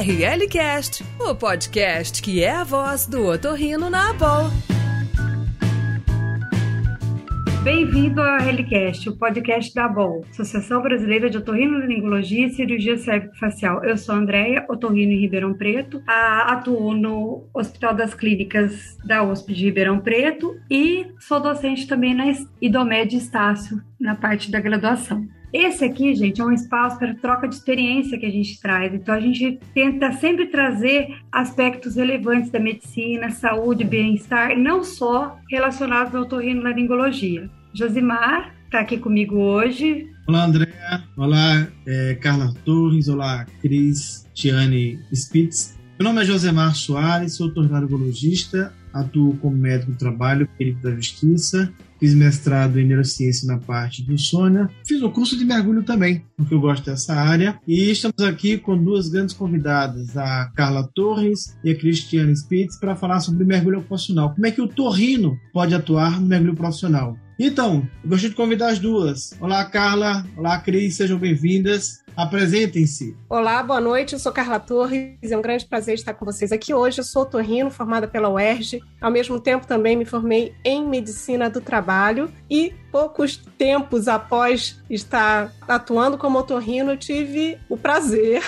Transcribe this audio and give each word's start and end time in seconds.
RLCast, 0.00 1.04
o 1.18 1.34
podcast 1.34 2.22
que 2.22 2.42
é 2.42 2.50
a 2.50 2.64
voz 2.64 3.06
do 3.06 3.26
otorrino 3.26 3.90
na 3.90 4.08
Abol. 4.08 4.50
Bem-vindo 7.62 8.22
ao 8.22 8.38
RLCast, 8.38 9.10
o 9.10 9.16
podcast 9.18 9.74
da 9.74 9.84
ABOL, 9.84 10.24
Associação 10.30 10.80
Brasileira 10.80 11.28
de 11.28 11.36
Otorrinolaringologia 11.36 12.46
e 12.46 12.50
Cirurgia 12.50 12.96
Cérvico-Facial. 12.96 13.84
Eu 13.84 13.98
sou 13.98 14.14
a 14.14 14.18
Andréia, 14.18 14.64
otorrino 14.70 15.12
em 15.12 15.20
Ribeirão 15.20 15.52
Preto, 15.52 16.02
atuo 16.06 16.94
no 16.94 17.44
Hospital 17.52 17.92
das 17.92 18.14
Clínicas 18.14 18.96
da 19.04 19.22
USP 19.22 19.52
de 19.52 19.66
Ribeirão 19.66 20.00
Preto 20.00 20.58
e 20.70 21.08
sou 21.18 21.40
docente 21.40 21.86
também 21.86 22.14
na 22.14 22.24
IDOMED 22.58 23.18
Estácio, 23.18 23.82
na 24.00 24.14
parte 24.14 24.50
da 24.50 24.60
graduação. 24.60 25.28
Esse 25.52 25.84
aqui, 25.84 26.14
gente, 26.14 26.40
é 26.40 26.44
um 26.44 26.52
espaço 26.52 26.96
para 26.96 27.12
troca 27.14 27.48
de 27.48 27.56
experiência 27.56 28.16
que 28.16 28.24
a 28.24 28.30
gente 28.30 28.60
traz. 28.60 28.94
Então, 28.94 29.12
a 29.12 29.20
gente 29.20 29.58
tenta 29.74 30.12
sempre 30.12 30.46
trazer 30.46 31.18
aspectos 31.32 31.96
relevantes 31.96 32.50
da 32.52 32.60
medicina, 32.60 33.30
saúde, 33.30 33.82
bem-estar, 33.82 34.56
não 34.56 34.84
só 34.84 35.36
relacionados 35.50 36.14
ao 36.14 36.22
otorrinolaringologia. 36.22 37.50
Josimar 37.74 38.54
está 38.64 38.78
aqui 38.78 38.96
comigo 38.96 39.36
hoje. 39.38 40.08
Olá, 40.28 40.44
Andréa. 40.44 41.02
Olá, 41.16 41.66
é, 41.84 42.14
Carla 42.14 42.54
Torres. 42.64 43.08
Olá, 43.08 43.44
Cris 43.60 44.24
Tiane 44.32 45.00
Spitz. 45.12 45.76
Meu 45.98 46.04
nome 46.04 46.22
é 46.22 46.24
Josemar 46.24 46.76
Soares, 46.76 47.34
sou 47.34 47.48
otorrinolaringologista, 47.48 48.72
atuo 48.92 49.36
como 49.38 49.56
médico 49.56 49.90
do 49.90 49.98
trabalho, 49.98 50.48
perito 50.56 50.80
da 50.80 50.92
justiça 50.92 51.74
Fiz 52.00 52.14
mestrado 52.14 52.80
em 52.80 52.86
neurociência 52.86 53.46
na 53.46 53.58
parte 53.58 54.02
do 54.02 54.16
Sônia. 54.16 54.70
Fiz 54.86 55.02
o 55.02 55.10
curso 55.10 55.36
de 55.36 55.44
mergulho 55.44 55.82
também, 55.82 56.24
porque 56.34 56.54
eu 56.54 56.60
gosto 56.60 56.86
dessa 56.86 57.14
área. 57.14 57.60
E 57.68 57.90
estamos 57.90 58.22
aqui 58.22 58.56
com 58.56 58.82
duas 58.82 59.10
grandes 59.10 59.34
convidadas, 59.34 60.16
a 60.16 60.50
Carla 60.56 60.88
Torres 60.94 61.54
e 61.62 61.70
a 61.70 61.76
Cristiane 61.76 62.34
Spitz, 62.34 62.78
para 62.80 62.96
falar 62.96 63.20
sobre 63.20 63.44
mergulho 63.44 63.80
ocupacional. 63.80 64.34
Como 64.34 64.46
é 64.46 64.50
que 64.50 64.62
o 64.62 64.68
torrino 64.68 65.38
pode 65.52 65.74
atuar 65.74 66.18
no 66.18 66.26
mergulho 66.26 66.56
profissional? 66.56 67.18
Então, 67.38 67.86
gostaria 68.04 68.30
de 68.30 68.36
convidar 68.36 68.68
as 68.68 68.78
duas. 68.78 69.34
Olá, 69.40 69.64
Carla. 69.66 70.26
Olá, 70.36 70.58
Cris. 70.58 70.96
Sejam 70.96 71.18
bem-vindas. 71.18 72.00
Apresentem-se. 72.16 73.16
Olá, 73.28 73.62
boa 73.62 73.80
noite. 73.80 74.12
Eu 74.12 74.18
sou 74.18 74.32
Carla 74.32 74.58
Torres. 74.58 75.16
É 75.22 75.36
um 75.36 75.42
grande 75.42 75.66
prazer 75.66 75.94
estar 75.94 76.14
com 76.14 76.24
vocês 76.24 76.52
aqui 76.52 76.74
hoje. 76.74 77.00
Eu 77.00 77.04
sou 77.04 77.24
torrino, 77.24 77.70
formada 77.70 78.06
pela 78.06 78.28
UERJ. 78.28 78.80
Ao 79.00 79.10
mesmo 79.10 79.40
tempo, 79.40 79.66
também 79.66 79.96
me 79.96 80.04
formei 80.04 80.54
em 80.64 80.86
Medicina 80.86 81.48
do 81.48 81.60
Trabalho 81.60 82.30
e 82.50 82.74
poucos 82.90 83.36
tempos 83.56 84.08
após 84.08 84.80
estar 84.88 85.52
atuando 85.66 86.18
como 86.18 86.38
otorrino, 86.38 86.92
eu 86.92 86.96
tive 86.96 87.58
o 87.68 87.76
prazer 87.76 88.42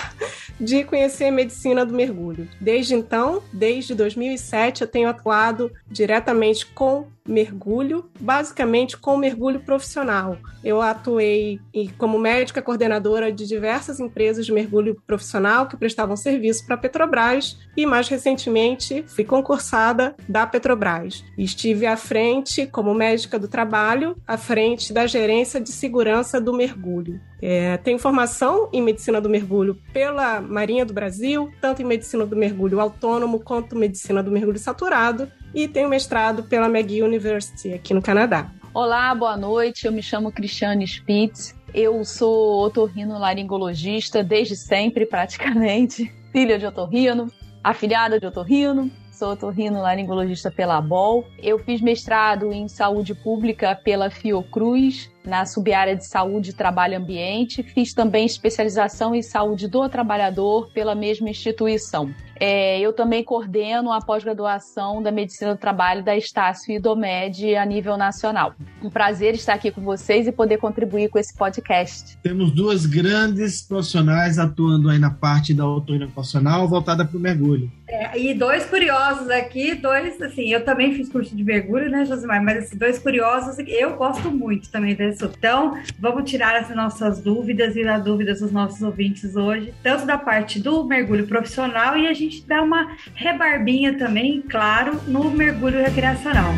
de 0.59 0.83
conhecer 0.83 1.25
a 1.25 1.31
medicina 1.31 1.85
do 1.85 1.93
mergulho. 1.93 2.47
Desde 2.59 2.93
então, 2.93 3.41
desde 3.51 3.95
2007, 3.95 4.81
eu 4.81 4.87
tenho 4.87 5.09
atuado 5.09 5.71
diretamente 5.89 6.65
com 6.65 7.07
mergulho, 7.25 8.09
basicamente 8.19 8.97
com 8.97 9.15
mergulho 9.15 9.61
profissional. 9.61 10.37
Eu 10.63 10.81
atuei 10.81 11.59
como 11.97 12.19
médica 12.19 12.61
coordenadora 12.61 13.31
de 13.31 13.45
diversas 13.53 13.99
empresas 13.99 14.45
de 14.45 14.51
mergulho 14.51 14.99
profissional 15.05 15.67
que 15.67 15.77
prestavam 15.77 16.15
serviço 16.15 16.65
para 16.65 16.75
a 16.75 16.77
Petrobras 16.77 17.57
e 17.77 17.85
mais 17.85 18.07
recentemente 18.07 19.03
fui 19.07 19.23
concursada 19.23 20.15
da 20.27 20.47
Petrobras. 20.47 21.23
Estive 21.37 21.85
à 21.85 21.95
frente 21.95 22.65
como 22.65 22.93
médica 22.93 23.37
do 23.37 23.47
trabalho, 23.47 24.17
à 24.27 24.37
frente 24.37 24.91
da 24.91 25.05
gerência 25.05 25.61
de 25.61 25.71
segurança 25.71 26.41
do 26.41 26.53
mergulho. 26.53 27.21
É, 27.41 27.77
tenho 27.77 27.99
formação 27.99 28.69
em 28.73 28.81
medicina 28.81 29.21
do 29.21 29.29
mergulho 29.29 29.77
pela 29.91 30.41
Marinha 30.41 30.85
do 30.85 30.93
Brasil, 30.93 31.51
tanto 31.61 31.81
em 31.81 31.85
medicina 31.85 32.25
do 32.25 32.35
mergulho 32.35 32.79
autônomo 32.79 33.39
quanto 33.39 33.75
medicina 33.75 34.23
do 34.23 34.31
mergulho 34.31 34.57
saturado, 34.57 35.29
e 35.53 35.67
tenho 35.67 35.89
mestrado 35.89 36.43
pela 36.43 36.67
McGill 36.67 37.05
University 37.05 37.73
aqui 37.73 37.93
no 37.93 38.01
Canadá. 38.01 38.49
Olá, 38.73 39.13
boa 39.13 39.37
noite. 39.37 39.85
Eu 39.85 39.91
me 39.91 40.01
chamo 40.01 40.31
Cristiane 40.31 40.87
Spitz. 40.87 41.53
Eu 41.73 42.05
sou 42.05 42.65
otorrino-laringologista 42.65 44.23
desde 44.23 44.55
sempre, 44.55 45.07
praticamente. 45.07 46.13
Filha 46.31 46.59
de 46.59 46.65
otorrino, 46.67 47.31
afiliada 47.63 48.19
de 48.19 48.27
otorrino, 48.27 48.91
sou 49.11 49.31
otorrino-laringologista 49.31 50.51
pela 50.51 50.77
ABOL. 50.77 51.25
Eu 51.41 51.57
fiz 51.57 51.81
mestrado 51.81 52.51
em 52.51 52.67
saúde 52.67 53.15
pública 53.15 53.75
pela 53.75 54.11
Fiocruz, 54.11 55.09
na 55.25 55.45
subárea 55.45 55.95
de 55.95 56.05
saúde, 56.05 56.53
trabalho 56.53 56.93
e 56.93 56.97
ambiente. 56.97 57.63
Fiz 57.63 57.93
também 57.93 58.25
especialização 58.25 59.15
em 59.15 59.21
saúde 59.21 59.67
do 59.67 59.87
trabalhador 59.87 60.69
pela 60.73 60.95
mesma 60.95 61.29
instituição. 61.29 62.13
É, 62.39 62.79
eu 62.79 62.91
também 62.91 63.23
coordeno 63.23 63.91
a 63.91 64.01
pós-graduação 64.01 65.01
da 65.01 65.11
Medicina 65.11 65.53
do 65.53 65.57
Trabalho 65.57 66.03
da 66.03 66.17
Estácio 66.17 66.75
e 66.75 66.79
do 66.79 66.95
MED 66.95 67.55
a 67.55 67.65
nível 67.65 67.95
nacional. 67.95 68.53
Um 68.81 68.89
prazer 68.89 69.35
estar 69.35 69.53
aqui 69.53 69.71
com 69.71 69.81
vocês 69.81 70.27
e 70.27 70.31
poder 70.31 70.57
contribuir 70.57 71.09
com 71.09 71.19
esse 71.19 71.33
podcast. 71.33 72.17
Temos 72.21 72.51
duas 72.51 72.85
grandes 72.85 73.61
profissionais 73.61 74.39
atuando 74.39 74.89
aí 74.89 74.99
na 74.99 75.11
parte 75.11 75.53
da 75.53 75.63
autonomia 75.63 76.07
profissional 76.07 76.67
voltada 76.67 77.05
para 77.05 77.17
o 77.17 77.19
mergulho. 77.19 77.71
É, 77.87 78.19
e 78.19 78.33
dois 78.33 78.65
curiosos 78.65 79.29
aqui, 79.29 79.75
dois, 79.75 80.19
assim, 80.21 80.51
eu 80.51 80.65
também 80.65 80.95
fiz 80.95 81.09
curso 81.09 81.35
de 81.35 81.43
mergulho, 81.43 81.89
né, 81.91 82.05
Josimar? 82.05 82.43
Mas 82.43 82.65
esses 82.65 82.77
dois 82.77 82.97
curiosos, 82.97 83.55
eu 83.67 83.95
gosto 83.95 84.31
muito 84.31 84.69
também 84.71 84.95
desse. 84.95 85.12
Então, 85.21 85.77
vamos 85.99 86.29
tirar 86.29 86.55
as 86.55 86.69
nossas 86.75 87.21
dúvidas 87.21 87.75
e 87.75 87.87
as 87.87 88.03
dúvidas 88.03 88.39
dos 88.39 88.51
nossos 88.51 88.81
ouvintes 88.81 89.35
hoje, 89.35 89.73
tanto 89.83 90.05
da 90.05 90.17
parte 90.17 90.59
do 90.59 90.83
mergulho 90.83 91.27
profissional 91.27 91.97
e 91.97 92.07
a 92.07 92.13
gente 92.13 92.45
dá 92.45 92.61
uma 92.61 92.95
rebarbinha 93.13 93.97
também, 93.97 94.41
claro, 94.41 94.99
no 95.07 95.29
mergulho 95.29 95.79
recreacional. 95.79 96.53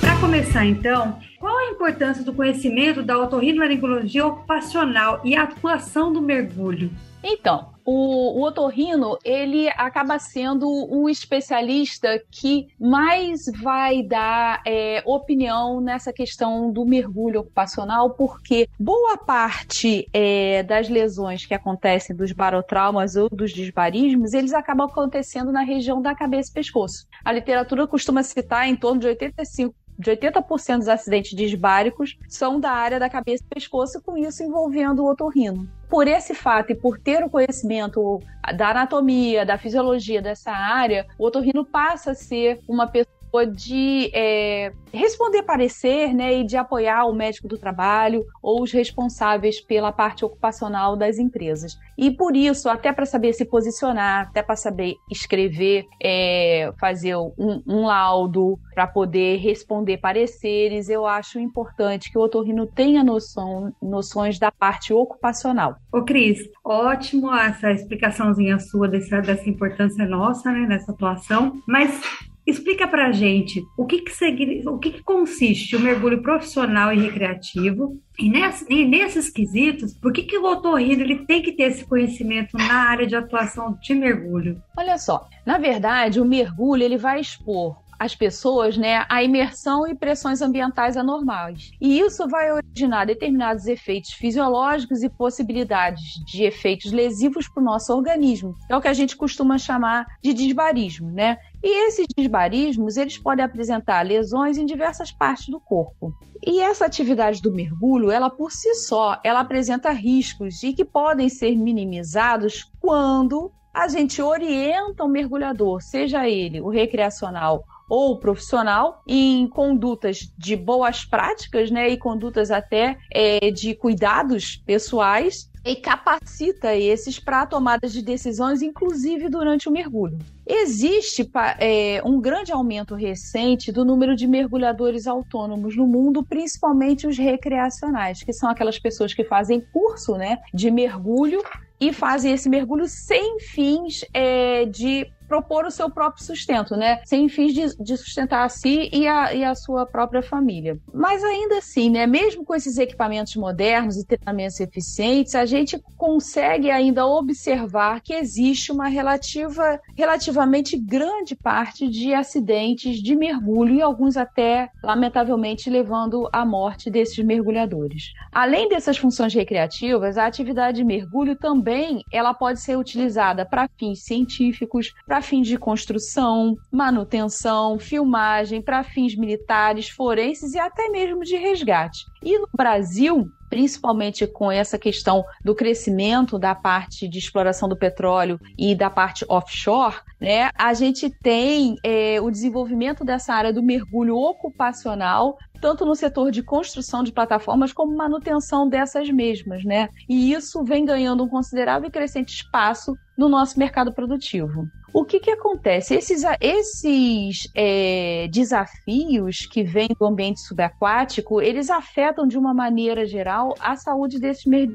Para 0.00 0.16
começar, 0.18 0.64
então, 0.64 1.18
qual 1.38 1.56
a 1.58 1.70
importância 1.70 2.24
do 2.24 2.32
conhecimento 2.32 3.02
da 3.02 3.18
otorrinolaringologia 3.18 4.26
ocupacional 4.26 5.20
e 5.24 5.34
a 5.34 5.42
atuação 5.42 6.12
do 6.12 6.22
mergulho? 6.22 6.90
Então, 7.22 7.72
o, 7.84 8.40
o 8.40 8.44
otorrino, 8.44 9.18
ele 9.24 9.68
acaba 9.70 10.18
sendo 10.18 10.68
o 10.68 11.08
especialista 11.08 12.22
que 12.30 12.68
mais 12.78 13.44
vai 13.60 14.02
dar 14.02 14.60
é, 14.66 15.02
opinião 15.04 15.80
nessa 15.80 16.12
questão 16.12 16.72
do 16.72 16.84
mergulho 16.84 17.40
ocupacional, 17.40 18.10
porque 18.10 18.68
boa 18.78 19.16
parte 19.16 20.08
é, 20.12 20.62
das 20.62 20.88
lesões 20.88 21.46
que 21.46 21.54
acontecem 21.54 22.14
dos 22.14 22.32
barotraumas 22.32 23.16
ou 23.16 23.28
dos 23.28 23.52
disbarismos, 23.52 24.32
eles 24.32 24.52
acabam 24.52 24.86
acontecendo 24.86 25.52
na 25.52 25.62
região 25.62 26.00
da 26.00 26.14
cabeça 26.14 26.50
e 26.50 26.54
pescoço. 26.54 27.06
A 27.24 27.32
literatura 27.32 27.86
costuma 27.86 28.22
citar 28.22 28.68
em 28.68 28.76
torno 28.76 29.00
de 29.00 29.06
85 29.08 29.74
de 29.98 30.10
80% 30.10 30.78
dos 30.78 30.88
acidentes 30.88 31.36
disbáricos 31.36 32.18
são 32.28 32.58
da 32.58 32.70
área 32.70 32.98
da 32.98 33.08
cabeça 33.08 33.44
e 33.44 33.54
pescoço, 33.54 34.00
com 34.02 34.16
isso 34.16 34.42
envolvendo 34.42 35.02
o 35.02 35.10
otorrino. 35.10 35.68
Por 35.92 36.08
esse 36.08 36.32
fato 36.32 36.72
e 36.72 36.74
por 36.74 36.98
ter 36.98 37.22
o 37.22 37.28
conhecimento 37.28 38.18
da 38.56 38.70
anatomia, 38.70 39.44
da 39.44 39.58
fisiologia 39.58 40.22
dessa 40.22 40.50
área, 40.50 41.06
o 41.18 41.26
otorrino 41.26 41.66
passa 41.66 42.12
a 42.12 42.14
ser 42.14 42.60
uma 42.66 42.86
pessoa 42.86 43.21
de 43.46 44.10
é, 44.12 44.72
responder 44.92 45.42
parecer 45.42 46.14
né, 46.14 46.34
e 46.34 46.44
de 46.44 46.56
apoiar 46.56 47.06
o 47.06 47.14
médico 47.14 47.48
do 47.48 47.56
trabalho 47.56 48.24
ou 48.42 48.62
os 48.62 48.72
responsáveis 48.72 49.60
pela 49.60 49.90
parte 49.90 50.24
ocupacional 50.24 50.96
das 50.96 51.18
empresas. 51.18 51.78
E 51.96 52.10
por 52.10 52.36
isso, 52.36 52.68
até 52.68 52.92
para 52.92 53.06
saber 53.06 53.32
se 53.32 53.44
posicionar, 53.44 54.28
até 54.28 54.42
para 54.42 54.56
saber 54.56 54.96
escrever, 55.10 55.86
é, 56.02 56.72
fazer 56.78 57.16
um, 57.16 57.62
um 57.66 57.86
laudo, 57.86 58.58
para 58.74 58.86
poder 58.86 59.38
responder 59.38 59.98
pareceres, 59.98 60.88
eu 60.88 61.06
acho 61.06 61.38
importante 61.38 62.10
que 62.10 62.18
o 62.18 62.22
otorrino 62.22 62.66
tenha 62.66 63.04
noção, 63.04 63.72
noções 63.80 64.38
da 64.38 64.50
parte 64.50 64.92
ocupacional. 64.92 65.76
Ô 65.92 66.02
Cris, 66.02 66.38
ótimo 66.64 67.34
essa 67.34 67.70
explicaçãozinha 67.70 68.58
sua 68.58 68.88
dessa, 68.88 69.20
dessa 69.20 69.48
importância 69.48 70.06
nossa, 70.06 70.50
né, 70.50 70.66
nessa 70.66 70.92
atuação, 70.92 71.60
mas 71.66 72.00
Explica 72.46 72.88
pra 72.88 73.12
gente 73.12 73.62
o 73.78 73.86
que, 73.86 74.00
que, 74.00 74.68
o 74.68 74.78
que, 74.78 74.90
que 74.90 75.02
consiste 75.02 75.76
o 75.76 75.80
mergulho 75.80 76.22
profissional 76.22 76.92
e 76.92 76.98
recreativo 76.98 78.00
e, 78.18 78.28
nessa, 78.28 78.64
e 78.68 78.84
nesses 78.84 79.30
quesitos, 79.30 79.94
por 79.94 80.12
que, 80.12 80.22
que 80.22 80.36
o 80.36 80.44
otorrino 80.44 81.02
ele 81.02 81.24
tem 81.24 81.40
que 81.40 81.52
ter 81.52 81.64
esse 81.64 81.84
conhecimento 81.84 82.56
na 82.56 82.90
área 82.90 83.06
de 83.06 83.16
atuação 83.16 83.78
de 83.80 83.94
mergulho? 83.94 84.60
Olha 84.76 84.98
só, 84.98 85.28
na 85.46 85.58
verdade, 85.58 86.20
o 86.20 86.24
mergulho 86.24 86.82
ele 86.82 86.98
vai 86.98 87.20
expor 87.20 87.81
as 88.02 88.16
pessoas 88.16 88.76
né, 88.76 89.06
a 89.08 89.22
imersão 89.22 89.86
e 89.86 89.94
pressões 89.94 90.42
ambientais 90.42 90.96
anormais. 90.96 91.70
E 91.80 92.00
isso 92.00 92.26
vai 92.28 92.50
originar 92.50 93.06
determinados 93.06 93.66
efeitos 93.66 94.10
fisiológicos 94.12 95.04
e 95.04 95.08
possibilidades 95.08 96.14
de 96.26 96.42
efeitos 96.42 96.90
lesivos 96.90 97.48
para 97.48 97.60
o 97.60 97.64
nosso 97.64 97.94
organismo. 97.94 98.56
É 98.68 98.76
o 98.76 98.80
que 98.80 98.88
a 98.88 98.92
gente 98.92 99.16
costuma 99.16 99.56
chamar 99.56 100.04
de 100.20 100.34
disbarismo, 100.34 101.12
né? 101.12 101.38
E 101.62 101.86
esses 101.86 102.06
disbarismos, 102.16 102.96
eles 102.96 103.16
podem 103.16 103.44
apresentar 103.44 104.04
lesões 104.04 104.58
em 104.58 104.66
diversas 104.66 105.12
partes 105.12 105.46
do 105.46 105.60
corpo. 105.60 106.12
E 106.44 106.60
essa 106.60 106.84
atividade 106.84 107.40
do 107.40 107.54
mergulho, 107.54 108.10
ela 108.10 108.28
por 108.28 108.50
si 108.50 108.74
só, 108.74 109.20
ela 109.22 109.40
apresenta 109.40 109.92
riscos 109.92 110.60
e 110.64 110.72
que 110.72 110.84
podem 110.84 111.28
ser 111.28 111.56
minimizados 111.56 112.68
quando 112.80 113.52
a 113.72 113.86
gente 113.86 114.20
orienta 114.20 115.04
o 115.04 115.08
mergulhador, 115.08 115.80
seja 115.80 116.28
ele 116.28 116.60
o 116.60 116.68
recreacional 116.68 117.64
ou 117.92 118.16
profissional 118.16 119.02
em 119.06 119.46
condutas 119.46 120.32
de 120.38 120.56
boas 120.56 121.04
práticas, 121.04 121.70
né, 121.70 121.90
e 121.90 121.98
condutas 121.98 122.50
até 122.50 122.96
é, 123.12 123.50
de 123.50 123.74
cuidados 123.74 124.56
pessoais 124.64 125.50
e 125.62 125.76
capacita 125.76 126.74
esses 126.74 127.18
para 127.18 127.44
tomadas 127.44 127.92
de 127.92 128.00
decisões, 128.00 128.62
inclusive 128.62 129.28
durante 129.28 129.68
o 129.68 129.72
mergulho. 129.72 130.18
Existe 130.46 131.30
é, 131.58 132.00
um 132.02 132.18
grande 132.18 132.50
aumento 132.50 132.94
recente 132.94 133.70
do 133.70 133.84
número 133.84 134.16
de 134.16 134.26
mergulhadores 134.26 135.06
autônomos 135.06 135.76
no 135.76 135.86
mundo, 135.86 136.24
principalmente 136.24 137.06
os 137.06 137.18
recreacionais, 137.18 138.22
que 138.22 138.32
são 138.32 138.48
aquelas 138.48 138.78
pessoas 138.78 139.12
que 139.12 139.22
fazem 139.22 139.60
curso 139.70 140.16
né, 140.16 140.38
de 140.52 140.70
mergulho 140.70 141.42
e 141.78 141.92
fazem 141.92 142.32
esse 142.32 142.48
mergulho 142.48 142.88
sem 142.88 143.38
fins 143.38 144.04
é, 144.14 144.64
de 144.64 145.06
propor 145.32 145.64
o 145.64 145.70
seu 145.70 145.88
próprio 145.88 146.22
sustento, 146.22 146.76
né? 146.76 147.00
Sem 147.06 147.26
fins 147.26 147.54
de, 147.54 147.82
de 147.82 147.96
sustentar 147.96 148.44
a 148.44 148.50
si 148.50 148.90
e 148.92 149.08
a, 149.08 149.32
e 149.32 149.42
a, 149.42 149.54
sua 149.54 149.86
própria 149.86 150.22
família. 150.22 150.78
Mas 150.92 151.24
ainda 151.24 151.56
assim, 151.56 151.88
né? 151.88 152.06
Mesmo 152.06 152.44
com 152.44 152.54
esses 152.54 152.76
equipamentos 152.76 153.34
modernos 153.36 153.96
e 153.96 154.06
treinamentos 154.06 154.60
eficientes, 154.60 155.34
a 155.34 155.46
gente 155.46 155.82
consegue 155.96 156.70
ainda 156.70 157.06
observar 157.06 158.02
que 158.02 158.12
existe 158.12 158.70
uma 158.70 158.88
relativa, 158.88 159.80
relativamente 159.96 160.76
grande 160.76 161.34
parte 161.34 161.88
de 161.88 162.12
acidentes 162.12 163.02
de 163.02 163.16
mergulho 163.16 163.76
e 163.76 163.80
alguns 163.80 164.18
até, 164.18 164.68
lamentavelmente, 164.84 165.70
levando 165.70 166.28
à 166.30 166.44
morte 166.44 166.90
desses 166.90 167.24
mergulhadores. 167.24 168.12
Além 168.30 168.68
dessas 168.68 168.98
funções 168.98 169.32
recreativas, 169.32 170.18
a 170.18 170.26
atividade 170.26 170.76
de 170.76 170.84
mergulho 170.84 171.36
também 171.36 172.04
ela 172.12 172.34
pode 172.34 172.60
ser 172.60 172.76
utilizada 172.76 173.46
para 173.46 173.66
fins 173.78 174.04
científicos, 174.04 174.92
para 175.06 175.21
fins 175.22 175.46
de 175.46 175.56
construção, 175.56 176.56
manutenção, 176.70 177.78
filmagem, 177.78 178.60
para 178.60 178.82
fins 178.82 179.16
militares, 179.16 179.88
forenses 179.88 180.54
e 180.54 180.58
até 180.58 180.88
mesmo 180.88 181.22
de 181.22 181.36
resgate. 181.36 182.04
E 182.22 182.38
no 182.38 182.48
Brasil, 182.54 183.30
principalmente 183.48 184.26
com 184.26 184.50
essa 184.50 184.78
questão 184.78 185.24
do 185.44 185.54
crescimento 185.54 186.38
da 186.38 186.54
parte 186.54 187.06
de 187.06 187.18
exploração 187.18 187.68
do 187.68 187.76
petróleo 187.76 188.40
e 188.56 188.74
da 188.74 188.88
parte 188.88 189.26
offshore, 189.28 189.96
né, 190.20 190.50
a 190.54 190.72
gente 190.72 191.10
tem 191.22 191.76
é, 191.84 192.20
o 192.20 192.30
desenvolvimento 192.30 193.04
dessa 193.04 193.34
área 193.34 193.52
do 193.52 193.62
mergulho 193.62 194.16
ocupacional, 194.16 195.36
tanto 195.62 195.86
no 195.86 195.94
setor 195.94 196.32
de 196.32 196.42
construção 196.42 197.04
de 197.04 197.12
plataformas 197.12 197.72
como 197.72 197.96
manutenção 197.96 198.68
dessas 198.68 199.08
mesmas, 199.08 199.64
né? 199.64 199.88
E 200.08 200.32
isso 200.32 200.64
vem 200.64 200.84
ganhando 200.84 201.22
um 201.22 201.28
considerável 201.28 201.88
e 201.88 201.92
crescente 201.92 202.34
espaço 202.34 202.98
no 203.16 203.28
nosso 203.28 203.56
mercado 203.56 203.92
produtivo. 203.92 204.66
O 204.92 205.04
que, 205.04 205.20
que 205.20 205.30
acontece? 205.30 205.94
Esses, 205.94 206.24
esses 206.40 207.48
é, 207.54 208.26
desafios 208.28 209.46
que 209.46 209.62
vêm 209.62 209.88
do 209.98 210.04
ambiente 210.04 210.40
subaquático, 210.40 211.40
eles 211.40 211.70
afetam 211.70 212.26
de 212.26 212.36
uma 212.36 212.52
maneira 212.52 213.06
geral 213.06 213.54
a 213.60 213.76
saúde 213.76 214.18
desses 214.18 214.44
mer 214.44 214.68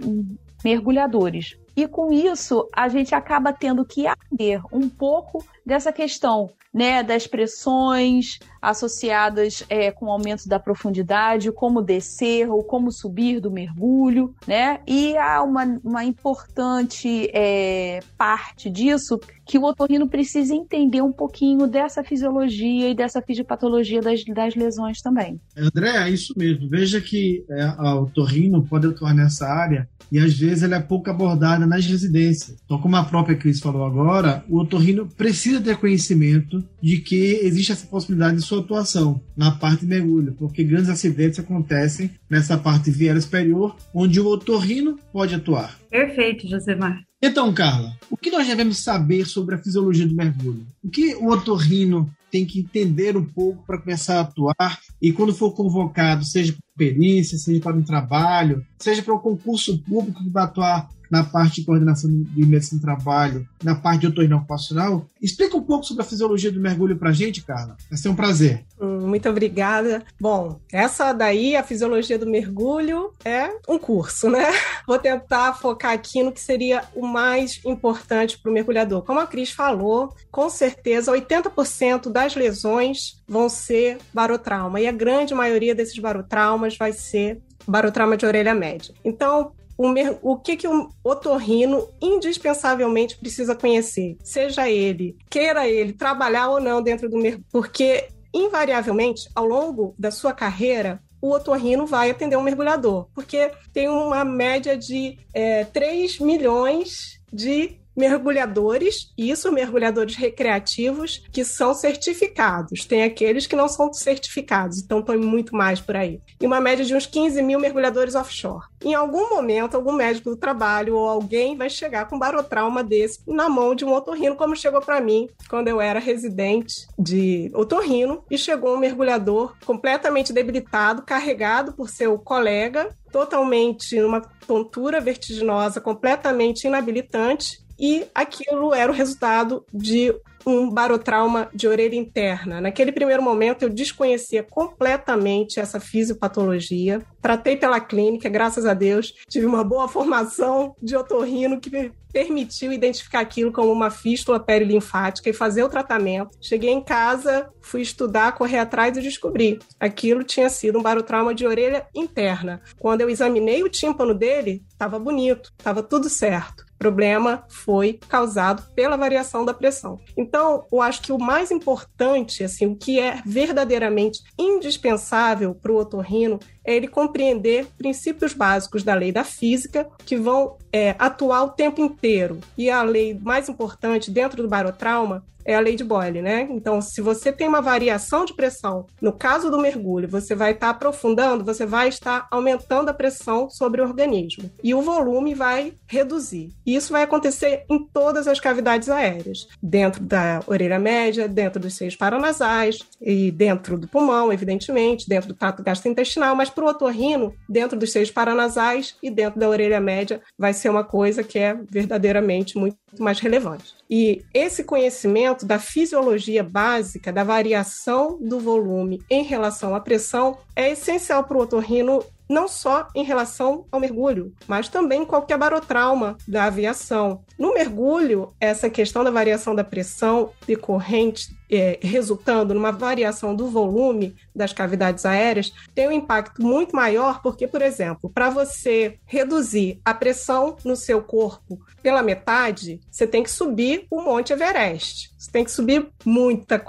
mergulhadores. 0.63 1.55
E 1.75 1.87
com 1.87 2.11
isso, 2.11 2.67
a 2.73 2.87
gente 2.87 3.13
acaba 3.13 3.53
tendo 3.53 3.85
que 3.85 4.07
aprender 4.07 4.59
um 4.71 4.89
pouco 4.89 5.45
dessa 5.67 5.91
questão 5.91 6.49
né, 6.73 7.01
das 7.03 7.25
pressões 7.25 8.39
associadas 8.61 9.63
é, 9.69 9.91
com 9.91 10.05
o 10.05 10.11
aumento 10.11 10.47
da 10.47 10.59
profundidade, 10.59 11.51
como 11.51 11.81
descer 11.81 12.49
ou 12.49 12.63
como 12.63 12.91
subir 12.91 13.39
do 13.39 13.49
mergulho, 13.49 14.33
né? 14.45 14.79
E 14.87 15.17
há 15.17 15.41
uma, 15.41 15.79
uma 15.83 16.03
importante 16.03 17.29
é, 17.33 17.99
parte 18.17 18.69
disso 18.69 19.19
que 19.45 19.57
o 19.57 19.63
otorrino 19.63 20.07
precisa 20.07 20.53
entender 20.53 21.01
um 21.01 21.11
pouquinho 21.11 21.67
dessa 21.67 22.03
fisiologia 22.03 22.89
e 22.89 22.95
dessa 22.95 23.21
fisiopatologia 23.21 24.01
das, 24.01 24.23
das 24.25 24.55
lesões 24.55 25.01
também. 25.01 25.39
André, 25.55 25.89
é 25.89 26.09
isso 26.09 26.33
mesmo. 26.35 26.67
Veja 26.69 26.99
que 26.99 27.45
é, 27.49 27.65
o 27.65 28.03
otorrino 28.03 28.61
pode 28.67 28.87
atuar 28.87 29.13
nessa 29.13 29.47
área 29.47 29.87
e 30.11 30.19
às 30.19 30.37
vezes 30.37 30.63
ela 30.63 30.75
é 30.75 30.79
pouco 30.79 31.09
abordada 31.09 31.65
nas 31.65 31.85
residências. 31.85 32.57
Então, 32.65 32.79
como 32.79 32.95
a 32.95 33.03
própria 33.03 33.35
Cris 33.35 33.59
falou 33.59 33.85
agora, 33.85 34.43
o 34.49 34.59
otorrino 34.59 35.07
precisa 35.07 35.56
ter 35.61 35.77
conhecimento 35.77 36.63
de 36.81 36.99
que 36.99 37.39
existe 37.43 37.71
essa 37.71 37.87
possibilidade 37.87 38.37
de 38.37 38.43
sua 38.43 38.59
atuação 38.59 39.21
na 39.35 39.51
parte 39.51 39.81
de 39.81 39.87
mergulho, 39.87 40.33
porque 40.37 40.63
grandes 40.63 40.89
acidentes 40.89 41.39
acontecem 41.39 42.11
nessa 42.29 42.57
parte 42.57 42.91
viária 42.91 43.21
superior, 43.21 43.75
onde 43.93 44.19
o 44.19 44.27
otorrino 44.27 44.99
pode 45.11 45.35
atuar. 45.35 45.77
Perfeito, 45.89 46.47
Josemar. 46.47 47.01
Então, 47.21 47.51
Carla, 47.53 47.97
o 48.11 48.17
que 48.17 48.29
nós 48.29 48.47
devemos 48.47 48.77
saber 48.77 49.25
sobre 49.25 49.55
a 49.55 49.57
fisiologia 49.57 50.05
do 50.05 50.15
mergulho? 50.15 50.65
O 50.83 50.89
que 50.89 51.15
o 51.15 51.29
otorrino 51.29 52.09
tem 52.31 52.45
que 52.45 52.59
entender 52.59 53.17
um 53.17 53.25
pouco 53.25 53.65
para 53.65 53.79
começar 53.79 54.17
a 54.17 54.21
atuar 54.21 54.79
e 55.01 55.11
quando 55.11 55.33
for 55.33 55.51
convocado, 55.51 56.25
seja 56.25 56.55
perícia, 56.77 57.37
seja 57.37 57.61
para 57.61 57.75
um 57.75 57.83
trabalho, 57.83 58.65
seja 58.77 59.01
para 59.01 59.15
um 59.15 59.19
concurso 59.19 59.79
público 59.79 60.23
que 60.23 60.29
vai 60.29 60.43
atuar 60.43 60.89
na 61.09 61.23
parte 61.23 61.61
de 61.61 61.65
coordenação 61.65 62.09
de 62.09 62.45
medicina 62.45 62.79
do 62.79 62.83
trabalho, 62.83 63.47
na 63.63 63.75
parte 63.75 64.01
de 64.01 64.07
otorrino 64.07 64.37
ocupacional. 64.37 65.05
Explica 65.21 65.57
um 65.57 65.63
pouco 65.63 65.85
sobre 65.85 66.03
a 66.03 66.05
fisiologia 66.05 66.51
do 66.51 66.59
mergulho 66.59 66.97
para 66.97 67.09
a 67.09 67.13
gente, 67.13 67.43
Carla. 67.43 67.77
Vai 67.89 67.97
ser 67.97 68.09
um 68.09 68.15
prazer. 68.15 68.65
Hum, 68.79 69.07
muito 69.07 69.27
obrigada. 69.29 70.03
Bom, 70.19 70.59
essa 70.71 71.13
daí, 71.13 71.55
a 71.55 71.63
fisiologia 71.63 72.19
do 72.19 72.27
mergulho, 72.27 73.13
é 73.23 73.49
um 73.67 73.79
curso, 73.79 74.29
né? 74.29 74.45
Vou 74.85 74.99
tentar 74.99 75.53
focar 75.53 75.93
aqui 75.93 76.21
no 76.23 76.31
que 76.31 76.41
seria 76.41 76.83
o 76.95 77.05
mais 77.05 77.59
importante 77.65 78.37
para 78.37 78.51
o 78.51 78.53
mergulhador. 78.53 79.03
Como 79.03 79.19
a 79.19 79.27
Cris 79.27 79.51
falou, 79.51 80.13
com 80.31 80.49
certeza 80.49 81.11
80% 81.11 82.11
das 82.11 82.35
lesões 82.35 83.17
vão 83.27 83.49
ser 83.49 83.97
barotrauma 84.13 84.79
e 84.79 84.87
a 84.87 84.91
grande 84.91 85.33
maioria 85.33 85.75
desses 85.75 85.97
barotraumas 85.99 86.66
vai 86.75 86.91
ser 86.91 87.39
barotrauma 87.67 88.17
de 88.17 88.25
orelha 88.25 88.55
média. 88.55 88.93
Então, 89.05 89.51
o, 89.77 89.87
o 90.23 90.37
que, 90.37 90.57
que 90.57 90.67
um 90.67 90.89
otorrino 91.03 91.87
indispensavelmente 92.01 93.17
precisa 93.17 93.55
conhecer, 93.55 94.17
seja 94.23 94.69
ele, 94.69 95.15
queira 95.29 95.67
ele 95.67 95.93
trabalhar 95.93 96.49
ou 96.49 96.59
não 96.59 96.81
dentro 96.81 97.07
do 97.07 97.17
mergulho, 97.17 97.45
porque 97.51 98.07
invariavelmente, 98.33 99.29
ao 99.35 99.45
longo 99.45 99.93
da 99.97 100.09
sua 100.09 100.33
carreira, 100.33 100.99
o 101.21 101.31
otorrino 101.31 101.85
vai 101.85 102.09
atender 102.09 102.35
um 102.35 102.43
mergulhador, 102.43 103.07
porque 103.13 103.51
tem 103.73 103.87
uma 103.87 104.23
média 104.23 104.77
de 104.77 105.17
é, 105.33 105.63
3 105.65 106.19
milhões 106.19 107.19
de 107.31 107.79
mergulhadores, 107.97 109.11
isso 109.17 109.51
mergulhadores 109.51 110.15
recreativos, 110.15 111.23
que 111.31 111.43
são 111.43 111.73
certificados. 111.73 112.85
Tem 112.85 113.03
aqueles 113.03 113.47
que 113.47 113.55
não 113.55 113.67
são 113.67 113.91
certificados, 113.91 114.77
então 114.77 115.01
tem 115.01 115.17
muito 115.17 115.55
mais 115.55 115.81
por 115.81 115.95
aí. 115.95 116.21
E 116.39 116.45
uma 116.45 116.61
média 116.61 116.85
de 116.85 116.93
uns 116.93 117.07
15 117.07 117.41
mil 117.41 117.59
mergulhadores 117.59 118.13
offshore. 118.13 118.67
Em 118.83 118.93
algum 118.93 119.29
momento, 119.29 119.75
algum 119.75 119.91
médico 119.91 120.29
do 120.29 120.37
trabalho 120.37 120.95
ou 120.95 121.09
alguém 121.09 121.57
vai 121.57 121.69
chegar 121.69 122.07
com 122.07 122.15
um 122.15 122.19
barotrauma 122.19 122.83
desse 122.83 123.19
na 123.25 123.49
mão 123.49 123.73
de 123.73 123.83
um 123.83 123.91
otorrino, 123.91 124.35
como 124.35 124.55
chegou 124.55 124.79
para 124.81 125.01
mim 125.01 125.27
quando 125.49 125.67
eu 125.67 125.81
era 125.81 125.99
residente 125.99 126.87
de 126.99 127.49
otorrino, 127.55 128.23
e 128.29 128.37
chegou 128.37 128.75
um 128.75 128.79
mergulhador 128.79 129.55
completamente 129.65 130.31
debilitado, 130.31 131.01
carregado 131.01 131.73
por 131.73 131.89
seu 131.89 132.19
colega, 132.19 132.95
totalmente 133.11 133.99
numa 133.99 134.21
tontura 134.45 135.01
vertiginosa, 135.01 135.81
completamente 135.81 136.67
inabilitante, 136.67 137.65
e 137.79 138.05
aquilo 138.13 138.73
era 138.73 138.91
o 138.91 138.95
resultado 138.95 139.65
de 139.73 140.13
um 140.47 140.69
barotrauma 140.69 141.49
de 141.53 141.67
orelha 141.67 141.95
interna. 141.95 142.61
Naquele 142.61 142.93
primeiro 142.93 143.21
momento, 143.21 143.63
eu 143.63 143.69
desconhecia 143.69 144.41
completamente 144.41 145.59
essa 145.59 145.77
fisiopatologia. 145.79 147.05
Tratei 147.21 147.57
pela 147.57 147.81
clínica, 147.81 148.29
graças 148.29 148.65
a 148.65 148.73
Deus, 148.73 149.13
tive 149.29 149.45
uma 149.45 149.63
boa 149.63 149.89
formação 149.89 150.73
de 150.81 150.95
otorrino 150.95 151.59
que 151.59 151.69
me 151.69 151.91
permitiu 152.13 152.71
identificar 152.71 153.19
aquilo 153.19 153.51
como 153.51 153.71
uma 153.71 153.91
fístula 153.91 154.39
perilinfática 154.39 155.29
e 155.29 155.33
fazer 155.33 155.63
o 155.63 155.69
tratamento. 155.69 156.37
Cheguei 156.41 156.71
em 156.71 156.81
casa, 156.81 157.49
fui 157.61 157.81
estudar, 157.81 158.31
correr 158.31 158.59
atrás 158.59 158.97
e 158.97 159.01
descobri. 159.01 159.59
Aquilo 159.77 160.23
tinha 160.23 160.49
sido 160.49 160.79
um 160.79 160.81
barotrauma 160.81 161.35
de 161.35 161.45
orelha 161.45 161.85
interna. 161.93 162.61
Quando 162.79 163.01
eu 163.01 163.09
examinei 163.09 163.61
o 163.63 163.69
tímpano 163.69 164.13
dele, 164.13 164.63
estava 164.69 164.97
bonito, 164.97 165.51
estava 165.57 165.83
tudo 165.83 166.09
certo. 166.09 166.66
Problema 166.77 167.43
foi 167.49 167.99
causado 168.07 168.63
pela 168.73 168.97
variação 168.97 169.43
da 169.43 169.53
pressão. 169.53 169.99
Então, 170.15 170.65
eu 170.71 170.81
acho 170.81 171.01
que 171.01 171.11
o 171.11 171.17
mais 171.17 171.51
importante, 171.51 172.43
assim, 172.43 172.67
o 172.67 172.75
que 172.75 172.99
é 172.99 173.21
verdadeiramente 173.25 174.21
indispensável 174.37 175.55
para 175.55 175.71
o 175.71 175.77
otorrino 175.77 176.39
é 176.67 176.75
ele 176.75 176.87
compreender 176.87 177.65
princípios 177.77 178.33
básicos 178.33 178.83
da 178.83 178.93
lei 178.93 179.11
da 179.11 179.23
física 179.23 179.87
que 180.05 180.17
vão 180.17 180.57
é, 180.71 180.93
atuar 180.99 181.43
o 181.43 181.49
tempo 181.49 181.81
inteiro. 181.81 182.39
E 182.57 182.69
a 182.69 182.83
lei 182.83 183.17
mais 183.17 183.47
importante 183.47 184.11
dentro 184.11 184.43
do 184.43 184.49
barotrauma 184.49 185.23
é 185.47 185.55
a 185.55 185.61
lei 185.61 185.77
de 185.77 185.83
Boyle, 185.83 186.21
né? 186.21 186.45
Então, 186.51 186.81
se 186.81 186.99
você 186.99 187.31
tem 187.31 187.47
uma 187.47 187.61
variação 187.61 188.25
de 188.25 188.33
pressão, 188.33 188.85
no 189.01 189.13
caso 189.13 189.49
do 189.49 189.57
mergulho, 189.57 190.07
você 190.07 190.35
vai 190.35 190.51
estar 190.51 190.69
aprofundando, 190.69 191.45
você 191.45 191.65
vai 191.65 191.87
estar 191.87 192.27
aumentando 192.29 192.89
a 192.89 192.93
pressão 192.93 193.49
sobre 193.49 193.81
o 193.81 193.85
organismo 193.85 194.51
e 194.61 194.75
o 194.75 194.81
volume 194.81 195.33
vai 195.33 195.73
reduzir. 195.87 196.49
E 196.65 196.75
isso 196.75 196.91
vai 196.91 197.03
acontecer 197.03 197.63
em 197.69 197.87
todas 197.87 198.27
as 198.27 198.41
cavidades 198.41 198.89
aéreas, 198.89 199.47
dentro 199.63 200.03
da 200.03 200.41
orelha 200.45 200.77
média, 200.77 201.29
dentro 201.29 201.61
dos 201.61 201.75
seios 201.75 201.95
paranasais 201.95 202.79
e 203.01 203.31
dentro 203.31 203.77
do 203.77 203.87
pulmão, 203.87 204.33
evidentemente, 204.33 205.07
dentro 205.07 205.29
do 205.29 205.33
trato 205.33 205.63
gastrointestinal, 205.63 206.35
mas 206.35 206.49
para 206.57 206.65
o 206.65 206.69
otorrino, 206.69 207.35
dentro 207.47 207.77
dos 207.77 207.91
seios 207.91 208.09
paranasais 208.09 208.95
e 209.03 209.11
dentro 209.11 209.39
da 209.39 209.47
orelha 209.47 209.79
média, 209.79 210.21
vai 210.35 210.53
ser 210.53 210.69
uma 210.69 210.83
coisa 210.83 211.23
que 211.23 211.37
é 211.37 211.53
verdadeiramente 211.69 212.57
muito 212.57 212.75
mais 212.97 213.19
relevante. 213.19 213.75
E 213.87 214.23
esse 214.33 214.63
conhecimento 214.63 215.45
da 215.45 215.59
fisiologia 215.59 216.43
básica, 216.43 217.13
da 217.13 217.23
variação 217.23 218.17
do 218.19 218.39
volume 218.39 219.03
em 219.07 219.23
relação 219.23 219.75
à 219.75 219.79
pressão, 219.79 220.39
é 220.55 220.71
essencial 220.71 221.23
para 221.25 221.37
o 221.37 221.41
otorrino 221.41 222.03
não 222.29 222.47
só 222.47 222.87
em 222.93 223.03
relação 223.03 223.65
ao 223.71 223.79
mergulho, 223.79 224.33
mas 224.47 224.67
também 224.67 225.05
qualquer 225.05 225.37
barotrauma 225.37 226.17
da 226.27 226.45
aviação. 226.45 227.21
No 227.37 227.53
mergulho, 227.53 228.33
essa 228.39 228.69
questão 228.69 229.03
da 229.03 229.11
variação 229.11 229.55
da 229.55 229.63
pressão 229.63 230.31
decorrente, 230.45 231.36
é, 231.49 231.79
resultando 231.81 232.53
numa 232.53 232.71
variação 232.71 233.35
do 233.35 233.47
volume 233.47 234.15
das 234.35 234.53
cavidades 234.53 235.05
aéreas, 235.05 235.53
tem 235.73 235.87
um 235.87 235.91
impacto 235.91 236.41
muito 236.41 236.75
maior, 236.75 237.21
porque, 237.21 237.47
por 237.47 237.61
exemplo, 237.61 238.09
para 238.09 238.29
você 238.29 238.99
reduzir 239.05 239.79
a 239.83 239.93
pressão 239.93 240.57
no 240.63 240.75
seu 240.75 241.01
corpo 241.01 241.59
pela 241.81 242.03
metade, 242.03 242.79
você 242.91 243.07
tem 243.07 243.23
que 243.23 243.31
subir 243.31 243.85
o 243.89 244.01
Monte 244.01 244.33
Everest. 244.33 245.11
Você 245.17 245.31
tem 245.31 245.43
que 245.43 245.51
subir 245.51 245.87
muita 246.05 246.63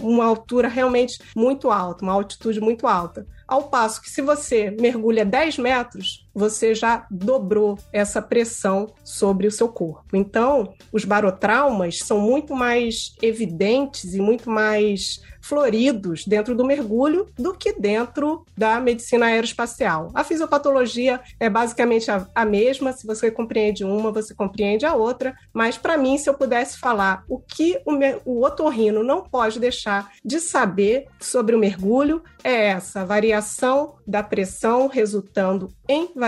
uma 0.00 0.24
altura 0.24 0.68
realmente 0.68 1.18
muito 1.34 1.70
alta, 1.70 2.04
uma 2.04 2.12
altitude 2.12 2.60
muito 2.60 2.86
alta. 2.86 3.26
Ao 3.46 3.64
passo 3.64 4.02
que, 4.02 4.10
se 4.10 4.20
você 4.20 4.70
mergulha 4.72 5.24
10 5.24 5.58
metros, 5.58 6.25
você 6.36 6.74
já 6.74 7.06
dobrou 7.10 7.78
essa 7.90 8.20
pressão 8.20 8.92
sobre 9.02 9.46
o 9.46 9.50
seu 9.50 9.68
corpo. 9.68 10.14
Então, 10.14 10.74
os 10.92 11.06
barotraumas 11.06 12.00
são 12.00 12.20
muito 12.20 12.54
mais 12.54 13.14
evidentes 13.22 14.12
e 14.12 14.20
muito 14.20 14.50
mais 14.50 15.22
floridos 15.40 16.24
dentro 16.26 16.56
do 16.56 16.64
mergulho 16.64 17.26
do 17.38 17.54
que 17.54 17.72
dentro 17.72 18.44
da 18.56 18.80
medicina 18.80 19.26
aeroespacial. 19.26 20.10
A 20.12 20.24
fisiopatologia 20.24 21.20
é 21.38 21.48
basicamente 21.48 22.10
a, 22.10 22.26
a 22.34 22.44
mesma, 22.44 22.92
se 22.92 23.06
você 23.06 23.30
compreende 23.30 23.84
uma, 23.84 24.10
você 24.10 24.34
compreende 24.34 24.84
a 24.84 24.94
outra, 24.94 25.34
mas 25.54 25.78
para 25.78 25.96
mim, 25.96 26.18
se 26.18 26.28
eu 26.28 26.34
pudesse 26.34 26.78
falar 26.78 27.24
o 27.28 27.38
que 27.38 27.80
o, 27.86 27.92
o 28.24 28.44
otorrino 28.44 29.04
não 29.04 29.22
pode 29.22 29.60
deixar 29.60 30.10
de 30.24 30.40
saber 30.40 31.06
sobre 31.20 31.54
o 31.54 31.58
mergulho, 31.58 32.22
é 32.42 32.68
essa 32.68 33.04
variação 33.04 33.94
da 34.06 34.22
pressão 34.22 34.88
resultando 34.88 35.68
em 35.88 36.10
variação 36.14 36.25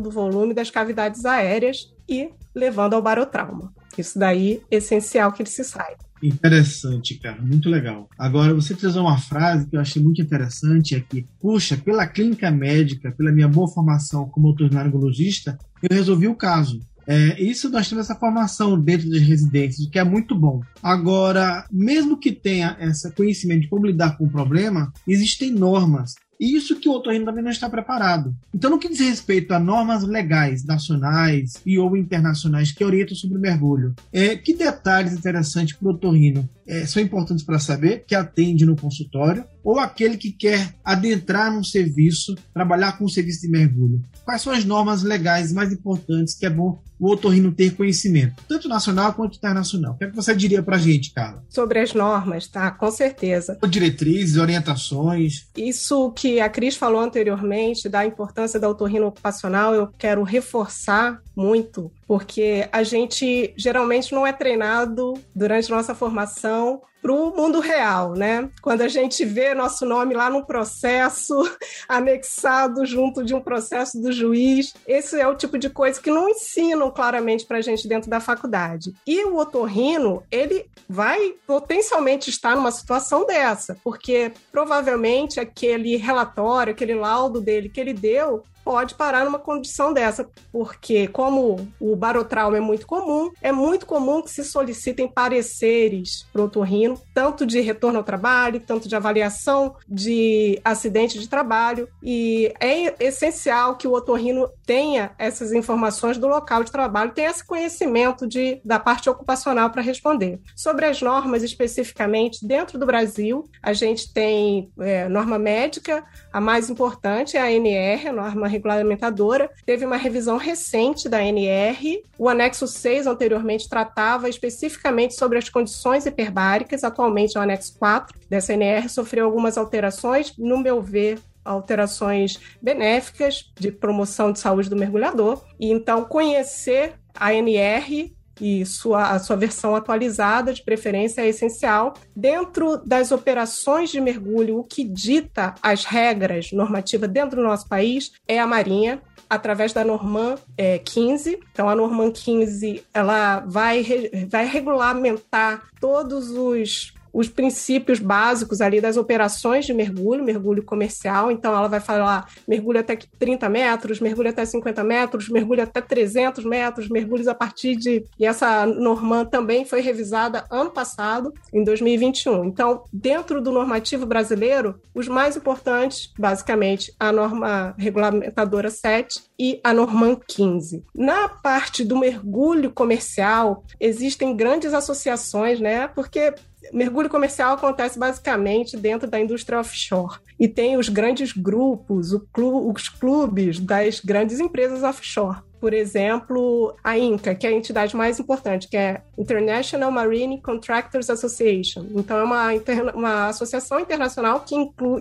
do 0.00 0.10
volume 0.10 0.54
das 0.54 0.70
cavidades 0.70 1.24
aéreas 1.24 1.92
e 2.08 2.30
levando 2.54 2.94
ao 2.94 3.02
barotrauma. 3.02 3.72
Isso 3.96 4.18
daí 4.18 4.60
é 4.70 4.76
essencial 4.76 5.32
que 5.32 5.42
ele 5.42 5.50
se 5.50 5.64
saiba. 5.64 6.08
Interessante, 6.22 7.14
cara, 7.18 7.40
muito 7.40 7.68
legal. 7.68 8.08
Agora, 8.18 8.52
você 8.52 8.74
fez 8.74 8.96
uma 8.96 9.18
frase 9.18 9.68
que 9.68 9.76
eu 9.76 9.80
achei 9.80 10.02
muito 10.02 10.20
interessante, 10.20 10.94
é 10.94 11.00
que, 11.00 11.24
puxa, 11.40 11.76
pela 11.76 12.06
clínica 12.06 12.50
médica, 12.50 13.12
pela 13.12 13.30
minha 13.30 13.48
boa 13.48 13.68
formação 13.68 14.28
como 14.28 14.48
otorrinolaringologista, 14.48 15.56
eu 15.82 15.96
resolvi 15.96 16.26
o 16.26 16.34
caso. 16.34 16.80
É, 17.06 17.40
isso 17.40 17.70
nós 17.70 17.88
temos 17.88 18.04
essa 18.04 18.18
formação 18.18 18.78
dentro 18.78 19.08
das 19.08 19.22
residências, 19.22 19.88
que 19.88 19.98
é 19.98 20.04
muito 20.04 20.34
bom. 20.34 20.60
Agora, 20.82 21.64
mesmo 21.70 22.18
que 22.18 22.32
tenha 22.32 22.76
esse 22.80 23.10
conhecimento 23.12 23.62
de 23.62 23.68
como 23.68 23.86
lidar 23.86 24.18
com 24.18 24.26
o 24.26 24.30
problema, 24.30 24.92
existem 25.06 25.50
normas 25.50 26.14
isso 26.38 26.78
que 26.78 26.88
o 26.88 26.92
otorrino 26.92 27.24
também 27.24 27.42
não 27.42 27.50
está 27.50 27.68
preparado. 27.68 28.34
Então, 28.54 28.70
no 28.70 28.78
que 28.78 28.88
diz 28.88 29.00
respeito 29.00 29.52
a 29.52 29.58
normas 29.58 30.04
legais 30.04 30.64
nacionais 30.64 31.60
e 31.66 31.78
ou 31.78 31.96
internacionais 31.96 32.70
que 32.70 32.84
orientam 32.84 33.16
sobre 33.16 33.38
o 33.38 33.40
mergulho, 33.40 33.94
é, 34.12 34.36
que 34.36 34.54
detalhes 34.54 35.12
interessantes 35.12 35.76
para 35.76 35.88
o 35.88 35.92
otorrino 35.92 36.48
é, 36.68 36.86
são 36.86 37.02
importantes 37.02 37.44
para 37.44 37.58
saber 37.58 38.04
que 38.06 38.14
atende 38.14 38.66
no 38.66 38.76
consultório 38.76 39.44
ou 39.64 39.78
aquele 39.78 40.16
que 40.16 40.30
quer 40.30 40.74
adentrar 40.84 41.52
num 41.52 41.64
serviço, 41.64 42.34
trabalhar 42.52 42.98
com 42.98 43.04
um 43.04 43.08
serviço 43.08 43.40
de 43.40 43.48
mergulho? 43.48 44.02
Quais 44.24 44.42
são 44.42 44.52
as 44.52 44.64
normas 44.64 45.02
legais 45.02 45.52
mais 45.52 45.72
importantes 45.72 46.34
que 46.34 46.46
é 46.46 46.50
bom 46.50 46.80
o 46.98 47.12
otorrino 47.12 47.52
ter 47.52 47.74
conhecimento, 47.74 48.42
tanto 48.48 48.68
nacional 48.68 49.14
quanto 49.14 49.36
internacional? 49.36 49.92
O 49.92 49.98
que, 49.98 50.04
é 50.04 50.10
que 50.10 50.16
você 50.16 50.34
diria 50.34 50.62
para 50.62 50.76
a 50.76 50.78
gente, 50.78 51.12
Carla? 51.12 51.44
Sobre 51.48 51.78
as 51.78 51.94
normas, 51.94 52.48
tá? 52.48 52.70
Com 52.70 52.90
certeza. 52.90 53.58
Diretrizes, 53.68 54.36
orientações. 54.36 55.46
Isso 55.56 56.10
que 56.12 56.40
a 56.40 56.48
Cris 56.48 56.76
falou 56.76 57.00
anteriormente, 57.00 57.88
da 57.88 58.04
importância 58.04 58.58
da 58.58 58.68
otorrino 58.68 59.06
ocupacional, 59.06 59.74
eu 59.74 59.88
quero 59.98 60.22
reforçar 60.22 61.20
muito, 61.36 61.90
porque 62.08 62.66
a 62.72 62.82
gente 62.82 63.52
geralmente 63.54 64.14
não 64.14 64.26
é 64.26 64.32
treinado 64.32 65.12
durante 65.34 65.70
nossa 65.70 65.94
formação 65.94 66.80
para 67.00 67.12
o 67.12 67.34
mundo 67.34 67.60
real, 67.60 68.14
né? 68.14 68.48
Quando 68.60 68.82
a 68.82 68.88
gente 68.88 69.24
vê 69.24 69.54
nosso 69.54 69.86
nome 69.86 70.14
lá 70.14 70.28
num 70.30 70.42
processo 70.42 71.34
anexado 71.88 72.84
junto 72.84 73.24
de 73.24 73.34
um 73.34 73.40
processo 73.40 74.00
do 74.00 74.12
juiz, 74.12 74.74
esse 74.86 75.20
é 75.20 75.26
o 75.26 75.34
tipo 75.34 75.58
de 75.58 75.70
coisa 75.70 76.00
que 76.00 76.10
não 76.10 76.28
ensinam 76.28 76.90
claramente 76.90 77.44
para 77.44 77.58
a 77.58 77.62
gente 77.62 77.88
dentro 77.88 78.10
da 78.10 78.20
faculdade. 78.20 78.92
E 79.06 79.24
o 79.24 79.36
otorrino, 79.36 80.22
ele 80.30 80.66
vai 80.88 81.34
potencialmente 81.46 82.30
estar 82.30 82.56
numa 82.56 82.70
situação 82.70 83.26
dessa, 83.26 83.76
porque 83.84 84.32
provavelmente 84.50 85.40
aquele 85.40 85.96
relatório, 85.96 86.72
aquele 86.72 86.94
laudo 86.94 87.40
dele 87.40 87.68
que 87.68 87.80
ele 87.80 87.92
deu 87.92 88.42
pode 88.68 88.96
parar 88.96 89.24
numa 89.24 89.38
condição 89.38 89.94
dessa, 89.94 90.28
porque 90.52 91.08
como 91.08 91.56
o 91.80 91.96
barotrauma 91.96 92.58
é 92.58 92.60
muito 92.60 92.86
comum, 92.86 93.30
é 93.40 93.50
muito 93.50 93.86
comum 93.86 94.20
que 94.20 94.30
se 94.30 94.44
solicitem 94.44 95.08
pareceres 95.08 96.26
para 96.30 96.42
o 96.42 96.44
otorrino, 96.44 96.87
tanto 97.14 97.46
de 97.46 97.60
retorno 97.60 97.98
ao 97.98 98.04
trabalho, 98.04 98.60
tanto 98.60 98.88
de 98.88 98.96
avaliação 98.96 99.74
de 99.88 100.60
acidente 100.64 101.18
de 101.18 101.28
trabalho, 101.28 101.88
e 102.02 102.52
é 102.60 103.04
essencial 103.04 103.76
que 103.76 103.88
o 103.88 103.92
otorrino 103.92 104.48
tenha 104.68 105.12
essas 105.18 105.50
informações 105.54 106.18
do 106.18 106.28
local 106.28 106.62
de 106.62 106.70
trabalho, 106.70 107.12
tenha 107.12 107.30
esse 107.30 107.42
conhecimento 107.42 108.26
de, 108.26 108.60
da 108.62 108.78
parte 108.78 109.08
ocupacional 109.08 109.70
para 109.70 109.80
responder. 109.80 110.38
Sobre 110.54 110.84
as 110.84 111.00
normas 111.00 111.42
especificamente, 111.42 112.46
dentro 112.46 112.78
do 112.78 112.84
Brasil, 112.84 113.48
a 113.62 113.72
gente 113.72 114.12
tem 114.12 114.70
é, 114.78 115.08
norma 115.08 115.38
médica, 115.38 116.04
a 116.30 116.38
mais 116.38 116.68
importante 116.68 117.34
é 117.34 117.40
a 117.40 117.50
NR, 117.50 118.08
a 118.08 118.12
norma 118.12 118.46
regulamentadora, 118.46 119.50
teve 119.64 119.86
uma 119.86 119.96
revisão 119.96 120.36
recente 120.36 121.08
da 121.08 121.24
NR. 121.24 122.02
O 122.18 122.28
anexo 122.28 122.66
6 122.66 123.06
anteriormente 123.06 123.70
tratava 123.70 124.28
especificamente 124.28 125.14
sobre 125.14 125.38
as 125.38 125.48
condições 125.48 126.04
hiperbáricas, 126.04 126.84
atualmente 126.84 127.38
é 127.38 127.40
o 127.40 127.42
anexo 127.42 127.74
4 127.78 128.18
dessa 128.28 128.52
NR 128.52 128.86
sofreu 128.90 129.24
algumas 129.24 129.56
alterações, 129.56 130.34
no 130.36 130.58
meu 130.58 130.82
ver, 130.82 131.18
alterações 131.44 132.38
benéficas 132.60 133.50
de 133.58 133.70
promoção 133.70 134.32
de 134.32 134.38
saúde 134.38 134.68
do 134.68 134.76
mergulhador. 134.76 135.44
E 135.58 135.70
então 135.70 136.04
conhecer 136.04 136.94
a 137.14 137.32
NR 137.34 138.14
e 138.40 138.64
sua, 138.64 139.10
a 139.10 139.18
sua 139.18 139.36
versão 139.36 139.74
atualizada, 139.74 140.52
de 140.52 140.62
preferência, 140.62 141.22
é 141.22 141.28
essencial. 141.28 141.94
Dentro 142.14 142.78
das 142.78 143.10
operações 143.12 143.90
de 143.90 144.00
mergulho, 144.00 144.58
o 144.58 144.64
que 144.64 144.84
dita 144.84 145.54
as 145.62 145.84
regras 145.84 146.52
normativas 146.52 147.10
dentro 147.10 147.36
do 147.36 147.42
nosso 147.42 147.68
país 147.68 148.12
é 148.26 148.38
a 148.38 148.46
Marinha, 148.46 149.02
através 149.28 149.72
da 149.72 149.84
Norman 149.84 150.36
é, 150.56 150.78
15. 150.78 151.38
Então, 151.52 151.68
a 151.68 151.74
Norman 151.74 152.10
15 152.10 152.82
ela 152.94 153.40
vai, 153.40 153.84
vai 154.28 154.46
regulamentar 154.46 155.62
todos 155.80 156.30
os 156.30 156.94
os 157.12 157.28
princípios 157.28 157.98
básicos 157.98 158.60
ali 158.60 158.80
das 158.80 158.96
operações 158.96 159.66
de 159.66 159.74
mergulho, 159.74 160.24
mergulho 160.24 160.62
comercial. 160.62 161.30
Então, 161.30 161.54
ela 161.56 161.68
vai 161.68 161.80
falar 161.80 162.28
mergulho 162.46 162.80
até 162.80 162.98
30 163.18 163.48
metros, 163.48 164.00
mergulho 164.00 164.30
até 164.30 164.44
50 164.44 164.84
metros, 164.84 165.28
mergulho 165.28 165.62
até 165.62 165.80
300 165.80 166.44
metros, 166.44 166.88
mergulhos 166.88 167.28
a 167.28 167.34
partir 167.34 167.76
de. 167.76 168.04
E 168.18 168.26
essa 168.26 168.66
norma 168.66 169.24
também 169.24 169.64
foi 169.64 169.80
revisada 169.80 170.44
ano 170.50 170.70
passado, 170.70 171.32
em 171.52 171.64
2021. 171.64 172.44
Então, 172.44 172.84
dentro 172.92 173.40
do 173.40 173.52
normativo 173.52 174.06
brasileiro, 174.06 174.80
os 174.94 175.08
mais 175.08 175.36
importantes, 175.36 176.12
basicamente, 176.18 176.92
a 176.98 177.12
norma 177.12 177.74
regulamentadora 177.78 178.70
7 178.70 179.22
e 179.38 179.60
a 179.62 179.72
Norman 179.72 180.18
15. 180.26 180.84
Na 180.94 181.28
parte 181.28 181.84
do 181.84 181.96
mergulho 181.96 182.72
comercial, 182.72 183.64
existem 183.80 184.36
grandes 184.36 184.74
associações, 184.74 185.60
né? 185.60 185.88
Porque 185.88 186.34
mergulho 186.72 187.08
comercial 187.08 187.54
acontece 187.54 187.98
basicamente 187.98 188.76
dentro 188.76 189.08
da 189.08 189.20
indústria 189.20 189.60
offshore. 189.60 190.18
E 190.38 190.46
tem 190.46 190.76
os 190.76 190.88
grandes 190.88 191.32
grupos, 191.32 192.12
os 192.12 192.88
clubes 192.88 193.58
das 193.58 194.00
grandes 194.00 194.40
empresas 194.40 194.82
offshore. 194.82 195.38
Por 195.60 195.74
exemplo, 195.74 196.76
a 196.84 196.96
INCA, 196.96 197.34
que 197.34 197.46
é 197.46 197.50
a 197.50 197.52
entidade 197.52 197.96
mais 197.96 198.20
importante, 198.20 198.68
que 198.68 198.76
é 198.76 199.02
International 199.18 199.90
Marine 199.90 200.40
Contractors 200.40 201.10
Association. 201.10 201.84
Então, 201.96 202.16
é 202.16 202.22
uma, 202.22 202.48
uma 202.94 203.26
associação 203.28 203.80
internacional 203.80 204.40
que, 204.40 204.54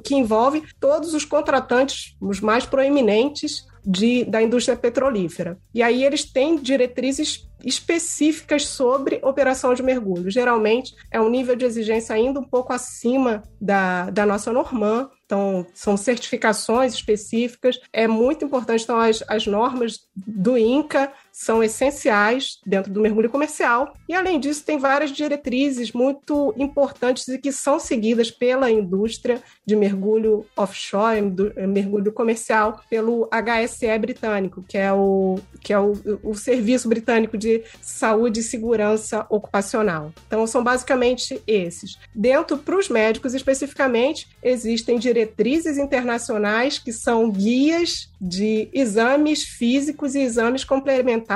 que 0.03 0.15
envolve 0.15 0.63
todos 0.79 1.13
os 1.13 1.23
contratantes, 1.23 2.15
os 2.19 2.41
mais 2.41 2.65
proeminentes 2.65 3.67
de, 3.85 4.25
da 4.25 4.41
indústria 4.41 4.75
petrolífera. 4.75 5.57
E 5.73 5.81
aí 5.81 6.03
eles 6.03 6.25
têm 6.25 6.57
diretrizes 6.57 7.46
específicas 7.63 8.65
sobre 8.65 9.19
operação 9.23 9.73
de 9.73 9.83
mergulho. 9.83 10.29
Geralmente 10.29 10.95
é 11.11 11.19
um 11.19 11.29
nível 11.29 11.55
de 11.55 11.65
exigência 11.65 12.15
ainda 12.15 12.39
um 12.39 12.43
pouco 12.43 12.73
acima 12.73 13.43
da, 13.59 14.09
da 14.09 14.25
nossa 14.25 14.51
Norman, 14.51 15.09
então, 15.27 15.67
são 15.73 15.97
certificações 15.97 16.93
específicas. 16.93 17.77
É 17.91 18.07
muito 18.07 18.45
importante, 18.45 18.85
então, 18.85 18.97
as, 18.97 19.21
as 19.27 19.45
normas 19.45 19.99
do 20.15 20.57
INCA 20.57 21.11
são 21.37 21.63
essenciais 21.63 22.57
dentro 22.65 22.91
do 22.91 22.99
mergulho 22.99 23.29
comercial. 23.29 23.93
E, 24.09 24.13
além 24.15 24.39
disso, 24.39 24.65
tem 24.65 24.79
várias 24.79 25.11
diretrizes 25.11 25.91
muito 25.91 26.51
importantes 26.57 27.27
e 27.27 27.37
que 27.37 27.51
são 27.51 27.79
seguidas 27.79 28.31
pela 28.31 28.71
indústria 28.71 29.39
de 29.63 29.75
mergulho 29.75 30.47
offshore, 30.57 31.21
mergulho 31.67 32.11
comercial, 32.11 32.81
pelo 32.89 33.29
HSE 33.31 33.99
britânico, 33.99 34.65
que 34.67 34.79
é 34.79 34.91
o, 34.91 35.37
que 35.61 35.71
é 35.71 35.79
o, 35.79 35.93
o 36.23 36.33
Serviço 36.33 36.89
Britânico 36.89 37.37
de 37.37 37.61
Saúde 37.81 38.39
e 38.39 38.43
Segurança 38.43 39.23
Ocupacional. 39.29 40.11
Então, 40.25 40.47
são 40.47 40.63
basicamente 40.63 41.39
esses. 41.45 41.99
Dentro, 42.15 42.57
para 42.57 42.79
os 42.79 42.89
médicos 42.89 43.35
especificamente, 43.35 44.27
existem 44.41 44.97
diretrizes 44.97 45.77
internacionais 45.77 46.79
que 46.79 46.91
são 46.91 47.29
guias 47.29 48.09
de 48.19 48.69
exames 48.73 49.43
físicos 49.43 50.15
e 50.15 50.21
exames 50.21 50.63
complementares 50.63 51.26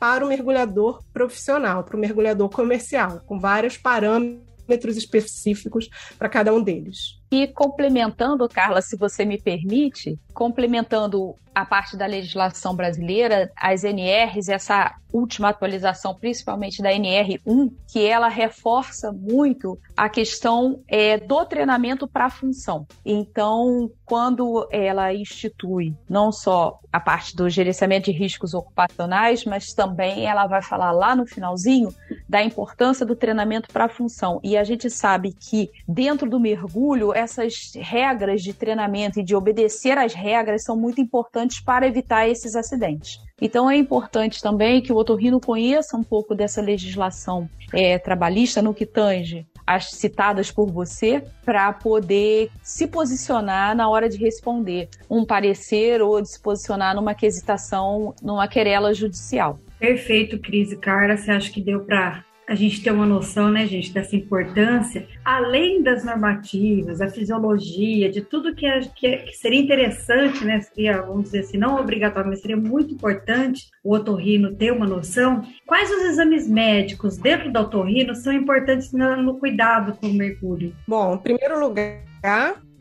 para 0.00 0.24
o 0.24 0.28
mergulhador 0.28 1.02
profissional, 1.12 1.84
para 1.84 1.96
o 1.96 2.00
mergulhador 2.00 2.50
comercial, 2.50 3.20
com 3.20 3.38
vários 3.38 3.76
parâmetros 3.76 4.96
específicos 4.96 5.88
para 6.18 6.28
cada 6.28 6.52
um 6.52 6.62
deles. 6.62 7.21
E 7.32 7.46
complementando, 7.46 8.46
Carla, 8.46 8.82
se 8.82 8.94
você 8.94 9.24
me 9.24 9.40
permite, 9.40 10.20
complementando 10.34 11.34
a 11.54 11.64
parte 11.64 11.96
da 11.96 12.06
legislação 12.06 12.74
brasileira, 12.74 13.50
as 13.56 13.84
NRs, 13.84 14.48
essa 14.48 14.94
última 15.12 15.50
atualização, 15.50 16.14
principalmente 16.14 16.80
da 16.80 16.90
NR1, 16.90 17.70
que 17.90 18.06
ela 18.06 18.28
reforça 18.28 19.12
muito 19.12 19.78
a 19.94 20.08
questão 20.08 20.82
é, 20.88 21.18
do 21.18 21.44
treinamento 21.44 22.08
para 22.08 22.26
a 22.26 22.30
função. 22.30 22.86
Então, 23.04 23.90
quando 24.06 24.66
ela 24.70 25.12
institui 25.12 25.94
não 26.08 26.32
só 26.32 26.78
a 26.90 26.98
parte 26.98 27.36
do 27.36 27.48
gerenciamento 27.50 28.10
de 28.10 28.16
riscos 28.16 28.54
ocupacionais, 28.54 29.44
mas 29.44 29.74
também 29.74 30.26
ela 30.26 30.46
vai 30.46 30.62
falar 30.62 30.92
lá 30.92 31.14
no 31.14 31.26
finalzinho 31.26 31.94
da 32.28 32.42
importância 32.42 33.04
do 33.04 33.16
treinamento 33.16 33.68
para 33.70 33.84
a 33.84 33.88
função. 33.88 34.40
E 34.42 34.56
a 34.56 34.64
gente 34.64 34.88
sabe 34.88 35.34
que 35.34 35.70
dentro 35.86 36.28
do 36.28 36.40
mergulho, 36.40 37.12
essas 37.22 37.72
regras 37.74 38.42
de 38.42 38.52
treinamento 38.52 39.20
e 39.20 39.24
de 39.24 39.34
obedecer 39.34 39.96
às 39.98 40.14
regras 40.14 40.64
são 40.64 40.76
muito 40.76 41.00
importantes 41.00 41.60
para 41.60 41.86
evitar 41.86 42.28
esses 42.28 42.54
acidentes. 42.54 43.18
Então 43.40 43.70
é 43.70 43.76
importante 43.76 44.40
também 44.40 44.80
que 44.80 44.92
o 44.92 44.96
otorrino 44.96 45.40
conheça 45.40 45.96
um 45.96 46.02
pouco 46.02 46.34
dessa 46.34 46.60
legislação 46.60 47.48
é, 47.72 47.98
trabalhista 47.98 48.62
no 48.62 48.74
que 48.74 48.86
tange 48.86 49.46
as 49.66 49.90
citadas 49.92 50.50
por 50.50 50.70
você 50.70 51.24
para 51.44 51.72
poder 51.72 52.50
se 52.62 52.86
posicionar 52.86 53.76
na 53.76 53.88
hora 53.88 54.08
de 54.08 54.18
responder 54.18 54.88
um 55.08 55.24
parecer 55.24 56.02
ou 56.02 56.20
de 56.20 56.30
se 56.30 56.40
posicionar 56.40 56.94
numa 56.94 57.14
quesitação, 57.14 58.14
numa 58.22 58.48
querela 58.48 58.92
judicial. 58.92 59.58
Perfeito, 59.78 60.38
Cris 60.38 60.72
e 60.72 60.76
Carla. 60.76 61.16
Você 61.16 61.30
acha 61.30 61.50
que 61.50 61.60
deu 61.60 61.80
para 61.80 62.24
a 62.48 62.54
gente 62.54 62.82
ter 62.82 62.90
uma 62.90 63.06
noção, 63.06 63.50
né, 63.50 63.66
gente, 63.66 63.92
dessa 63.92 64.16
importância, 64.16 65.06
além 65.24 65.82
das 65.82 66.04
normativas, 66.04 66.98
da 66.98 67.08
fisiologia, 67.08 68.10
de 68.10 68.20
tudo 68.20 68.54
que, 68.54 68.66
é, 68.66 68.80
que, 68.80 69.06
é, 69.06 69.16
que, 69.18 69.36
seria 69.36 69.60
interessante, 69.60 70.44
né, 70.44 70.60
seria, 70.60 71.00
vamos 71.02 71.24
dizer 71.24 71.40
assim, 71.40 71.56
não 71.56 71.80
obrigatório, 71.80 72.30
mas 72.30 72.40
seria 72.40 72.56
muito 72.56 72.94
importante 72.94 73.70
o 73.82 73.94
otorrino 73.94 74.54
ter 74.54 74.72
uma 74.72 74.86
noção, 74.86 75.42
quais 75.66 75.90
os 75.90 76.02
exames 76.02 76.48
médicos 76.48 77.16
dentro 77.16 77.50
do 77.50 77.60
otorrino 77.60 78.14
são 78.14 78.32
importantes 78.32 78.92
no, 78.92 79.22
no 79.22 79.38
cuidado 79.38 79.96
com 79.98 80.08
o 80.08 80.14
mercúrio? 80.14 80.74
Bom, 80.86 81.14
em 81.14 81.18
primeiro 81.18 81.60
lugar, 81.60 82.11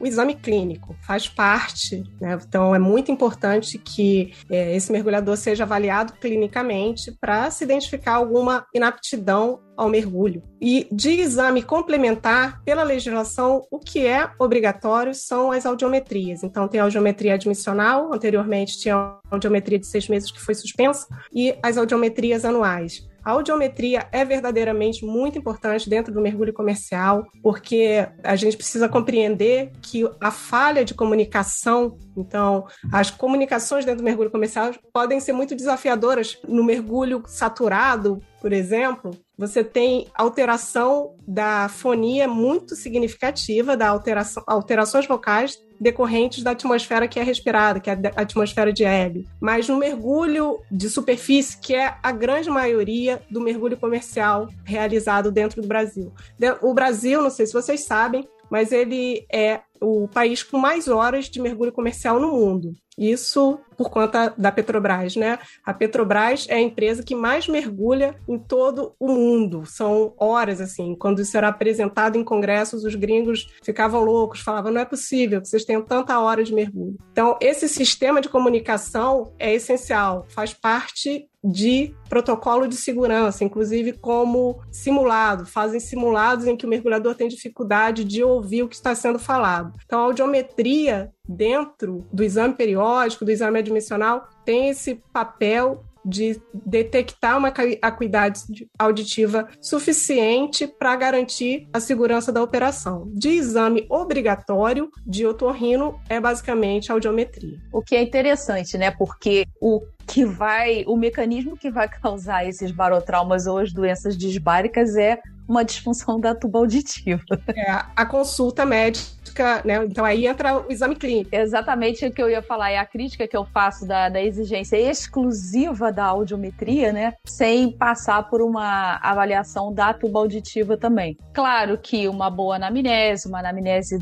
o 0.01 0.07
exame 0.07 0.33
clínico 0.33 0.95
faz 1.01 1.27
parte, 1.27 2.03
né? 2.19 2.37
então 2.47 2.73
é 2.73 2.79
muito 2.79 3.11
importante 3.11 3.77
que 3.77 4.33
é, 4.49 4.75
esse 4.75 4.91
mergulhador 4.91 5.37
seja 5.37 5.63
avaliado 5.63 6.13
clinicamente 6.13 7.15
para 7.21 7.51
se 7.51 7.63
identificar 7.63 8.15
alguma 8.15 8.65
inaptidão 8.73 9.59
ao 9.77 9.89
mergulho. 9.89 10.43
E 10.59 10.87
de 10.91 11.11
exame 11.11 11.63
complementar, 11.63 12.61
pela 12.63 12.83
legislação, 12.83 13.65
o 13.71 13.79
que 13.79 14.05
é 14.05 14.29
obrigatório 14.39 15.13
são 15.13 15.51
as 15.51 15.65
audiometrias. 15.65 16.43
Então, 16.43 16.67
tem 16.67 16.79
a 16.79 16.83
audiometria 16.83 17.33
admissional, 17.33 18.13
anteriormente 18.13 18.79
tinha 18.79 18.95
a 18.95 19.19
audiometria 19.31 19.79
de 19.79 19.87
seis 19.87 20.07
meses 20.07 20.31
que 20.31 20.39
foi 20.39 20.53
suspensa, 20.53 21.07
e 21.33 21.55
as 21.63 21.77
audiometrias 21.77 22.45
anuais. 22.45 23.07
A 23.23 23.31
audiometria 23.31 24.07
é 24.11 24.25
verdadeiramente 24.25 25.05
muito 25.05 25.37
importante 25.37 25.89
dentro 25.89 26.13
do 26.13 26.21
mergulho 26.21 26.53
comercial, 26.53 27.27
porque 27.41 28.07
a 28.23 28.35
gente 28.35 28.57
precisa 28.57 28.89
compreender 28.89 29.71
que 29.81 30.09
a 30.19 30.31
falha 30.31 30.83
de 30.83 30.93
comunicação, 30.93 31.97
então, 32.17 32.65
as 32.91 33.11
comunicações 33.11 33.85
dentro 33.85 34.01
do 34.01 34.05
mergulho 34.05 34.31
comercial 34.31 34.71
podem 34.91 35.19
ser 35.19 35.33
muito 35.33 35.55
desafiadoras. 35.55 36.37
No 36.47 36.63
mergulho 36.63 37.23
saturado, 37.27 38.21
por 38.41 38.51
exemplo, 38.51 39.11
você 39.37 39.63
tem 39.63 40.07
alteração 40.15 41.15
da 41.27 41.69
fonia 41.69 42.27
muito 42.27 42.75
significativa, 42.75 43.77
da 43.77 43.89
alteração, 43.89 44.43
alterações 44.47 45.05
vocais 45.05 45.59
decorrentes 45.81 46.43
da 46.43 46.51
atmosfera 46.51 47.07
que 47.07 47.19
é 47.19 47.23
respirada, 47.23 47.79
que 47.79 47.89
é 47.89 47.93
a 48.15 48.21
atmosfera 48.21 48.71
de 48.71 48.83
hélio. 48.83 49.25
Mas 49.39 49.67
no 49.67 49.77
mergulho 49.77 50.59
de 50.69 50.87
superfície, 50.87 51.57
que 51.57 51.73
é 51.73 51.95
a 52.03 52.11
grande 52.11 52.51
maioria 52.51 53.21
do 53.31 53.41
mergulho 53.41 53.75
comercial 53.75 54.47
realizado 54.63 55.31
dentro 55.31 55.59
do 55.59 55.67
Brasil. 55.67 56.13
O 56.61 56.73
Brasil, 56.75 57.21
não 57.23 57.31
sei 57.31 57.47
se 57.47 57.53
vocês 57.53 57.83
sabem, 57.83 58.27
mas 58.49 58.71
ele 58.71 59.25
é 59.31 59.61
o 59.79 60.07
país 60.07 60.43
com 60.43 60.59
mais 60.59 60.87
horas 60.87 61.25
de 61.25 61.41
mergulho 61.41 61.71
comercial 61.71 62.19
no 62.19 62.31
mundo. 62.31 62.75
Isso 62.97 63.57
por 63.77 63.89
conta 63.89 64.33
da 64.37 64.51
Petrobras, 64.51 65.15
né? 65.15 65.39
A 65.65 65.73
Petrobras 65.73 66.45
é 66.49 66.55
a 66.55 66.61
empresa 66.61 67.01
que 67.01 67.15
mais 67.15 67.47
mergulha 67.47 68.15
em 68.27 68.37
todo 68.37 68.93
o 68.99 69.07
mundo. 69.07 69.65
São 69.65 70.13
horas, 70.17 70.61
assim. 70.61 70.93
Quando 70.93 71.21
isso 71.21 71.35
era 71.35 71.47
apresentado 71.47 72.17
em 72.17 72.23
congressos, 72.23 72.83
os 72.83 72.93
gringos 72.93 73.47
ficavam 73.63 74.03
loucos, 74.03 74.41
falavam: 74.41 74.71
não 74.71 74.81
é 74.81 74.85
possível 74.85 75.43
vocês 75.43 75.65
tenham 75.71 75.81
tanta 75.81 76.19
hora 76.19 76.43
de 76.43 76.53
mergulho. 76.53 76.97
Então, 77.13 77.37
esse 77.39 77.69
sistema 77.69 78.19
de 78.19 78.27
comunicação 78.27 79.33
é 79.39 79.53
essencial, 79.53 80.25
faz 80.27 80.53
parte 80.53 81.29
de 81.43 81.95
protocolo 82.09 82.67
de 82.67 82.75
segurança, 82.75 83.43
inclusive 83.43 83.93
como 83.93 84.61
simulado, 84.69 85.45
fazem 85.45 85.79
simulados 85.79 86.45
em 86.45 86.57
que 86.57 86.65
o 86.65 86.69
mergulhador 86.69 87.15
tem 87.15 87.27
dificuldade 87.27 88.03
de 88.03 88.21
ouvir 88.21 88.63
o 88.63 88.67
que 88.67 88.75
está 88.75 88.93
sendo 88.93 89.17
falado. 89.17 89.73
Então, 89.85 90.01
a 90.01 90.03
audiometria 90.03 91.09
dentro 91.27 92.05
do 92.11 92.23
exame 92.23 92.53
periódico, 92.53 93.23
do 93.23 93.31
exame 93.31 93.57
admissional, 93.57 94.27
tem 94.43 94.69
esse 94.69 95.01
papel 95.13 95.85
de 96.03 96.41
detectar 96.53 97.37
uma 97.37 97.53
acuidade 97.81 98.41
auditiva 98.77 99.47
suficiente 99.59 100.67
para 100.67 100.95
garantir 100.95 101.67
a 101.73 101.79
segurança 101.79 102.31
da 102.31 102.41
operação. 102.41 103.11
De 103.13 103.29
exame 103.29 103.85
obrigatório 103.89 104.89
de 105.05 105.25
otorrino 105.25 105.99
é 106.09 106.19
basicamente 106.19 106.91
a 106.91 106.95
audiometria. 106.95 107.59
O 107.71 107.81
que 107.81 107.95
é 107.95 108.01
interessante, 108.01 108.77
né? 108.77 108.91
Porque 108.91 109.45
o 109.61 109.81
que 110.07 110.25
vai, 110.25 110.83
o 110.87 110.97
mecanismo 110.97 111.55
que 111.55 111.69
vai 111.69 111.87
causar 112.01 112.47
esses 112.47 112.71
barotraumas 112.71 113.47
ou 113.47 113.57
as 113.57 113.71
doenças 113.71 114.17
disbáricas 114.17 114.95
é 114.95 115.19
uma 115.47 115.63
disfunção 115.63 116.19
da 116.19 116.33
tuba 116.33 116.59
auditiva. 116.59 117.21
É, 117.55 117.71
a 117.95 118.05
consulta 118.05 118.65
médica, 118.65 119.61
né? 119.65 119.83
Então 119.85 120.05
aí 120.05 120.25
entra 120.25 120.59
o 120.59 120.71
exame 120.71 120.95
clínico. 120.95 121.29
Exatamente 121.33 122.05
o 122.05 122.11
que 122.11 122.21
eu 122.21 122.29
ia 122.29 122.41
falar, 122.41 122.71
é 122.71 122.77
a 122.77 122.85
crítica 122.85 123.27
que 123.27 123.35
eu 123.35 123.45
faço 123.45 123.85
da, 123.85 124.09
da 124.09 124.21
exigência 124.21 124.77
exclusiva 124.77 125.91
da 125.91 126.05
audiometria, 126.05 126.93
né? 126.93 127.13
Sem 127.25 127.71
passar 127.71 128.29
por 128.29 128.41
uma 128.41 128.97
avaliação 129.01 129.73
da 129.73 129.93
tuba 129.93 130.19
auditiva 130.19 130.77
também. 130.77 131.17
Claro 131.33 131.77
que 131.77 132.07
uma 132.07 132.29
boa 132.29 132.55
anamnese, 132.55 133.27
uma 133.27 133.39
anamnese 133.39 133.99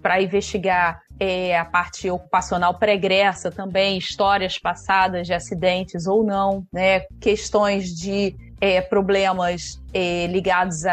para 0.00 0.22
investigar 0.22 1.02
é, 1.20 1.58
a 1.58 1.66
parte 1.66 2.08
ocupacional 2.08 2.78
pregressa 2.78 3.50
também, 3.50 3.98
histórias 3.98 4.58
passadas 4.58 5.26
de 5.26 5.34
acidentes 5.34 6.06
ou 6.06 6.24
não, 6.24 6.64
né? 6.72 7.00
Questões 7.20 7.94
de 7.94 8.34
é, 8.60 8.80
problemas 8.80 9.80
é, 9.92 10.26
ligados 10.26 10.84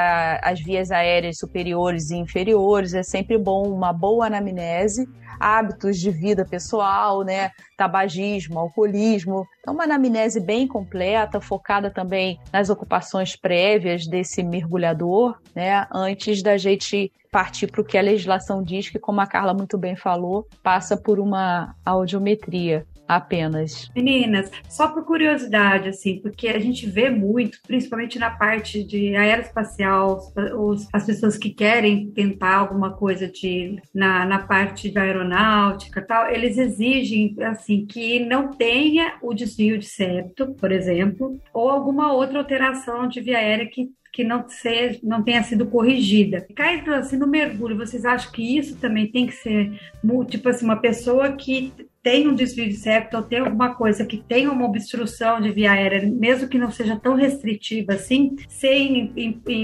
às 0.42 0.60
vias 0.62 0.92
aéreas 0.92 1.38
superiores 1.38 2.10
e 2.10 2.16
inferiores. 2.16 2.94
É 2.94 3.04
sempre 3.04 3.38
bom 3.38 3.68
uma 3.68 3.92
boa 3.92 4.28
anamnese, 4.28 5.08
hábitos 5.40 6.00
de 6.00 6.10
vida 6.10 6.46
pessoal, 6.46 7.24
né? 7.24 7.52
Tabagismo, 7.76 8.58
alcoolismo. 8.58 9.46
Então, 9.60 9.74
uma 9.74 9.84
anamnese 9.84 10.40
bem 10.40 10.68
completa, 10.68 11.42
focada 11.42 11.92
também 11.92 12.40
nas 12.52 12.70
ocupações 12.70 13.36
prévias 13.36 14.08
desse 14.08 14.42
mergulhador, 14.42 15.38
né? 15.54 15.86
Antes 15.94 16.42
da 16.42 16.58
gente 16.58 17.12
partir 17.32 17.68
para 17.68 17.82
o 17.82 17.86
que 17.86 17.98
a 17.98 18.02
legislação 18.02 18.64
diz, 18.64 18.90
que, 18.90 18.98
como 18.98 19.22
a 19.22 19.28
Carla 19.28 19.54
muito 19.54 19.78
bem 19.78 19.96
falou, 19.96 20.48
passa 20.64 20.96
por 20.96 21.20
uma 21.20 21.76
audiometria 21.86 22.86
apenas. 23.08 23.90
Meninas, 23.96 24.52
só 24.70 24.88
por 24.88 25.06
curiosidade, 25.06 25.90
assim, 25.90 26.20
porque 26.20 26.48
a 26.50 26.60
gente 26.60 26.88
vê 26.88 27.10
muito, 27.10 27.60
principalmente 27.66 28.20
na 28.20 28.30
parte 28.30 28.84
de 28.84 29.16
aeroespacial, 29.16 30.34
os, 30.58 30.88
as 30.92 31.06
pessoas 31.06 31.38
que 31.38 31.50
querem 31.50 32.12
tentar 32.12 32.56
alguma 32.56 32.94
coisa 32.94 33.28
de 33.28 33.78
na, 33.94 34.26
na 34.26 34.40
parte 34.40 34.92
da 34.92 35.02
aeronáutica 35.02 36.02
tal, 36.02 36.30
eles 36.30 36.58
exigem 36.58 37.36
assim 37.42 37.86
que 37.86 38.20
não 38.20 38.52
tenha 38.52 39.18
o 39.22 39.34
desvio 39.34 39.78
de 39.78 39.86
septo, 39.86 40.54
por 40.56 40.72
exemplo, 40.72 41.40
ou 41.54 41.70
alguma 41.70 42.12
outra 42.14 42.40
alteração 42.40 43.08
de 43.08 43.22
via 43.22 43.38
aérea 43.38 43.68
que 43.68 43.90
que 44.18 44.24
não, 44.24 44.50
seja, 44.50 45.00
não 45.04 45.22
tenha 45.22 45.44
sido 45.44 45.68
corrigida. 45.68 46.44
Caindo 46.56 46.92
assim 46.92 47.18
no 47.18 47.28
mergulho, 47.28 47.78
vocês 47.78 48.04
acham 48.04 48.32
que 48.32 48.58
isso 48.58 48.76
também 48.78 49.12
tem 49.12 49.28
que 49.28 49.34
ser, 49.34 49.80
tipo 50.28 50.50
assim, 50.50 50.66
uma 50.66 50.82
pessoa 50.82 51.34
que 51.34 51.72
tem 52.08 52.26
um 52.26 52.34
desvio 52.34 52.70
de 52.70 52.78
septo 52.78 53.18
ou 53.18 53.24
tem 53.24 53.40
alguma 53.40 53.76
coisa 53.76 54.06
que 54.06 54.16
tenha 54.16 54.50
uma 54.50 54.64
obstrução 54.64 55.42
de 55.42 55.52
via 55.52 55.74
aérea, 55.74 56.10
mesmo 56.10 56.48
que 56.48 56.58
não 56.58 56.72
seja 56.72 56.96
tão 56.96 57.16
restritiva 57.16 57.96
assim, 57.96 58.38
ser, 58.48 59.12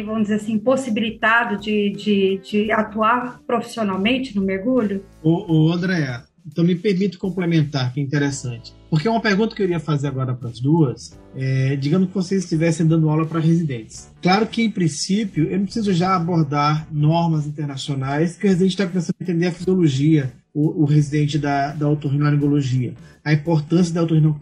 vamos 0.06 0.24
dizer 0.24 0.36
assim, 0.36 0.52
impossibilitado 0.52 1.58
de, 1.58 1.92
de, 1.92 2.42
de 2.44 2.70
atuar 2.70 3.40
profissionalmente 3.48 4.36
no 4.36 4.42
mergulho? 4.42 5.06
O, 5.24 5.70
o 5.70 5.72
Andréa, 5.72 6.26
então 6.46 6.66
me 6.66 6.76
permite 6.76 7.18
complementar, 7.18 7.94
que 7.94 8.02
é 8.02 8.04
interessante. 8.04 8.74
Porque 8.90 9.08
uma 9.08 9.22
pergunta 9.22 9.56
que 9.56 9.62
eu 9.62 9.66
iria 9.66 9.80
fazer 9.80 10.10
agora 10.10 10.34
para 10.34 10.50
as 10.50 10.60
duas 10.60 11.18
é, 11.34 11.78
digamos 11.78 12.10
que 12.10 12.14
vocês 12.14 12.44
estivessem 12.44 12.86
dando 12.86 13.10
aula 13.10 13.26
para 13.26 13.40
residentes. 13.40 14.12
Claro 14.22 14.48
que, 14.48 14.64
em 14.64 14.70
princípio, 14.70 15.50
eu 15.50 15.58
não 15.58 15.66
preciso 15.66 15.94
já 15.94 16.14
abordar 16.14 16.88
normas 16.92 17.48
internacionais, 17.48 18.36
que 18.36 18.46
o 18.46 18.50
residente 18.50 18.72
está 18.72 18.86
começando 18.86 19.16
a 19.18 19.24
entender 19.24 19.48
a 19.48 19.52
fisiologia, 19.54 20.34
o, 20.54 20.84
o 20.84 20.86
residente 20.86 21.38
da, 21.38 21.74
da 21.74 21.90
otorrinolaringologia, 21.90 22.94
a 23.24 23.34
importância 23.34 23.94
da 23.94 24.04
otorrino 24.04 24.38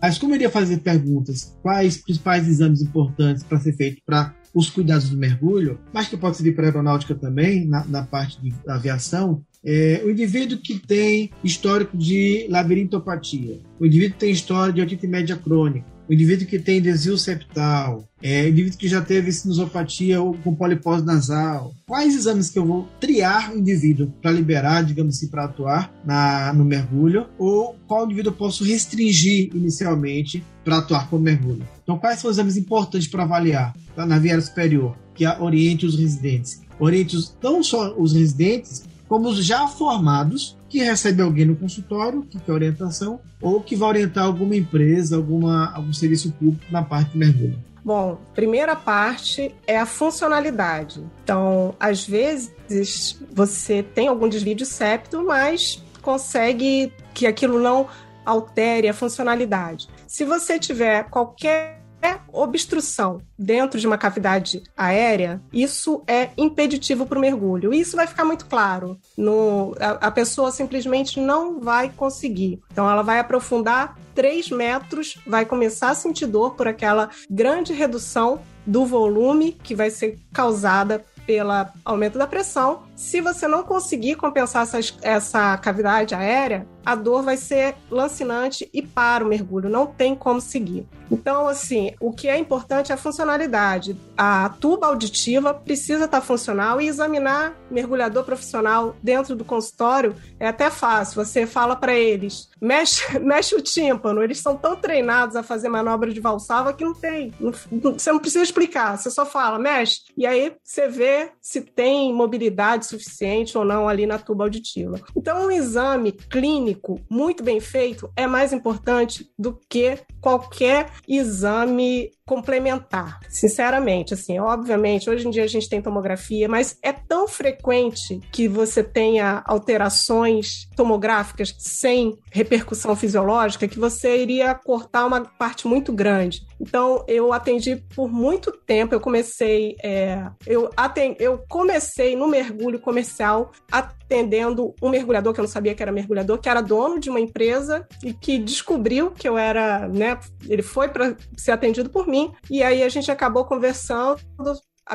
Mas 0.00 0.18
como 0.18 0.32
eu 0.32 0.36
iria 0.36 0.50
fazer 0.50 0.78
perguntas, 0.78 1.56
quais 1.62 1.98
principais 1.98 2.48
exames 2.48 2.80
importantes 2.80 3.42
para 3.42 3.60
ser 3.60 3.74
feito 3.74 4.02
para 4.04 4.34
os 4.54 4.68
cuidados 4.68 5.10
do 5.10 5.16
mergulho, 5.16 5.78
mas 5.92 6.08
que 6.08 6.16
pode 6.16 6.36
servir 6.36 6.54
para 6.54 6.64
a 6.64 6.68
aeronáutica 6.68 7.14
também, 7.14 7.66
na, 7.66 7.84
na 7.84 8.02
parte 8.02 8.40
de 8.40 8.52
aviação, 8.66 9.42
é, 9.64 10.02
o 10.04 10.10
indivíduo 10.10 10.58
que 10.58 10.78
tem 10.78 11.30
histórico 11.44 11.96
de 11.96 12.46
labirintopatia, 12.48 13.60
o 13.78 13.86
indivíduo 13.86 14.14
que 14.14 14.20
tem 14.20 14.32
história 14.32 14.72
de 14.72 14.80
otite 14.80 15.06
média 15.06 15.36
crônica, 15.36 15.86
o 16.10 16.12
indivíduo 16.12 16.44
que 16.44 16.58
tem 16.58 16.82
desvio 16.82 17.16
septal, 17.16 18.04
é, 18.20 18.48
indivíduo 18.48 18.76
que 18.76 18.88
já 18.88 19.00
teve 19.00 19.30
sinusopatia 19.30 20.20
ou 20.20 20.34
com 20.34 20.56
polipose 20.56 21.04
nasal. 21.04 21.72
Quais 21.86 22.16
exames 22.16 22.50
que 22.50 22.58
eu 22.58 22.66
vou 22.66 22.88
triar 22.98 23.52
o 23.52 23.58
indivíduo 23.58 24.12
para 24.20 24.32
liberar, 24.32 24.82
digamos 24.82 25.16
assim, 25.16 25.28
para 25.28 25.44
atuar 25.44 25.94
na, 26.04 26.52
no 26.52 26.64
mergulho? 26.64 27.28
Ou 27.38 27.76
qual 27.86 28.06
indivíduo 28.06 28.32
eu 28.32 28.36
posso 28.36 28.64
restringir 28.64 29.54
inicialmente 29.54 30.42
para 30.64 30.78
atuar 30.78 31.08
com 31.08 31.16
mergulho? 31.16 31.62
Então, 31.84 31.96
quais 31.96 32.18
são 32.18 32.28
os 32.28 32.38
exames 32.38 32.56
importantes 32.56 33.06
para 33.06 33.22
avaliar 33.22 33.72
tá, 33.94 34.04
na 34.04 34.18
via 34.18 34.40
superior, 34.40 34.96
que 35.14 35.24
oriente 35.24 35.86
os 35.86 35.96
residentes? 35.96 36.60
Oriente 36.80 37.14
os, 37.14 37.36
não 37.40 37.62
só 37.62 37.94
os 37.96 38.14
residentes, 38.14 38.82
como 39.10 39.28
os 39.28 39.44
já 39.44 39.66
formados 39.66 40.56
que 40.68 40.78
recebe 40.78 41.20
alguém 41.20 41.44
no 41.44 41.56
consultório, 41.56 42.22
que 42.22 42.38
quer 42.38 42.52
orientação, 42.52 43.18
ou 43.42 43.60
que 43.60 43.74
vai 43.74 43.88
orientar 43.88 44.24
alguma 44.24 44.54
empresa, 44.54 45.16
alguma, 45.16 45.74
algum 45.74 45.92
serviço 45.92 46.30
público 46.30 46.64
na 46.70 46.80
parte 46.80 47.10
de 47.10 47.18
mergulho. 47.18 47.58
Bom, 47.84 48.20
primeira 48.36 48.76
parte 48.76 49.52
é 49.66 49.80
a 49.80 49.84
funcionalidade. 49.84 51.04
Então, 51.24 51.74
às 51.80 52.06
vezes 52.06 53.18
você 53.32 53.82
tem 53.82 54.06
algum 54.06 54.28
desvio 54.28 54.54
de 54.54 54.64
septo, 54.64 55.24
mas 55.24 55.82
consegue 56.00 56.92
que 57.12 57.26
aquilo 57.26 57.58
não 57.58 57.88
altere 58.24 58.86
a 58.86 58.94
funcionalidade. 58.94 59.88
Se 60.06 60.24
você 60.24 60.56
tiver 60.56 61.02
qualquer 61.10 61.79
é 62.02 62.18
obstrução 62.32 63.20
dentro 63.38 63.78
de 63.78 63.86
uma 63.86 63.98
cavidade 63.98 64.62
aérea, 64.76 65.40
isso 65.52 66.02
é 66.06 66.30
impeditivo 66.36 67.06
para 67.06 67.18
o 67.18 67.20
mergulho. 67.20 67.72
E 67.72 67.80
isso 67.80 67.96
vai 67.96 68.06
ficar 68.06 68.24
muito 68.24 68.46
claro. 68.46 68.98
No, 69.16 69.74
a, 69.80 70.06
a 70.06 70.10
pessoa 70.10 70.50
simplesmente 70.50 71.20
não 71.20 71.60
vai 71.60 71.90
conseguir. 71.90 72.60
Então, 72.70 72.88
ela 72.88 73.02
vai 73.02 73.18
aprofundar 73.18 73.98
3 74.14 74.50
metros, 74.50 75.18
vai 75.26 75.44
começar 75.44 75.90
a 75.90 75.94
sentir 75.94 76.26
dor 76.26 76.54
por 76.54 76.68
aquela 76.68 77.10
grande 77.30 77.72
redução 77.72 78.40
do 78.66 78.84
volume 78.84 79.52
que 79.52 79.74
vai 79.74 79.90
ser 79.90 80.18
causada 80.32 81.04
pelo 81.26 81.52
aumento 81.84 82.18
da 82.18 82.26
pressão. 82.26 82.82
Se 83.00 83.18
você 83.22 83.48
não 83.48 83.62
conseguir 83.62 84.16
compensar 84.16 84.62
essa, 84.62 84.78
essa 85.00 85.56
cavidade 85.56 86.14
aérea, 86.14 86.66
a 86.84 86.94
dor 86.94 87.22
vai 87.22 87.36
ser 87.36 87.74
lancinante 87.90 88.68
e 88.72 88.82
para 88.82 89.24
o 89.24 89.28
mergulho, 89.28 89.70
não 89.70 89.86
tem 89.86 90.14
como 90.14 90.40
seguir. 90.40 90.86
Então, 91.10 91.48
assim, 91.48 91.92
o 91.98 92.12
que 92.12 92.28
é 92.28 92.38
importante 92.38 92.92
é 92.92 92.94
a 92.94 92.98
funcionalidade. 92.98 93.96
A 94.16 94.48
tuba 94.48 94.86
auditiva 94.86 95.52
precisa 95.52 96.04
estar 96.04 96.20
funcional 96.20 96.80
e 96.80 96.86
examinar 96.86 97.56
mergulhador 97.70 98.22
profissional 98.22 98.94
dentro 99.02 99.34
do 99.34 99.44
consultório 99.44 100.14
é 100.38 100.46
até 100.46 100.70
fácil. 100.70 101.24
Você 101.24 101.46
fala 101.46 101.74
para 101.74 101.94
eles, 101.94 102.48
mexe, 102.60 103.02
mexe 103.18 103.54
o 103.54 103.60
tímpano, 103.60 104.22
eles 104.22 104.38
são 104.38 104.56
tão 104.56 104.76
treinados 104.76 105.34
a 105.34 105.42
fazer 105.42 105.68
manobra 105.68 106.12
de 106.12 106.20
valsalva 106.20 106.72
que 106.72 106.84
não 106.84 106.94
tem. 106.94 107.34
Não, 107.40 107.52
você 107.92 108.12
não 108.12 108.20
precisa 108.20 108.44
explicar, 108.44 108.96
você 108.96 109.10
só 109.10 109.26
fala, 109.26 109.58
mexe. 109.58 110.02
E 110.16 110.26
aí 110.26 110.52
você 110.62 110.86
vê 110.86 111.32
se 111.40 111.60
tem 111.60 112.12
mobilidade 112.14 112.86
suficiente 112.90 113.56
ou 113.56 113.64
não 113.64 113.88
ali 113.88 114.06
na 114.06 114.18
tuba 114.18 114.44
auditiva. 114.44 115.00
Então, 115.16 115.46
um 115.46 115.50
exame 115.50 116.12
clínico 116.12 117.00
muito 117.08 117.42
bem 117.42 117.60
feito 117.60 118.10
é 118.16 118.26
mais 118.26 118.52
importante 118.52 119.30
do 119.38 119.58
que 119.68 119.98
qualquer 120.20 120.90
exame 121.08 122.10
complementar. 122.30 123.18
Sinceramente, 123.28 124.14
assim, 124.14 124.38
obviamente, 124.38 125.10
hoje 125.10 125.26
em 125.26 125.30
dia 125.32 125.42
a 125.42 125.48
gente 125.48 125.68
tem 125.68 125.82
tomografia, 125.82 126.48
mas 126.48 126.78
é 126.80 126.92
tão 126.92 127.26
frequente 127.26 128.20
que 128.30 128.46
você 128.46 128.84
tenha 128.84 129.42
alterações 129.44 130.68
tomográficas 130.76 131.52
sem 131.58 132.16
repercussão 132.30 132.94
fisiológica 132.94 133.66
que 133.66 133.80
você 133.80 134.22
iria 134.22 134.54
cortar 134.54 135.06
uma 135.06 135.22
parte 135.22 135.66
muito 135.66 135.92
grande. 135.92 136.46
Então, 136.60 137.04
eu 137.08 137.32
atendi 137.32 137.82
por 137.96 138.08
muito 138.08 138.52
tempo, 138.52 138.94
eu 138.94 139.00
comecei, 139.00 139.74
é, 139.82 140.24
eu, 140.46 140.70
atendi, 140.76 141.16
eu 141.18 141.42
comecei 141.48 142.14
no 142.14 142.28
mergulho 142.28 142.78
comercial 142.78 143.50
atendendo 143.72 144.74
um 144.82 144.90
mergulhador 144.90 145.32
que 145.32 145.40
eu 145.40 145.44
não 145.44 145.48
sabia 145.48 145.74
que 145.74 145.82
era 145.82 145.90
mergulhador, 145.90 146.38
que 146.38 146.48
era 146.48 146.60
dono 146.60 147.00
de 147.00 147.08
uma 147.08 147.20
empresa 147.20 147.86
e 148.04 148.12
que 148.12 148.38
descobriu 148.38 149.10
que 149.10 149.28
eu 149.28 149.38
era, 149.38 149.88
né, 149.88 150.18
ele 150.48 150.62
foi 150.62 150.88
para 150.88 151.16
ser 151.36 151.52
atendido 151.52 151.88
por 151.88 152.06
mim, 152.06 152.19
e 152.50 152.62
aí 152.62 152.82
a 152.82 152.88
gente 152.88 153.10
acabou 153.10 153.44
conversando, 153.44 154.20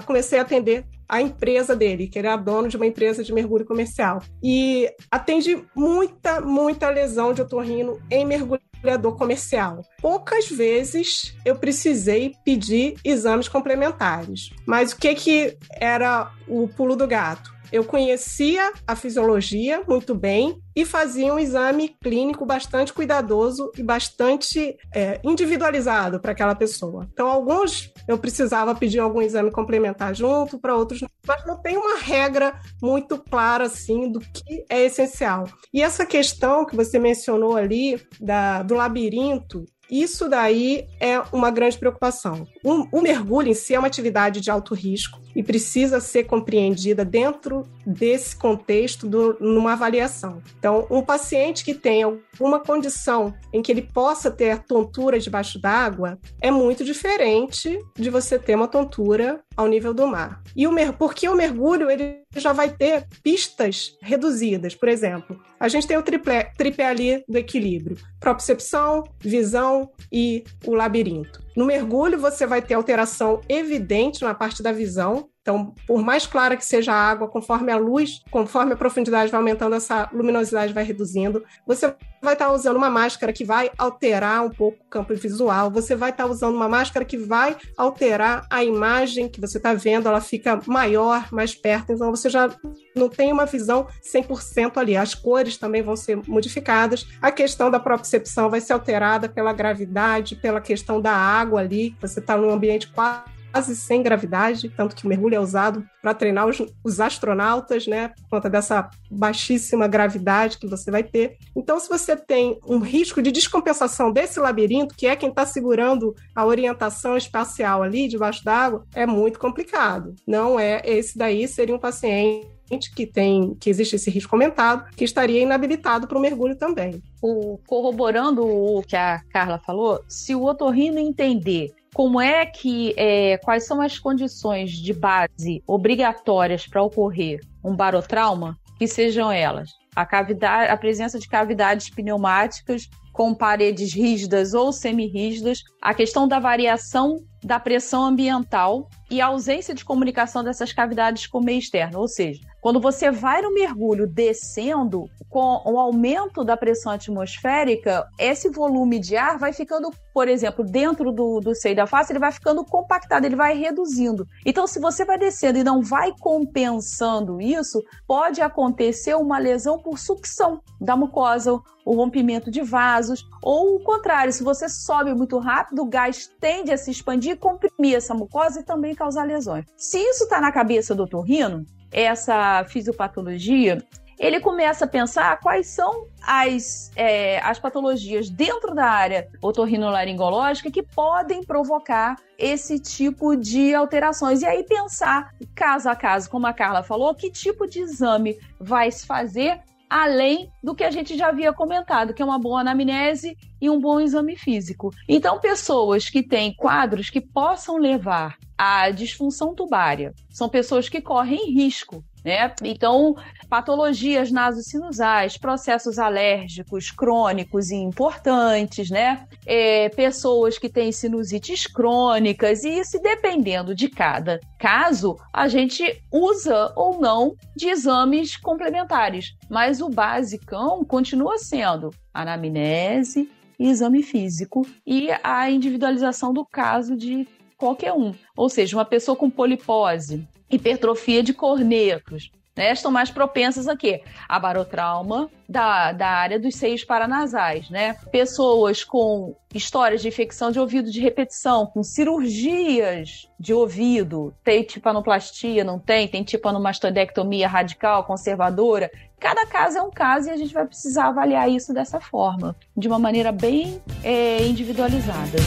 comecei 0.05 0.39
a 0.39 0.41
atender 0.41 0.85
a 1.07 1.21
empresa 1.21 1.75
dele, 1.75 2.07
que 2.07 2.19
era 2.19 2.35
dono 2.35 2.67
de 2.67 2.77
uma 2.77 2.85
empresa 2.85 3.23
de 3.23 3.33
mergulho 3.33 3.65
comercial. 3.65 4.21
E 4.43 4.89
atendi 5.09 5.63
muita, 5.75 6.41
muita 6.41 6.89
lesão 6.89 7.33
de 7.33 7.41
otorrino 7.41 7.99
em 8.09 8.25
mergulhador 8.25 9.15
comercial. 9.15 9.81
Poucas 10.01 10.49
vezes 10.49 11.35
eu 11.45 11.55
precisei 11.55 12.33
pedir 12.43 12.95
exames 13.03 13.47
complementares. 13.47 14.49
Mas 14.65 14.91
o 14.91 14.97
que 14.97 15.13
que 15.15 15.57
era 15.79 16.31
o 16.47 16.67
pulo 16.67 16.95
do 16.95 17.07
gato? 17.07 17.54
Eu 17.71 17.83
conhecia 17.83 18.71
a 18.87 18.95
fisiologia 18.95 19.83
muito 19.87 20.15
bem 20.15 20.61
e 20.75 20.85
fazia 20.85 21.33
um 21.33 21.39
exame 21.39 21.95
clínico 22.03 22.45
bastante 22.45 22.91
cuidadoso 22.91 23.71
e 23.77 23.83
bastante 23.83 24.77
é, 24.93 25.19
individualizado 25.23 26.19
para 26.19 26.33
aquela 26.33 26.53
pessoa. 26.53 27.07
Então, 27.13 27.27
alguns 27.27 27.93
eu 28.07 28.17
precisava 28.17 28.75
pedir 28.75 28.99
algum 28.99 29.21
exame 29.21 29.51
complementar 29.51 30.13
junto, 30.13 30.59
para 30.59 30.75
outros 30.75 31.01
não. 31.01 31.09
Mas 31.27 31.45
não 31.45 31.59
tem 31.59 31.75
uma 31.75 31.97
regra 31.97 32.59
muito 32.81 33.17
clara 33.17 33.65
assim 33.65 34.11
do 34.11 34.19
que 34.19 34.65
é 34.69 34.85
essencial. 34.85 35.45
E 35.73 35.81
essa 35.81 36.05
questão 36.05 36.65
que 36.65 36.75
você 36.75 36.99
mencionou 36.99 37.55
ali 37.55 37.99
da, 38.19 38.61
do 38.61 38.75
labirinto, 38.75 39.65
isso 39.89 40.27
daí 40.27 40.87
é 40.99 41.19
uma 41.31 41.51
grande 41.51 41.77
preocupação. 41.77 42.47
O 42.63 43.01
mergulho 43.01 43.49
em 43.49 43.53
si 43.53 43.73
é 43.73 43.79
uma 43.79 43.87
atividade 43.87 44.41
de 44.41 44.49
alto 44.49 44.73
risco 44.73 45.19
e 45.35 45.43
precisa 45.43 45.99
ser 45.99 46.23
compreendida 46.23 47.03
dentro 47.03 47.67
desse 47.85 48.35
contexto 48.35 49.07
do, 49.07 49.37
numa 49.39 49.73
avaliação. 49.73 50.41
Então, 50.57 50.87
um 50.89 51.01
paciente 51.01 51.63
que 51.63 51.73
tem 51.73 52.03
alguma 52.03 52.59
condição 52.59 53.33
em 53.51 53.61
que 53.61 53.71
ele 53.71 53.81
possa 53.81 54.31
ter 54.31 54.59
tontura 54.63 55.19
debaixo 55.19 55.59
d'água 55.59 56.17
é 56.41 56.49
muito 56.49 56.83
diferente 56.83 57.77
de 57.95 58.09
você 58.09 58.39
ter 58.39 58.55
uma 58.55 58.67
tontura 58.67 59.41
ao 59.55 59.67
nível 59.67 59.93
do 59.93 60.07
mar. 60.07 60.41
E 60.55 60.65
o 60.67 60.71
mer 60.71 60.93
porque 60.93 61.27
o 61.27 61.35
mergulho 61.35 61.91
ele 61.91 62.24
já 62.39 62.53
vai 62.53 62.69
ter 62.69 63.07
pistas 63.23 63.97
reduzidas. 64.01 64.75
Por 64.75 64.89
exemplo, 64.89 65.41
a 65.59 65.67
gente 65.67 65.87
tem 65.87 65.97
o 65.97 66.03
triplé, 66.03 66.51
tripé 66.57 66.85
ali 66.85 67.23
do 67.27 67.37
equilíbrio: 67.37 67.97
propriocepção, 68.19 69.03
visão 69.19 69.89
e 70.11 70.43
o 70.65 70.73
labirinto. 70.73 71.43
No 71.55 71.65
mergulho, 71.65 72.19
você 72.19 72.45
vai 72.45 72.61
ter 72.61 72.73
alteração 72.73 73.41
evidente 73.47 74.23
na 74.23 74.33
parte 74.33 74.61
da 74.61 74.71
visão, 74.71 75.29
então, 75.45 75.75
por 75.85 76.01
mais 76.01 76.25
clara 76.25 76.57
que 76.57 76.65
seja 76.65 76.91
a 76.91 76.95
água, 76.95 77.27
conforme 77.27 77.71
a 77.71 77.77
luz, 77.77 78.23
conforme 78.31 78.73
a 78.73 78.75
profundidade 78.75 79.29
vai 79.29 79.39
aumentando, 79.39 79.75
essa 79.75 80.09
luminosidade 80.11 80.73
vai 80.73 80.83
reduzindo. 80.83 81.43
Você 81.67 81.93
vai 82.19 82.33
estar 82.33 82.51
usando 82.51 82.77
uma 82.77 82.89
máscara 82.89 83.31
que 83.31 83.45
vai 83.45 83.69
alterar 83.77 84.43
um 84.43 84.49
pouco 84.49 84.79
o 84.81 84.89
campo 84.89 85.13
visual. 85.13 85.69
Você 85.69 85.95
vai 85.95 86.09
estar 86.09 86.25
usando 86.25 86.55
uma 86.55 86.67
máscara 86.67 87.05
que 87.05 87.15
vai 87.15 87.55
alterar 87.77 88.47
a 88.49 88.63
imagem 88.63 89.29
que 89.29 89.39
você 89.39 89.57
está 89.57 89.71
vendo, 89.75 90.09
ela 90.09 90.19
fica 90.19 90.59
maior, 90.65 91.31
mais 91.31 91.53
perto. 91.53 91.91
Então, 91.93 92.09
você 92.09 92.27
já 92.27 92.49
não 92.95 93.07
tem 93.07 93.31
uma 93.31 93.45
visão 93.45 93.85
100% 94.01 94.77
ali. 94.77 94.97
As 94.97 95.13
cores 95.13 95.57
também 95.57 95.83
vão 95.83 95.95
ser 95.95 96.19
modificadas. 96.27 97.05
A 97.21 97.31
questão 97.31 97.69
da 97.69 97.79
propriocepção 97.79 98.49
vai 98.49 98.61
ser 98.61 98.73
alterada 98.73 99.29
pela 99.29 99.53
gravidade, 99.53 100.35
pela 100.35 100.59
questão 100.59 100.99
da 100.99 101.13
água 101.13 101.59
ali. 101.59 101.95
Você 102.01 102.19
está 102.19 102.35
num 102.35 102.49
ambiente 102.49 102.87
quase 102.87 103.34
quase 103.55 103.73
sem 103.73 104.03
gravidade, 104.03 104.67
tanto 104.67 104.97
que 104.97 105.05
o 105.05 105.07
mergulho 105.07 105.35
é 105.35 105.39
usado 105.39 105.85
para 106.01 106.13
treinar 106.13 106.45
os, 106.45 106.61
os, 106.83 106.99
astronautas, 106.99 107.87
né, 107.87 108.09
por 108.09 108.31
conta 108.31 108.49
dessa 108.49 108.89
baixíssima 109.09 109.87
gravidade 109.87 110.57
que 110.57 110.67
você 110.67 110.91
vai 110.91 111.03
ter. 111.03 111.37
Então, 111.55 111.79
se 111.79 111.87
você 111.87 112.17
tem 112.17 112.59
um 112.67 112.79
risco 112.79 113.21
de 113.21 113.31
descompensação 113.31 114.11
desse 114.11 114.41
labirinto, 114.41 114.93
que 114.93 115.07
é 115.07 115.15
quem 115.15 115.29
está 115.29 115.45
segurando 115.45 116.13
a 116.35 116.45
orientação 116.45 117.15
espacial 117.15 117.81
ali 117.81 118.09
debaixo 118.09 118.43
d'água, 118.43 118.85
é 118.93 119.05
muito 119.05 119.39
complicado. 119.39 120.13
Não 120.27 120.59
é 120.59 120.81
esse 120.83 121.17
daí 121.17 121.47
seria 121.47 121.75
um 121.75 121.79
paciente 121.79 122.53
que 122.93 123.07
tem 123.07 123.55
que 123.55 123.69
existe 123.69 123.95
esse 123.95 124.09
risco 124.09 124.35
aumentado, 124.35 124.83
que 124.97 125.05
estaria 125.05 125.41
inabilitado 125.41 126.07
para 126.07 126.17
o 126.17 126.21
mergulho 126.21 126.57
também. 126.57 127.01
O, 127.21 127.57
corroborando 127.65 128.45
o 128.45 128.81
que 128.81 128.97
a 128.97 129.21
Carla 129.31 129.59
falou, 129.59 130.03
se 130.09 130.35
o 130.35 130.43
otorrino 130.43 130.99
entender 130.99 131.73
como 131.95 132.19
é 132.19 132.45
que, 132.45 132.93
é, 132.97 133.37
quais 133.37 133.65
são 133.65 133.81
as 133.81 133.97
condições 133.97 134.71
de 134.71 134.91
base 134.91 135.63
obrigatórias 135.65 136.67
para 136.67 136.83
ocorrer 136.83 137.39
um 137.63 137.73
barotrauma, 137.73 138.57
que 138.77 138.85
sejam 138.85 139.31
elas 139.31 139.69
a 139.95 140.05
cavidade, 140.05 140.69
a 140.69 140.75
presença 140.75 141.17
de 141.17 141.25
cavidades 141.25 141.89
pneumáticas 141.89 142.89
com 143.13 143.33
paredes 143.33 143.93
rígidas 143.93 144.53
ou 144.53 144.73
semirrígidas, 144.73 145.63
a 145.81 145.93
questão 145.93 146.27
da 146.27 146.37
variação 146.37 147.15
da 147.41 147.57
pressão 147.61 148.03
ambiental 148.03 148.89
e 149.09 149.21
a 149.21 149.27
ausência 149.27 149.73
de 149.73 149.85
comunicação 149.85 150.43
dessas 150.43 150.73
cavidades 150.73 151.27
com 151.27 151.37
o 151.37 151.43
meio 151.43 151.59
externo, 151.59 151.99
ou 151.99 152.09
seja, 152.09 152.41
quando 152.65 152.79
você 152.79 153.11
vai 153.11 153.43
no 153.43 153.53
mergulho 153.53 154.07
descendo, 154.07 155.07
com 155.29 155.61
o 155.65 155.77
aumento 155.77 156.43
da 156.43 156.57
pressão 156.57 156.93
atmosférica, 156.93 158.03
esse 158.17 158.49
volume 158.49 158.97
de 158.97 159.15
ar 159.15 159.37
vai 159.37 159.53
ficando, 159.53 159.91
por 160.11 160.27
exemplo, 160.27 160.65
dentro 160.65 161.11
do, 161.11 161.39
do 161.39 161.53
seio 161.53 161.75
da 161.75 161.85
face, 161.85 162.11
ele 162.11 162.17
vai 162.17 162.31
ficando 162.31 162.65
compactado, 162.65 163.23
ele 163.23 163.35
vai 163.35 163.55
reduzindo. 163.55 164.25
Então, 164.43 164.65
se 164.65 164.79
você 164.79 165.05
vai 165.05 165.19
descendo 165.19 165.59
e 165.59 165.63
não 165.63 165.79
vai 165.79 166.11
compensando 166.19 167.39
isso, 167.39 167.83
pode 168.07 168.41
acontecer 168.41 169.13
uma 169.13 169.37
lesão 169.37 169.77
por 169.77 169.99
sucção 169.99 170.59
da 170.81 170.97
mucosa, 170.97 171.61
o 171.85 171.95
rompimento 171.95 172.49
de 172.49 172.63
vasos, 172.63 173.23
ou 173.43 173.75
o 173.75 173.83
contrário, 173.83 174.33
se 174.33 174.43
você 174.43 174.67
sobe 174.67 175.13
muito 175.13 175.37
rápido, 175.37 175.83
o 175.83 175.85
gás 175.85 176.31
tende 176.41 176.71
a 176.71 176.77
se 176.77 176.89
expandir, 176.89 177.37
comprimir 177.37 177.95
essa 177.95 178.15
mucosa 178.15 178.61
e 178.61 178.63
também 178.63 178.95
causar 178.95 179.23
lesões. 179.23 179.65
Se 179.77 179.99
isso 179.99 180.23
está 180.23 180.41
na 180.41 180.51
cabeça 180.51 180.95
do 180.95 181.05
torrino, 181.07 181.63
essa 181.95 182.65
fisiopatologia, 182.65 183.77
ele 184.19 184.39
começa 184.39 184.85
a 184.85 184.87
pensar 184.87 185.39
quais 185.39 185.67
são 185.67 186.07
as, 186.21 186.91
é, 186.95 187.39
as 187.39 187.57
patologias 187.59 188.29
dentro 188.29 188.73
da 188.73 188.85
área 188.85 189.29
otorrinolaringológica 189.41 190.71
que 190.71 190.83
podem 190.83 191.43
provocar 191.43 192.17
esse 192.37 192.79
tipo 192.79 193.35
de 193.35 193.73
alterações. 193.73 194.41
E 194.41 194.45
aí 194.45 194.63
pensar, 194.63 195.33
caso 195.53 195.89
a 195.89 195.95
caso, 195.95 196.29
como 196.29 196.47
a 196.47 196.53
Carla 196.53 196.83
falou, 196.83 197.13
que 197.15 197.31
tipo 197.31 197.67
de 197.67 197.79
exame 197.79 198.37
vai 198.59 198.91
se 198.91 199.05
fazer 199.05 199.61
além 199.89 200.51
do 200.63 200.75
que 200.75 200.83
a 200.83 200.91
gente 200.91 201.17
já 201.17 201.29
havia 201.29 201.53
comentado, 201.53 202.13
que 202.13 202.21
é 202.21 202.25
uma 202.25 202.39
boa 202.39 202.61
anamnese 202.61 203.37
e 203.61 203.69
um 203.69 203.79
bom 203.79 203.99
exame 203.99 204.35
físico. 204.35 204.91
Então, 205.07 205.39
pessoas 205.39 206.09
que 206.09 206.23
têm 206.23 206.53
quadros 206.53 207.09
que 207.09 207.21
possam 207.21 207.77
levar 207.77 208.37
à 208.57 208.89
disfunção 208.89 209.53
tubária 209.53 210.13
são 210.29 210.49
pessoas 210.49 210.89
que 210.89 211.01
correm 211.01 211.53
risco 211.53 212.03
né? 212.25 212.51
Então, 212.63 213.15
patologias 213.49 214.31
nasocinusais, 214.31 215.37
processos 215.37 215.99
alérgicos 215.99 216.91
crônicos 216.91 217.69
e 217.71 217.75
importantes, 217.75 218.89
né? 218.89 219.27
É, 219.45 219.89
pessoas 219.89 220.57
que 220.57 220.69
têm 220.69 220.91
sinusites 220.91 221.67
crônicas, 221.67 222.63
e 222.63 222.79
isso 222.79 222.99
dependendo 223.01 223.75
de 223.75 223.89
cada 223.89 224.39
caso, 224.59 225.17
a 225.31 225.47
gente 225.47 226.01
usa 226.11 226.73
ou 226.75 226.99
não 226.99 227.35
de 227.55 227.67
exames 227.69 228.35
complementares. 228.35 229.35
Mas 229.49 229.81
o 229.81 229.89
basicão 229.89 230.83
continua 230.83 231.37
sendo 231.37 231.91
anamnese, 232.13 233.29
exame 233.59 234.03
físico 234.03 234.67
e 234.85 235.09
a 235.23 235.49
individualização 235.49 236.33
do 236.33 236.45
caso 236.45 236.95
de 236.95 237.27
qualquer 237.57 237.93
um. 237.93 238.13
Ou 238.35 238.49
seja, 238.49 238.77
uma 238.77 238.85
pessoa 238.85 239.15
com 239.15 239.29
polipose, 239.29 240.27
hipertrofia 240.49 241.23
de 241.23 241.33
cornetos, 241.33 242.31
né, 242.55 242.71
estão 242.71 242.91
mais 242.91 243.11
propensas 243.11 243.67
a 243.67 243.75
quê? 243.75 244.01
A 244.29 244.39
barotrauma 244.39 245.29
da, 245.47 245.91
da 245.91 246.07
área 246.07 246.39
dos 246.39 246.55
seios 246.55 246.83
paranasais, 246.83 247.69
né? 247.69 247.95
Pessoas 248.11 248.83
com 248.83 249.35
histórias 249.53 250.01
de 250.01 250.07
infecção 250.07 250.51
de 250.51 250.59
ouvido 250.59 250.89
de 250.89 251.01
repetição, 251.01 251.65
com 251.65 251.83
cirurgias 251.83 253.29
de 253.39 253.53
ouvido, 253.53 254.33
tem 254.43 254.63
tipanoplastia, 254.63 255.63
não 255.63 255.77
tem, 255.77 256.07
tem 256.07 256.23
tipanomastodectomia 256.23 257.47
radical, 257.47 258.05
conservadora. 258.05 258.89
Cada 259.19 259.45
caso 259.45 259.77
é 259.77 259.81
um 259.81 259.91
caso 259.91 260.29
e 260.29 260.31
a 260.31 260.37
gente 260.37 260.53
vai 260.53 260.65
precisar 260.65 261.07
avaliar 261.07 261.49
isso 261.49 261.73
dessa 261.73 261.99
forma, 261.99 262.55
de 262.75 262.87
uma 262.87 262.99
maneira 262.99 263.31
bem 263.31 263.81
é, 264.03 264.45
individualizada. 264.45 265.37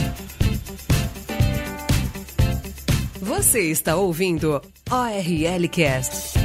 Você 3.20 3.70
está 3.70 3.96
ouvindo 3.96 4.62
ORL 4.90 5.68
Cast. 5.70 6.37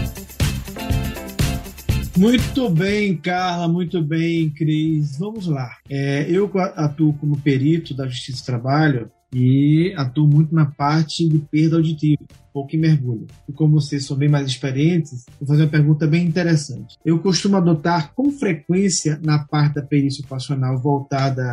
Muito 2.15 2.69
bem, 2.69 3.17
Carla, 3.17 3.67
muito 3.67 4.01
bem, 4.01 4.49
Cris. 4.51 5.17
Vamos 5.17 5.47
lá. 5.47 5.77
É, 5.89 6.29
eu 6.29 6.49
atuo 6.75 7.13
como 7.13 7.39
perito 7.39 7.93
da 7.95 8.07
Justiça 8.07 8.43
do 8.43 8.45
Trabalho 8.45 9.11
e 9.33 9.91
atuo 9.97 10.27
muito 10.27 10.53
na 10.53 10.65
parte 10.67 11.27
de 11.27 11.39
perda 11.39 11.77
auditiva, 11.77 12.23
pouco 12.53 12.77
mergulho. 12.77 13.25
E 13.49 13.51
como 13.51 13.81
vocês 13.81 14.05
são 14.05 14.15
bem 14.15 14.29
mais 14.29 14.47
experientes, 14.47 15.25
vou 15.39 15.47
fazer 15.47 15.63
uma 15.63 15.71
pergunta 15.71 16.05
bem 16.05 16.25
interessante. 16.25 16.97
Eu 17.03 17.17
costumo 17.17 17.57
adotar 17.57 18.13
com 18.13 18.31
frequência 18.31 19.19
na 19.23 19.39
parte 19.39 19.75
da 19.75 19.81
perícia 19.81 20.21
ocupacional 20.21 20.77
voltada 20.77 21.43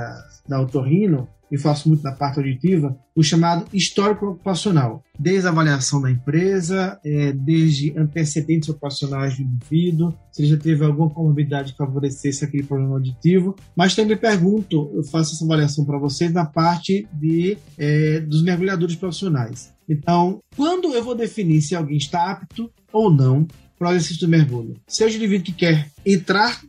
da 0.46 0.61
otorrino 0.61 1.27
e 1.51 1.59
faço 1.59 1.89
muito 1.89 2.03
na 2.03 2.13
parte 2.13 2.39
auditiva, 2.39 2.97
o 3.15 3.23
chamado 3.23 3.67
histórico 3.73 4.27
ocupacional, 4.27 5.03
desde 5.19 5.47
a 5.47 5.51
avaliação 5.51 6.01
da 6.01 6.11
empresa, 6.11 6.99
é, 7.05 7.33
desde 7.33 7.97
antecedentes 7.99 8.69
ocupacionais 8.69 9.37
do 9.37 9.43
indivíduo, 9.43 10.15
se 10.31 10.43
ele 10.43 10.51
já 10.51 10.57
teve 10.57 10.85
alguma 10.85 11.11
comorbidade 11.11 11.73
que 11.73 11.79
favorecesse 11.79 12.45
aquele 12.45 12.63
problema 12.63 12.95
auditivo, 12.95 13.57
mas 13.77 13.95
também 13.95 14.17
pergunto, 14.17 14.91
eu 14.95 15.03
faço 15.05 15.35
essa 15.35 15.45
avaliação 15.45 15.85
para 15.85 15.99
vocês 15.99 16.33
na 16.33 16.47
parte 16.47 17.07
de, 17.13 17.59
é, 17.77 18.21
dos 18.21 18.43
mergulhadores 18.43 18.97
profissionais. 18.97 19.73
Então, 19.89 20.39
quando 20.57 20.95
eu 20.95 21.03
vou 21.03 21.17
definir 21.17 21.61
se 21.63 21.75
alguém 21.75 21.97
está 21.97 22.31
apto 22.31 22.71
ou 22.93 23.11
não 23.13 23.47
para 23.81 23.88
o 23.88 23.93
exercício 23.93 24.27
do 24.27 24.31
mergulho. 24.31 24.77
Seja 24.87 25.14
o 25.14 25.16
indivíduo 25.16 25.47
que 25.47 25.53
quer 25.53 25.90
entrar 26.05 26.61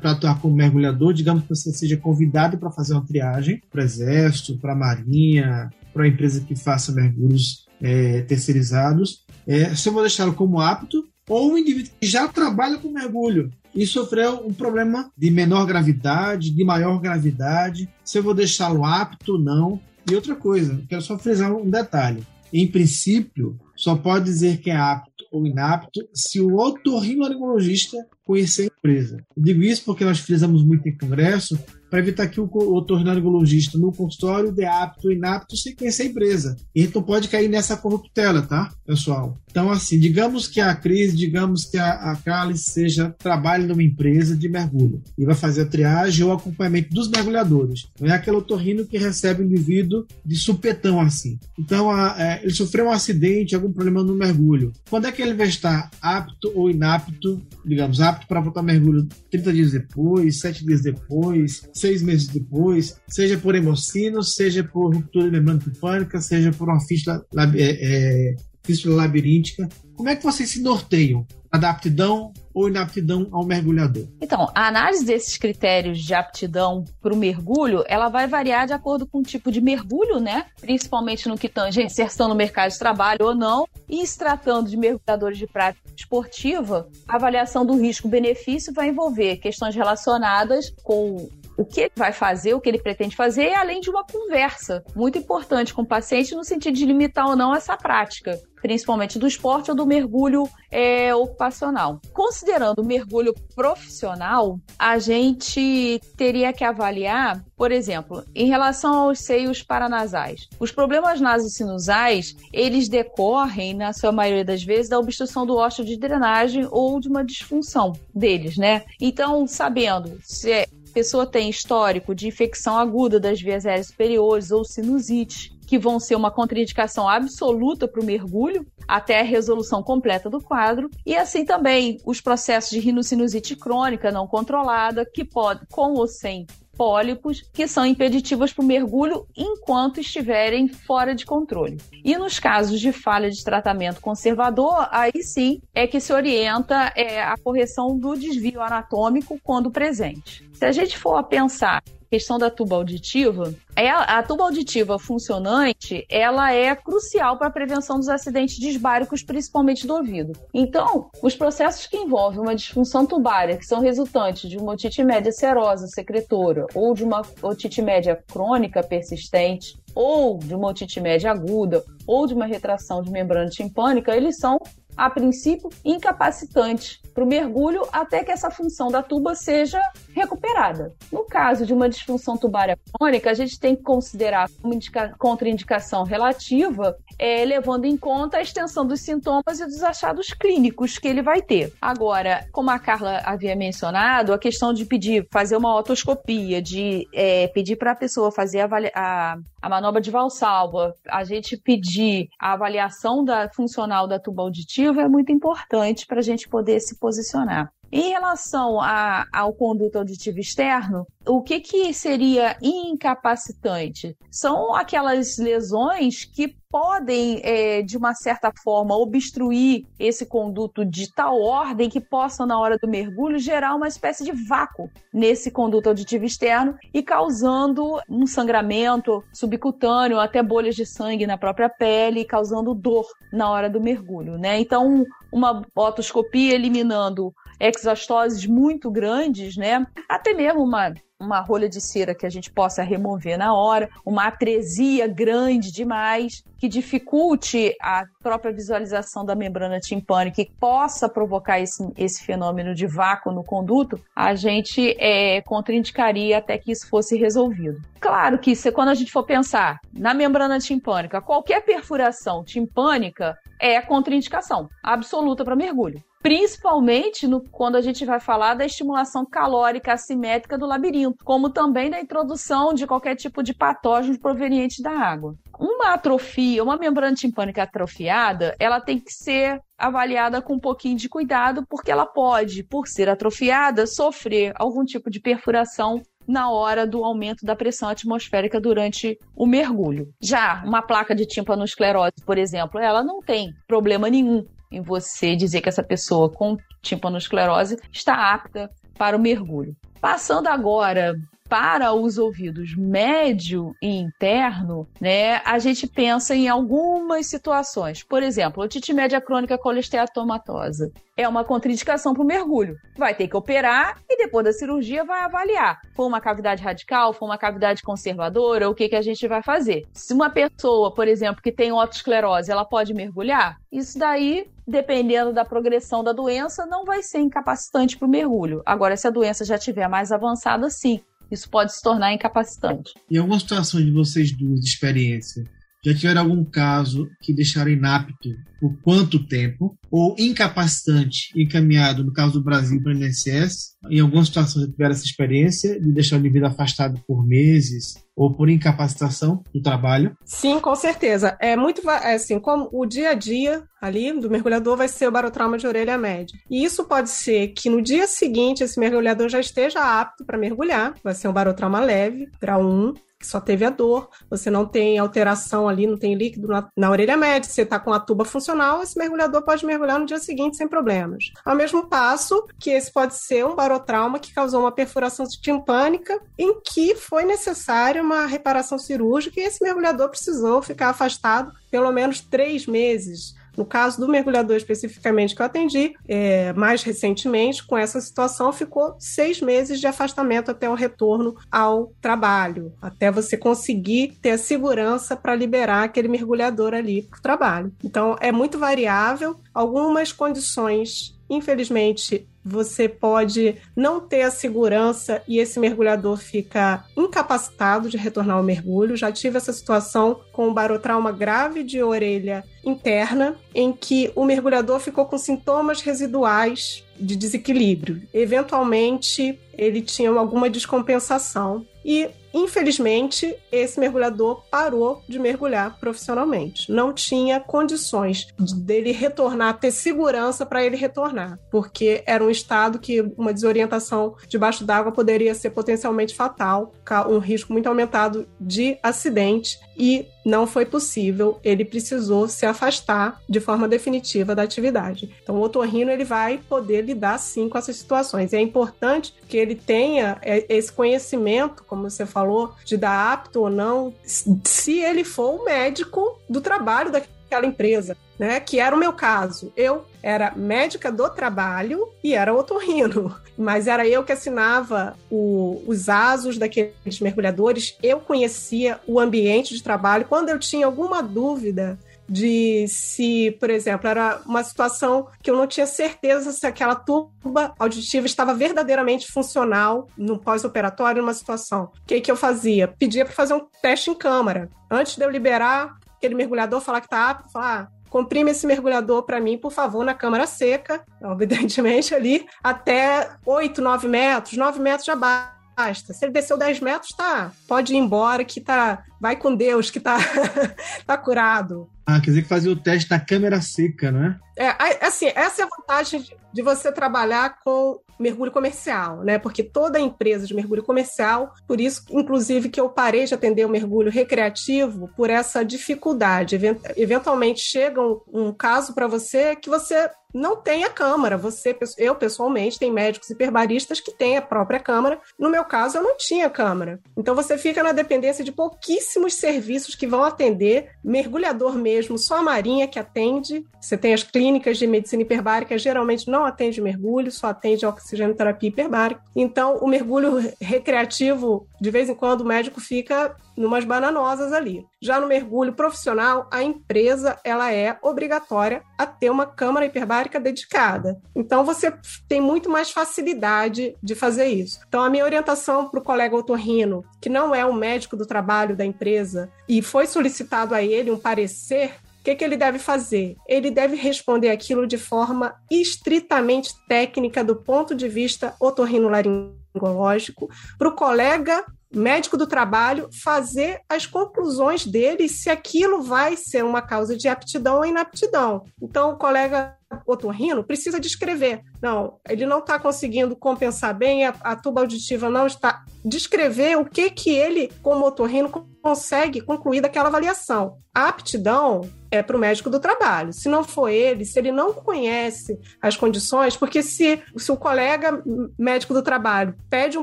para 0.00 0.12
atuar 0.12 0.40
como 0.40 0.54
mergulhador, 0.54 1.12
digamos 1.12 1.42
que 1.42 1.48
você 1.48 1.72
seja 1.72 1.96
convidado 1.96 2.56
para 2.58 2.70
fazer 2.70 2.92
uma 2.92 3.04
triagem 3.04 3.60
para 3.68 3.80
o 3.80 3.84
Exército, 3.84 4.56
para 4.56 4.72
a 4.72 4.76
Marinha, 4.76 5.68
para 5.92 6.04
a 6.04 6.08
empresa 6.08 6.40
que 6.42 6.54
faça 6.54 6.92
mergulhos 6.92 7.66
é, 7.82 8.22
terceirizados, 8.22 9.24
é, 9.48 9.74
se 9.74 9.88
eu 9.88 9.92
vou 9.92 10.02
deixá-lo 10.02 10.32
como 10.32 10.60
apto, 10.60 11.08
ou 11.28 11.52
um 11.52 11.58
indivíduo 11.58 11.90
que 12.00 12.06
já 12.06 12.28
trabalha 12.28 12.78
com 12.78 12.92
mergulho 12.92 13.50
e 13.74 13.84
sofreu 13.84 14.46
um 14.46 14.52
problema 14.52 15.10
de 15.18 15.28
menor 15.28 15.66
gravidade, 15.66 16.52
de 16.52 16.64
maior 16.64 17.00
gravidade, 17.00 17.88
se 18.04 18.16
eu 18.16 18.22
vou 18.22 18.34
deixá-lo 18.34 18.84
apto 18.84 19.32
ou 19.32 19.40
não. 19.40 19.80
E 20.08 20.14
outra 20.14 20.36
coisa, 20.36 20.80
quero 20.88 21.02
só 21.02 21.18
frisar 21.18 21.52
um 21.52 21.68
detalhe. 21.68 22.22
Em 22.52 22.66
princípio, 22.66 23.58
só 23.76 23.96
pode 23.96 24.24
dizer 24.24 24.58
que 24.58 24.70
é 24.70 24.76
apto 24.76 25.09
ou 25.30 25.46
inapto 25.46 26.00
se 26.14 26.40
o 26.40 26.56
otorrinolaringologista 26.56 27.96
conhecer 28.24 28.62
a 28.62 28.78
empresa. 28.78 29.24
Eu 29.36 29.42
digo 29.42 29.62
isso 29.62 29.84
porque 29.84 30.04
nós 30.04 30.18
frisamos 30.18 30.64
muito 30.64 30.88
em 30.88 30.96
congresso 30.96 31.58
para 31.90 31.98
evitar 31.98 32.28
que 32.28 32.40
o 32.40 32.48
otorrinolaringologista 32.74 33.76
no 33.76 33.92
consultório 33.92 34.52
dê 34.52 34.64
apto 34.64 35.08
ou 35.08 35.12
inapto 35.12 35.56
sem 35.56 35.74
conhecer 35.74 36.04
a 36.04 36.06
empresa. 36.06 36.56
E 36.74 36.82
então 36.84 37.02
pode 37.02 37.28
cair 37.28 37.48
nessa 37.48 37.76
corruptela, 37.76 38.42
tá, 38.42 38.72
pessoal? 38.86 39.36
Então, 39.50 39.70
assim, 39.70 39.98
digamos 39.98 40.46
que 40.46 40.60
a 40.60 40.74
Cris, 40.74 41.16
digamos 41.16 41.64
que 41.64 41.76
a, 41.76 42.12
a 42.12 42.16
Carly 42.16 42.56
seja, 42.56 43.14
trabalhe 43.18 43.66
numa 43.66 43.82
empresa 43.82 44.36
de 44.36 44.48
mergulho 44.48 45.02
e 45.18 45.24
vai 45.24 45.34
fazer 45.34 45.62
a 45.62 45.66
triagem 45.66 46.24
ou 46.24 46.32
acompanhamento 46.32 46.94
dos 46.94 47.10
mergulhadores. 47.10 47.88
Não 48.00 48.08
é 48.08 48.12
aquele 48.12 48.36
otorrino 48.36 48.86
que 48.86 48.96
recebe 48.96 49.42
o 49.42 49.46
indivíduo 49.46 50.06
de 50.24 50.36
supetão 50.36 51.00
assim. 51.00 51.38
Então, 51.58 51.90
a, 51.90 52.14
é, 52.16 52.40
ele 52.42 52.52
sofreu 52.52 52.86
um 52.86 52.92
acidente, 52.92 53.54
algum 53.54 53.72
problema 53.72 54.04
no 54.04 54.14
mergulho. 54.14 54.72
Quando 54.88 55.06
é 55.06 55.12
que 55.12 55.20
ele 55.20 55.34
vai 55.34 55.48
estar 55.48 55.90
apto 56.00 56.52
ou 56.54 56.70
inapto, 56.70 57.42
digamos, 57.64 58.00
apto 58.00 58.28
para 58.28 58.40
voltar 58.40 58.62
mergulho 58.62 59.08
30 59.30 59.52
dias 59.52 59.72
depois, 59.72 60.38
7 60.38 60.64
dias 60.64 60.82
depois, 60.82 61.62
seis 61.80 62.02
meses 62.02 62.28
depois, 62.28 63.00
seja 63.08 63.38
por 63.38 63.54
hemocino, 63.54 64.22
seja 64.22 64.62
por 64.62 64.94
ruptura 64.94 65.26
de 65.26 65.32
membrana 65.32 65.60
tipânica, 65.60 66.20
seja 66.20 66.52
por 66.52 66.68
uma 66.68 66.80
fístula, 66.80 67.24
é, 67.56 68.32
é, 68.32 68.36
fístula 68.62 68.96
labiríntica. 68.96 69.68
Como 69.96 70.08
é 70.08 70.16
que 70.16 70.24
vocês 70.24 70.50
se 70.50 70.62
norteiam? 70.62 71.26
Adaptidão 71.50 72.32
ou 72.54 72.68
inaptidão 72.68 73.28
ao 73.32 73.44
mergulhador? 73.44 74.06
Então, 74.20 74.48
a 74.54 74.68
análise 74.68 75.04
desses 75.04 75.36
critérios 75.36 75.98
de 75.98 76.14
aptidão 76.14 76.84
para 77.02 77.12
o 77.12 77.16
mergulho, 77.16 77.82
ela 77.88 78.08
vai 78.08 78.28
variar 78.28 78.68
de 78.68 78.72
acordo 78.72 79.04
com 79.04 79.18
o 79.18 79.22
tipo 79.22 79.50
de 79.50 79.60
mergulho, 79.60 80.20
né? 80.20 80.46
Principalmente 80.60 81.28
no 81.28 81.36
que 81.36 81.48
tange 81.48 81.82
inserção 81.82 82.28
no 82.28 82.36
mercado 82.36 82.70
de 82.70 82.78
trabalho 82.78 83.26
ou 83.26 83.34
não. 83.34 83.66
E 83.88 84.06
se 84.06 84.16
tratando 84.16 84.70
de 84.70 84.76
mergulhadores 84.76 85.38
de 85.38 85.46
prática 85.48 85.90
esportiva, 85.96 86.88
a 87.08 87.16
avaliação 87.16 87.66
do 87.66 87.76
risco-benefício 87.76 88.72
vai 88.72 88.88
envolver 88.90 89.38
questões 89.38 89.74
relacionadas 89.74 90.72
com 90.84 91.28
o 91.60 91.64
que 91.64 91.82
ele 91.82 91.92
vai 91.94 92.10
fazer, 92.10 92.54
o 92.54 92.60
que 92.60 92.70
ele 92.70 92.80
pretende 92.80 93.14
fazer, 93.14 93.52
além 93.52 93.82
de 93.82 93.90
uma 93.90 94.02
conversa 94.02 94.82
muito 94.96 95.18
importante 95.18 95.74
com 95.74 95.82
o 95.82 95.86
paciente 95.86 96.34
no 96.34 96.42
sentido 96.42 96.74
de 96.74 96.86
limitar 96.86 97.26
ou 97.26 97.36
não 97.36 97.54
essa 97.54 97.76
prática 97.76 98.40
principalmente 98.60 99.18
do 99.18 99.26
esporte 99.26 99.70
ou 99.70 99.76
do 99.76 99.86
mergulho 99.86 100.48
é, 100.70 101.14
ocupacional. 101.14 102.00
Considerando 102.12 102.80
o 102.80 102.84
mergulho 102.84 103.34
profissional, 103.54 104.58
a 104.78 104.98
gente 104.98 106.00
teria 106.16 106.52
que 106.52 106.62
avaliar, 106.62 107.42
por 107.56 107.72
exemplo, 107.72 108.24
em 108.34 108.46
relação 108.46 108.94
aos 108.94 109.20
seios 109.20 109.62
paranasais. 109.62 110.48
Os 110.58 110.70
problemas 110.70 111.20
nasosinusais, 111.20 112.36
eles 112.52 112.88
decorrem, 112.88 113.74
na 113.74 113.92
sua 113.92 114.12
maioria 114.12 114.44
das 114.44 114.62
vezes, 114.62 114.88
da 114.88 114.98
obstrução 114.98 115.46
do 115.46 115.56
ósseo 115.56 115.84
de 115.84 115.96
drenagem 115.96 116.68
ou 116.70 117.00
de 117.00 117.08
uma 117.08 117.24
disfunção 117.24 117.92
deles, 118.14 118.56
né? 118.56 118.84
Então, 119.00 119.46
sabendo 119.46 120.20
se 120.22 120.52
é 120.52 120.66
pessoa 120.90 121.26
tem 121.26 121.48
histórico 121.48 122.14
de 122.14 122.28
infecção 122.28 122.76
aguda 122.76 123.18
das 123.18 123.40
vias 123.40 123.64
aéreas 123.64 123.88
superiores 123.88 124.50
ou 124.50 124.64
sinusite, 124.64 125.56
que 125.66 125.78
vão 125.78 126.00
ser 126.00 126.16
uma 126.16 126.30
contraindicação 126.30 127.08
absoluta 127.08 127.86
para 127.86 128.00
o 128.00 128.04
mergulho, 128.04 128.66
até 128.88 129.20
a 129.20 129.24
resolução 129.24 129.82
completa 129.82 130.28
do 130.28 130.40
quadro, 130.40 130.90
e 131.06 131.16
assim 131.16 131.44
também 131.44 131.98
os 132.04 132.20
processos 132.20 132.70
de 132.70 132.80
rinocinusite 132.80 133.54
crônica 133.54 134.10
não 134.10 134.26
controlada, 134.26 135.06
que 135.06 135.24
pode, 135.24 135.64
com 135.70 135.94
ou 135.94 136.08
sem 136.08 136.46
pólipos 136.76 137.42
que 137.52 137.66
são 137.66 137.84
impeditivas 137.84 138.52
para 138.52 138.62
o 138.62 138.66
mergulho 138.66 139.26
enquanto 139.36 140.00
estiverem 140.00 140.68
fora 140.68 141.14
de 141.14 141.26
controle. 141.26 141.78
E 142.04 142.16
nos 142.16 142.38
casos 142.38 142.80
de 142.80 142.92
falha 142.92 143.30
de 143.30 143.44
tratamento 143.44 144.00
conservador, 144.00 144.88
aí 144.90 145.22
sim 145.22 145.60
é 145.74 145.86
que 145.86 146.00
se 146.00 146.12
orienta 146.12 146.92
é, 146.96 147.22
a 147.22 147.36
correção 147.36 147.98
do 147.98 148.14
desvio 148.14 148.62
anatômico 148.62 149.38
quando 149.42 149.70
presente. 149.70 150.48
Se 150.52 150.64
a 150.64 150.72
gente 150.72 150.96
for 150.98 151.22
pensar 151.24 151.82
questão 152.10 152.38
da 152.38 152.50
tuba 152.50 152.74
auditiva, 152.74 153.54
é 153.76 153.88
a 153.88 154.20
tuba 154.22 154.42
auditiva 154.42 154.98
funcionante, 154.98 156.04
ela 156.10 156.52
é 156.52 156.74
crucial 156.74 157.38
para 157.38 157.46
a 157.46 157.50
prevenção 157.52 157.98
dos 157.98 158.08
acidentes 158.08 158.56
disbáricos, 158.56 159.22
principalmente 159.22 159.86
do 159.86 159.94
ouvido. 159.94 160.32
Então, 160.52 161.08
os 161.22 161.36
processos 161.36 161.86
que 161.86 161.96
envolvem 161.96 162.40
uma 162.40 162.54
disfunção 162.54 163.06
tubária, 163.06 163.56
que 163.56 163.64
são 163.64 163.80
resultantes 163.80 164.50
de 164.50 164.58
uma 164.58 164.72
otite 164.72 165.04
média 165.04 165.30
serosa 165.30 165.86
secretora 165.86 166.66
ou 166.74 166.94
de 166.94 167.04
uma 167.04 167.22
otite 167.42 167.80
média 167.80 168.22
crônica 168.30 168.82
persistente, 168.82 169.78
ou 169.94 170.38
de 170.38 170.54
uma 170.54 170.68
otite 170.68 171.00
média 171.00 171.30
aguda, 171.30 171.84
ou 172.06 172.26
de 172.26 172.34
uma 172.34 172.46
retração 172.46 173.02
de 173.02 173.10
membrana 173.10 173.48
timpânica, 173.48 174.16
eles 174.16 174.36
são 174.36 174.58
a 175.00 175.08
princípio, 175.08 175.70
incapacitante 175.82 177.00
para 177.14 177.24
o 177.24 177.26
mergulho 177.26 177.88
até 177.90 178.22
que 178.22 178.30
essa 178.30 178.50
função 178.50 178.90
da 178.90 179.02
tuba 179.02 179.34
seja 179.34 179.80
recuperada. 180.14 180.92
No 181.10 181.24
caso 181.24 181.64
de 181.64 181.72
uma 181.72 181.88
disfunção 181.88 182.36
tubária 182.36 182.78
crônica, 182.92 183.30
a 183.30 183.34
gente 183.34 183.58
tem 183.58 183.74
que 183.74 183.82
considerar 183.82 184.50
uma 184.62 184.74
contraindicação 185.18 186.04
relativa, 186.04 186.96
é, 187.18 187.42
levando 187.46 187.86
em 187.86 187.96
conta 187.96 188.36
a 188.36 188.42
extensão 188.42 188.86
dos 188.86 189.00
sintomas 189.00 189.58
e 189.58 189.64
dos 189.64 189.82
achados 189.82 190.34
clínicos 190.34 190.98
que 190.98 191.08
ele 191.08 191.22
vai 191.22 191.40
ter. 191.40 191.72
Agora, 191.80 192.46
como 192.52 192.70
a 192.70 192.78
Carla 192.78 193.22
havia 193.24 193.56
mencionado, 193.56 194.34
a 194.34 194.38
questão 194.38 194.74
de 194.74 194.84
pedir, 194.84 195.26
fazer 195.30 195.56
uma 195.56 195.74
otoscopia, 195.78 196.60
de 196.60 197.08
é, 197.14 197.48
pedir 197.48 197.76
para 197.76 197.92
a 197.92 197.96
pessoa 197.96 198.30
fazer 198.30 198.60
a, 198.60 198.68
a, 198.94 199.38
a 199.60 199.68
manobra 199.68 200.00
de 200.00 200.10
valsalva, 200.10 200.96
a 201.08 201.24
gente 201.24 201.56
pedir 201.56 202.28
a 202.38 202.52
avaliação 202.52 203.24
da 203.24 203.48
funcional 203.48 204.06
da 204.06 204.18
tuba 204.18 204.42
auditiva 204.42 205.02
é 205.02 205.08
muito 205.08 205.30
importante 205.30 206.06
para 206.06 206.20
a 206.20 206.22
gente 206.22 206.48
poder 206.48 206.80
se 206.80 206.98
posicionar. 206.98 207.72
Em 207.92 208.10
relação 208.10 208.80
a, 208.80 209.26
ao 209.32 209.52
conduto 209.52 209.98
auditivo 209.98 210.38
externo, 210.38 211.04
o 211.26 211.42
que, 211.42 211.58
que 211.58 211.92
seria 211.92 212.56
incapacitante? 212.62 214.16
São 214.30 214.74
aquelas 214.74 215.38
lesões 215.38 216.24
que 216.24 216.54
podem, 216.70 217.40
é, 217.42 217.82
de 217.82 217.96
uma 217.96 218.14
certa 218.14 218.52
forma, 218.62 218.96
obstruir 218.96 219.84
esse 219.98 220.24
conduto 220.24 220.84
de 220.84 221.12
tal 221.12 221.40
ordem 221.40 221.90
que 221.90 222.00
possam, 222.00 222.46
na 222.46 222.60
hora 222.60 222.78
do 222.78 222.86
mergulho, 222.86 223.40
gerar 223.40 223.74
uma 223.74 223.88
espécie 223.88 224.24
de 224.24 224.30
vácuo 224.30 224.88
nesse 225.12 225.50
conduto 225.50 225.88
auditivo 225.88 226.24
externo 226.24 226.76
e 226.94 227.02
causando 227.02 228.00
um 228.08 228.24
sangramento 228.24 229.22
subcutâneo, 229.32 230.20
até 230.20 230.42
bolhas 230.44 230.76
de 230.76 230.86
sangue 230.86 231.26
na 231.26 231.36
própria 231.36 231.68
pele, 231.68 232.24
causando 232.24 232.72
dor 232.72 233.06
na 233.32 233.50
hora 233.50 233.68
do 233.68 233.80
mergulho. 233.80 234.38
Né? 234.38 234.60
Então, 234.60 235.04
uma 235.32 235.62
otoscopia 235.74 236.54
eliminando 236.54 237.34
exostoses 237.60 238.46
muito 238.46 238.90
grandes, 238.90 239.56
né? 239.56 239.86
Até 240.08 240.32
mesmo 240.32 240.62
uma 240.62 240.94
uma 241.20 241.40
rolha 241.40 241.68
de 241.68 241.80
cera 241.80 242.14
que 242.14 242.24
a 242.24 242.30
gente 242.30 242.50
possa 242.50 242.82
remover 242.82 243.36
na 243.36 243.52
hora, 243.52 243.90
uma 244.04 244.26
atresia 244.26 245.06
grande 245.06 245.70
demais 245.70 246.42
que 246.58 246.66
dificulte 246.66 247.76
a 247.80 248.04
própria 248.22 248.52
visualização 248.52 249.24
da 249.24 249.34
membrana 249.34 249.78
timpânica 249.78 250.40
e 250.40 250.50
possa 250.58 251.08
provocar 251.08 251.60
esse, 251.60 251.86
esse 251.96 252.24
fenômeno 252.24 252.74
de 252.74 252.86
vácuo 252.86 253.32
no 253.32 253.44
conduto, 253.44 254.00
a 254.16 254.34
gente 254.34 254.96
é, 254.98 255.42
contraindicaria 255.42 256.38
até 256.38 256.56
que 256.56 256.72
isso 256.72 256.88
fosse 256.88 257.16
resolvido. 257.16 257.80
Claro 258.00 258.38
que 258.38 258.56
se, 258.56 258.72
quando 258.72 258.88
a 258.88 258.94
gente 258.94 259.12
for 259.12 259.24
pensar 259.24 259.78
na 259.92 260.14
membrana 260.14 260.58
timpânica, 260.58 261.20
qualquer 261.20 261.62
perfuração 261.62 262.42
timpânica 262.42 263.36
é 263.60 263.80
contraindicação 263.82 264.68
absoluta 264.82 265.44
para 265.44 265.54
mergulho 265.54 266.02
principalmente 266.22 267.26
no, 267.26 267.40
quando 267.50 267.76
a 267.76 267.80
gente 267.80 268.04
vai 268.04 268.20
falar 268.20 268.54
da 268.54 268.64
estimulação 268.64 269.24
calórica 269.24 269.92
assimétrica 269.92 270.56
do 270.56 270.66
labirinto, 270.66 271.24
como 271.24 271.50
também 271.50 271.90
da 271.90 272.00
introdução 272.00 272.74
de 272.74 272.86
qualquer 272.86 273.16
tipo 273.16 273.42
de 273.42 273.54
patógeno 273.54 274.18
proveniente 274.18 274.82
da 274.82 274.90
água. 274.90 275.34
Uma 275.58 275.94
atrofia, 275.94 276.62
uma 276.62 276.76
membrana 276.76 277.14
timpânica 277.14 277.62
atrofiada, 277.62 278.54
ela 278.58 278.80
tem 278.80 278.98
que 278.98 279.12
ser 279.12 279.60
avaliada 279.76 280.40
com 280.40 280.54
um 280.54 280.60
pouquinho 280.60 280.96
de 280.96 281.08
cuidado, 281.08 281.64
porque 281.68 281.90
ela 281.90 282.06
pode, 282.06 282.62
por 282.62 282.86
ser 282.86 283.08
atrofiada, 283.08 283.86
sofrer 283.86 284.52
algum 284.56 284.84
tipo 284.84 285.10
de 285.10 285.20
perfuração 285.20 286.02
na 286.28 286.50
hora 286.50 286.86
do 286.86 287.02
aumento 287.04 287.44
da 287.44 287.56
pressão 287.56 287.88
atmosférica 287.88 288.60
durante 288.60 289.18
o 289.34 289.46
mergulho. 289.46 290.08
Já 290.20 290.62
uma 290.64 290.80
placa 290.80 291.14
de 291.14 291.26
tímpanosclerose, 291.26 292.24
por 292.24 292.38
exemplo, 292.38 292.78
ela 292.78 293.02
não 293.02 293.20
tem 293.20 293.52
problema 293.66 294.08
nenhum 294.08 294.46
em 294.70 294.80
você 294.80 295.34
dizer 295.34 295.60
que 295.60 295.68
essa 295.68 295.82
pessoa 295.82 296.30
com 296.30 296.56
timpanosclerose 296.82 297.76
está 297.92 298.32
apta 298.32 298.70
para 298.96 299.16
o 299.16 299.20
mergulho. 299.20 299.74
Passando 300.00 300.46
agora 300.46 301.14
para 301.50 301.92
os 301.92 302.16
ouvidos 302.16 302.76
médio 302.76 303.74
e 303.82 303.88
interno, 303.98 304.88
né, 305.00 305.42
a 305.44 305.58
gente 305.58 305.84
pensa 305.84 306.32
em 306.32 306.48
algumas 306.48 307.26
situações. 307.26 308.04
Por 308.04 308.22
exemplo, 308.22 308.62
otite 308.62 308.92
média 308.92 309.20
crônica 309.20 309.58
colesteatomatosa 309.58 310.92
é 311.16 311.28
uma 311.28 311.44
contraindicação 311.44 312.14
para 312.14 312.22
o 312.22 312.26
mergulho. 312.26 312.76
Vai 312.96 313.14
ter 313.14 313.26
que 313.26 313.36
operar 313.36 314.00
e 314.08 314.16
depois 314.16 314.44
da 314.44 314.52
cirurgia 314.52 315.04
vai 315.04 315.22
avaliar. 315.24 315.80
Foi 315.94 316.06
uma 316.06 316.20
cavidade 316.20 316.62
radical, 316.62 317.12
foi 317.12 317.28
uma 317.28 317.36
cavidade 317.36 317.82
conservadora, 317.82 318.70
o 318.70 318.74
que, 318.74 318.88
que 318.88 318.96
a 318.96 319.02
gente 319.02 319.26
vai 319.26 319.42
fazer? 319.42 319.86
Se 319.92 320.14
uma 320.14 320.30
pessoa, 320.30 320.94
por 320.94 321.08
exemplo, 321.08 321.42
que 321.42 321.50
tem 321.50 321.72
otosclerose, 321.72 322.50
ela 322.50 322.64
pode 322.64 322.94
mergulhar? 322.94 323.58
Isso 323.72 323.98
daí 323.98 324.48
dependendo 324.70 325.32
da 325.32 325.44
progressão 325.44 326.04
da 326.04 326.12
doença, 326.12 326.64
não 326.64 326.84
vai 326.84 327.02
ser 327.02 327.18
incapacitante 327.18 327.98
para 327.98 328.06
o 328.06 328.10
mergulho. 328.10 328.62
Agora, 328.64 328.96
se 328.96 329.04
a 329.04 329.10
doença 329.10 329.44
já 329.44 329.56
estiver 329.56 329.88
mais 329.88 330.12
avançada, 330.12 330.70
sim, 330.70 331.00
isso 331.30 331.48
pode 331.48 331.74
se 331.74 331.82
tornar 331.82 332.12
incapacitante. 332.12 332.92
Em 333.10 333.18
alguma 333.18 333.38
situação 333.38 333.82
de 333.82 333.90
vocês 333.90 334.32
duas 334.32 334.60
de 334.60 334.68
experiência, 334.68 335.44
já 335.84 335.94
tiveram 335.94 336.22
algum 336.22 336.44
caso 336.44 337.08
que 337.22 337.32
deixaram 337.32 337.70
inapto 337.70 338.28
por 338.60 338.78
quanto 338.82 339.26
tempo? 339.26 339.76
Ou 339.90 340.14
incapacitante 340.18 341.30
encaminhado, 341.34 342.04
no 342.04 342.12
caso 342.12 342.34
do 342.34 342.44
Brasil, 342.44 342.80
para 342.82 342.92
o 342.92 342.94
INSS? 342.94 343.76
Em 343.90 344.00
alguma 344.00 344.24
situação 344.24 344.62
já 344.62 344.68
tiveram 344.68 344.92
essa 344.92 345.04
experiência 345.04 345.80
de 345.80 345.92
deixar 345.92 346.16
o 346.16 346.18
indivíduo 346.18 346.48
afastado 346.48 347.00
por 347.06 347.26
meses 347.26 347.94
ou 348.14 348.32
por 348.34 348.50
incapacitação 348.50 349.42
do 349.52 349.62
trabalho? 349.62 350.14
Sim, 350.24 350.60
com 350.60 350.76
certeza. 350.76 351.36
É 351.40 351.56
muito 351.56 351.88
é 351.88 352.14
assim, 352.14 352.38
como 352.38 352.68
o 352.72 352.84
dia 352.84 353.10
a 353.10 353.14
dia 353.14 353.64
ali 353.80 354.12
do 354.12 354.30
mergulhador 354.30 354.76
vai 354.76 354.88
ser 354.88 355.08
o 355.08 355.12
barotrauma 355.12 355.56
de 355.56 355.66
orelha 355.66 355.96
média. 355.96 356.38
E 356.50 356.62
isso 356.62 356.84
pode 356.84 357.08
ser 357.08 357.48
que 357.48 357.70
no 357.70 357.80
dia 357.80 358.06
seguinte 358.06 358.62
esse 358.62 358.78
mergulhador 358.78 359.28
já 359.30 359.40
esteja 359.40 359.80
apto 359.80 360.24
para 360.26 360.36
mergulhar, 360.36 360.94
vai 361.02 361.14
ser 361.14 361.28
um 361.28 361.32
barotrauma 361.32 361.80
leve, 361.80 362.28
grau 362.38 362.62
1, 362.62 362.94
que 363.20 363.26
só 363.26 363.38
teve 363.38 363.66
a 363.66 363.70
dor, 363.70 364.08
você 364.30 364.50
não 364.50 364.64
tem 364.64 364.98
alteração 364.98 365.68
ali, 365.68 365.86
não 365.86 365.98
tem 365.98 366.14
líquido 366.14 366.48
na, 366.48 366.66
na 366.74 366.90
orelha 366.90 367.18
média, 367.18 367.48
você 367.48 367.62
está 367.62 367.78
com 367.78 367.92
a 367.92 368.00
tuba 368.00 368.24
funcional, 368.24 368.82
esse 368.82 368.98
mergulhador 368.98 369.42
pode 369.42 369.64
mergulhar 369.66 370.00
no 370.00 370.06
dia 370.06 370.18
seguinte 370.18 370.56
sem 370.56 370.66
problemas. 370.66 371.30
Ao 371.44 371.54
mesmo 371.54 371.86
passo 371.86 372.46
que 372.58 372.70
esse 372.70 372.90
pode 372.90 373.14
ser 373.14 373.44
um 373.44 373.54
barotrauma 373.54 374.18
que 374.18 374.32
causou 374.32 374.60
uma 374.60 374.72
perfuração 374.72 375.26
timpânica, 375.28 376.18
em 376.38 376.58
que 376.62 376.94
foi 376.94 377.26
necessária 377.26 378.02
uma 378.02 378.24
reparação 378.24 378.78
cirúrgica 378.78 379.38
e 379.38 379.44
esse 379.44 379.62
mergulhador 379.62 380.08
precisou 380.08 380.62
ficar 380.62 380.88
afastado 380.88 381.52
pelo 381.70 381.92
menos 381.92 382.20
três 382.20 382.66
meses 382.66 383.38
no 383.56 383.64
caso 383.64 384.00
do 384.00 384.08
mergulhador 384.08 384.56
especificamente 384.56 385.34
que 385.34 385.42
eu 385.42 385.46
atendi, 385.46 385.94
é, 386.08 386.52
mais 386.52 386.82
recentemente, 386.82 387.66
com 387.66 387.76
essa 387.76 388.00
situação, 388.00 388.52
ficou 388.52 388.94
seis 388.98 389.40
meses 389.40 389.80
de 389.80 389.86
afastamento 389.86 390.50
até 390.50 390.68
o 390.68 390.74
retorno 390.74 391.36
ao 391.50 391.92
trabalho, 392.00 392.72
até 392.80 393.10
você 393.10 393.36
conseguir 393.36 394.18
ter 394.20 394.32
a 394.32 394.38
segurança 394.38 395.16
para 395.16 395.34
liberar 395.34 395.84
aquele 395.84 396.08
mergulhador 396.08 396.74
ali 396.74 397.02
para 397.02 397.18
o 397.18 397.22
trabalho. 397.22 397.72
Então, 397.84 398.16
é 398.20 398.32
muito 398.32 398.58
variável. 398.58 399.40
Algumas 399.54 400.12
condições 400.12 401.18
infelizmente, 401.30 402.26
você 402.44 402.88
pode 402.88 403.56
não 403.76 404.00
ter 404.00 404.22
a 404.22 404.30
segurança 404.30 405.22
e 405.28 405.38
esse 405.38 405.60
mergulhador 405.60 406.16
fica 406.16 406.84
incapacitado 406.96 407.88
de 407.88 407.96
retornar 407.96 408.36
ao 408.36 408.42
mergulho. 408.42 408.96
Já 408.96 409.12
tive 409.12 409.36
essa 409.36 409.52
situação 409.52 410.20
com 410.32 410.48
um 410.48 410.54
barotrauma 410.54 411.12
grave 411.12 411.62
de 411.62 411.82
orelha 411.82 412.44
interna, 412.64 413.36
em 413.54 413.72
que 413.72 414.10
o 414.14 414.24
mergulhador 414.24 414.80
ficou 414.80 415.06
com 415.06 415.18
sintomas 415.18 415.80
residuais 415.80 416.84
de 416.98 417.16
desequilíbrio. 417.16 418.02
Eventualmente, 418.12 419.38
ele 419.56 419.82
tinha 419.82 420.10
alguma 420.10 420.48
descompensação 420.48 421.66
e 421.84 422.08
Infelizmente, 422.32 423.36
esse 423.50 423.78
mergulhador 423.78 424.42
parou 424.50 425.02
de 425.08 425.18
mergulhar 425.18 425.78
profissionalmente. 425.78 426.70
Não 426.70 426.92
tinha 426.92 427.40
condições 427.40 428.28
dele 428.56 428.92
retornar, 428.92 429.58
ter 429.58 429.70
segurança 429.70 430.46
para 430.46 430.64
ele 430.64 430.76
retornar, 430.76 431.38
porque 431.50 432.02
era 432.06 432.24
um 432.24 432.30
estado 432.30 432.78
que 432.78 433.00
uma 433.16 433.32
desorientação 433.32 434.14
debaixo 434.28 434.64
d'água 434.64 434.92
poderia 434.92 435.34
ser 435.34 435.50
potencialmente 435.50 436.14
fatal, 436.14 436.72
um 437.08 437.18
risco 437.18 437.52
muito 437.52 437.68
aumentado 437.68 438.28
de 438.40 438.78
acidente 438.82 439.58
e 439.80 440.06
não 440.26 440.46
foi 440.46 440.66
possível, 440.66 441.40
ele 441.42 441.64
precisou 441.64 442.28
se 442.28 442.44
afastar 442.44 443.18
de 443.26 443.40
forma 443.40 443.66
definitiva 443.66 444.34
da 444.34 444.42
atividade. 444.42 445.10
Então, 445.22 445.36
o 445.36 445.40
otorrino 445.40 445.90
ele 445.90 446.04
vai 446.04 446.36
poder 446.36 446.82
lidar 446.82 447.18
sim 447.18 447.48
com 447.48 447.56
essas 447.56 447.76
situações. 447.76 448.34
E 448.34 448.36
é 448.36 448.40
importante 448.42 449.14
que 449.26 449.38
ele 449.38 449.54
tenha 449.54 450.18
é, 450.20 450.44
esse 450.50 450.70
conhecimento, 450.70 451.64
como 451.66 451.88
você 451.88 452.04
falou, 452.04 452.52
de 452.62 452.76
dar 452.76 453.14
apto 453.14 453.40
ou 453.40 453.48
não, 453.48 453.94
se 454.04 454.80
ele 454.80 455.02
for 455.02 455.40
o 455.40 455.44
médico 455.46 456.20
do 456.28 456.42
trabalho 456.42 456.92
daquela 457.30 457.46
empresa 457.46 457.96
né? 458.20 458.38
Que 458.38 458.60
era 458.60 458.76
o 458.76 458.78
meu 458.78 458.92
caso. 458.92 459.50
Eu 459.56 459.86
era 460.02 460.34
médica 460.36 460.92
do 460.92 461.08
trabalho 461.08 461.88
e 462.04 462.12
era 462.12 462.34
otorrino, 462.34 463.16
mas 463.36 463.66
era 463.66 463.88
eu 463.88 464.04
que 464.04 464.12
assinava 464.12 464.94
o, 465.10 465.62
os 465.66 465.88
asos 465.88 466.36
daqueles 466.36 467.00
mergulhadores, 467.00 467.78
eu 467.82 467.98
conhecia 467.98 468.78
o 468.86 469.00
ambiente 469.00 469.54
de 469.54 469.62
trabalho. 469.62 470.04
Quando 470.06 470.28
eu 470.28 470.38
tinha 470.38 470.66
alguma 470.66 471.02
dúvida 471.02 471.78
de 472.06 472.66
se, 472.68 473.30
por 473.38 473.48
exemplo, 473.48 473.88
era 473.88 474.20
uma 474.26 474.42
situação 474.42 475.06
que 475.22 475.30
eu 475.30 475.36
não 475.36 475.46
tinha 475.46 475.66
certeza 475.66 476.32
se 476.32 476.44
aquela 476.44 476.74
tuba 476.74 477.54
auditiva 477.58 478.04
estava 478.04 478.34
verdadeiramente 478.34 479.10
funcional 479.10 479.86
no 479.96 480.18
pós-operatório, 480.18 481.00
numa 481.00 481.14
situação. 481.14 481.70
O 481.82 481.86
que, 481.86 482.00
que 482.00 482.10
eu 482.10 482.16
fazia? 482.16 482.68
Pedia 482.68 483.04
para 483.04 483.14
fazer 483.14 483.34
um 483.34 483.46
teste 483.62 483.90
em 483.90 483.94
câmara. 483.94 484.50
Antes 484.68 484.96
de 484.96 485.04
eu 485.04 485.10
liberar 485.10 485.78
aquele 486.00 486.14
mergulhador, 486.14 486.62
falar 486.62 486.80
que 486.80 486.86
está 486.86 487.10
apto, 487.10 487.30
falar, 487.30 487.68
ah, 487.70 487.80
comprime 487.90 488.30
esse 488.30 488.46
mergulhador 488.46 489.02
para 489.02 489.20
mim, 489.20 489.36
por 489.36 489.52
favor, 489.52 489.84
na 489.84 489.92
câmara 489.92 490.26
seca, 490.26 490.82
evidentemente 491.12 491.94
ali, 491.94 492.26
até 492.42 493.10
8, 493.26 493.60
9 493.60 493.86
metros, 493.86 494.36
9 494.36 494.58
metros 494.58 494.86
já 494.86 494.96
basta. 494.96 495.92
Se 495.92 496.06
ele 496.06 496.12
desceu 496.12 496.38
10 496.38 496.60
metros, 496.60 496.92
tá, 496.96 497.32
pode 497.46 497.74
ir 497.74 497.76
embora 497.76 498.24
que 498.24 498.40
tá, 498.40 498.82
vai 498.98 499.14
com 499.14 499.34
Deus 499.34 499.70
que 499.70 499.78
tá, 499.78 499.98
tá 500.86 500.96
curado. 500.96 501.68
Ah, 501.90 502.00
quer 502.00 502.10
dizer 502.10 502.22
que 502.22 502.28
fazia 502.28 502.52
o 502.52 502.56
teste 502.56 502.90
na 502.90 503.00
câmera 503.00 503.40
seca, 503.40 503.90
não 503.90 504.04
é? 504.04 504.18
É, 504.36 504.86
assim, 504.86 505.10
essa 505.14 505.42
é 505.42 505.44
a 505.44 505.48
vantagem 505.48 506.04
de 506.32 506.42
você 506.42 506.70
trabalhar 506.70 507.38
com 507.44 507.80
mergulho 507.98 508.32
comercial, 508.32 509.04
né? 509.04 509.18
Porque 509.18 509.42
toda 509.42 509.78
empresa 509.78 510.26
de 510.26 510.34
mergulho 510.34 510.62
comercial, 510.62 511.34
por 511.46 511.60
isso, 511.60 511.84
inclusive, 511.90 512.48
que 512.48 512.60
eu 512.60 512.68
parei 512.68 513.04
de 513.04 513.12
atender 513.12 513.44
o 513.44 513.50
mergulho 513.50 513.90
recreativo 513.90 514.88
por 514.96 515.10
essa 515.10 515.44
dificuldade. 515.44 516.38
Eventualmente 516.76 517.40
chega 517.40 517.80
um, 517.82 518.00
um 518.12 518.32
caso 518.32 518.72
para 518.74 518.86
você 518.86 519.36
que 519.36 519.50
você 519.50 519.90
não 520.12 520.36
tem 520.36 520.64
a 520.64 520.70
câmara. 520.70 521.16
Você, 521.16 521.56
eu 521.78 521.94
pessoalmente, 521.94 522.58
tem 522.58 522.72
médicos 522.72 523.10
hiperbaristas 523.10 523.80
que 523.80 523.92
têm 523.92 524.16
a 524.16 524.22
própria 524.22 524.58
câmara. 524.58 525.00
No 525.18 525.30
meu 525.30 525.44
caso, 525.44 525.78
eu 525.78 525.82
não 525.82 525.96
tinha 525.96 526.28
câmara. 526.28 526.80
Então 526.96 527.14
você 527.14 527.38
fica 527.38 527.62
na 527.62 527.72
dependência 527.72 528.24
de 528.24 528.32
pouquíssimos 528.32 529.14
serviços 529.14 529.74
que 529.74 529.86
vão 529.86 530.02
atender, 530.02 530.70
mergulhador 530.82 531.54
mesmo, 531.54 531.79
só 531.82 532.18
a 532.18 532.22
marinha 532.22 532.68
que 532.68 532.78
atende. 532.78 533.44
Você 533.60 533.76
tem 533.76 533.92
as 533.94 534.02
clínicas 534.02 534.58
de 534.58 534.66
medicina 534.66 535.02
hiperbárica, 535.02 535.58
geralmente 535.58 536.10
não 536.10 536.24
atende 536.24 536.60
mergulho, 536.60 537.10
só 537.10 537.28
atende 537.28 537.66
oxigenoterapia 537.66 538.48
hiperbárica. 538.48 539.02
Então, 539.14 539.56
o 539.58 539.66
mergulho 539.66 540.18
recreativo, 540.40 541.46
de 541.60 541.70
vez 541.70 541.88
em 541.88 541.94
quando, 541.94 542.22
o 542.22 542.26
médico 542.26 542.60
fica 542.60 543.14
numas 543.36 543.64
bananosas 543.64 544.32
ali. 544.32 544.64
Já 544.82 544.98
no 544.98 545.06
mergulho 545.06 545.52
profissional, 545.52 546.26
a 546.32 546.42
empresa 546.42 547.18
ela 547.22 547.52
é 547.52 547.76
obrigatória 547.82 548.62
a 548.78 548.86
ter 548.86 549.10
uma 549.10 549.26
câmara 549.26 549.66
hiperbárica 549.66 550.18
dedicada. 550.18 550.98
Então 551.14 551.44
você 551.44 551.70
tem 552.08 552.18
muito 552.18 552.48
mais 552.48 552.70
facilidade 552.70 553.76
de 553.82 553.94
fazer 553.94 554.28
isso. 554.28 554.58
Então 554.66 554.82
a 554.82 554.88
minha 554.88 555.04
orientação 555.04 555.68
para 555.68 555.80
o 555.80 555.84
colega 555.84 556.16
otorrino, 556.16 556.82
que 556.98 557.10
não 557.10 557.34
é 557.34 557.44
o 557.44 557.52
médico 557.52 557.94
do 557.94 558.06
trabalho 558.06 558.56
da 558.56 558.64
empresa, 558.64 559.30
e 559.46 559.60
foi 559.60 559.86
solicitado 559.86 560.54
a 560.54 560.62
ele 560.62 560.90
um 560.90 560.98
parecer 560.98 561.74
o 562.00 562.02
que, 562.02 562.14
que, 562.14 562.24
ele 562.24 562.38
deve 562.38 562.58
fazer? 562.58 563.14
Ele 563.28 563.50
deve 563.50 563.76
responder 563.76 564.30
aquilo 564.30 564.66
de 564.66 564.78
forma 564.78 565.34
estritamente 565.50 566.54
técnica 566.66 567.22
do 567.22 567.36
ponto 567.36 567.74
de 567.74 567.90
vista 567.90 568.34
otorrinolaringológico 568.40 570.30
para 570.56 570.68
o 570.68 570.74
colega 570.74 571.44
médico 571.74 572.16
do 572.16 572.26
trabalho 572.26 572.88
fazer 573.02 573.60
as 573.68 573.86
conclusões 573.86 574.66
dele 574.66 575.08
se 575.08 575.30
aquilo 575.30 575.82
vai 575.82 576.16
ser 576.16 576.44
uma 576.44 576.60
causa 576.60 576.96
de 576.96 577.08
aptidão 577.08 577.58
ou 577.58 577.66
inaptidão. 577.66 578.44
Então, 578.60 578.90
o 578.90 578.96
colega 578.96 579.56
otorrino 579.86 580.42
precisa 580.42 580.80
descrever. 580.80 581.42
Não, 581.62 581.98
ele 582.08 582.26
não 582.26 582.40
está 582.40 582.58
conseguindo 582.58 583.14
compensar 583.14 583.76
bem, 583.76 584.04
a, 584.04 584.14
a, 584.20 584.36
tuba 584.36 584.60
auditiva 584.60 585.08
não 585.08 585.26
está. 585.26 585.64
Descrever 585.84 586.56
o 586.56 586.64
que 586.64 586.90
que 586.90 587.10
ele, 587.10 587.52
como 587.62 587.86
otorrino, 587.86 588.30
consegue 588.60 589.20
concluir 589.20 589.60
daquela 589.60 589.88
avaliação. 589.88 590.58
A 590.74 590.88
aptidão 590.88 591.62
é 591.90 592.02
para 592.02 592.16
o 592.16 592.20
médico 592.20 592.48
do 592.48 592.60
trabalho. 592.60 593.12
Se 593.12 593.28
não 593.28 593.42
for 593.42 593.68
ele, 593.68 594.04
se 594.04 594.18
ele 594.18 594.30
não 594.32 594.52
conhece 594.52 595.38
as 595.60 595.76
condições, 595.76 596.36
porque 596.36 596.62
se, 596.62 597.02
se 597.16 597.32
o 597.32 597.36
colega 597.36 598.02
médico 598.38 598.72
do 598.72 598.82
trabalho 598.82 599.34
pede 599.48 599.76
um 599.76 599.82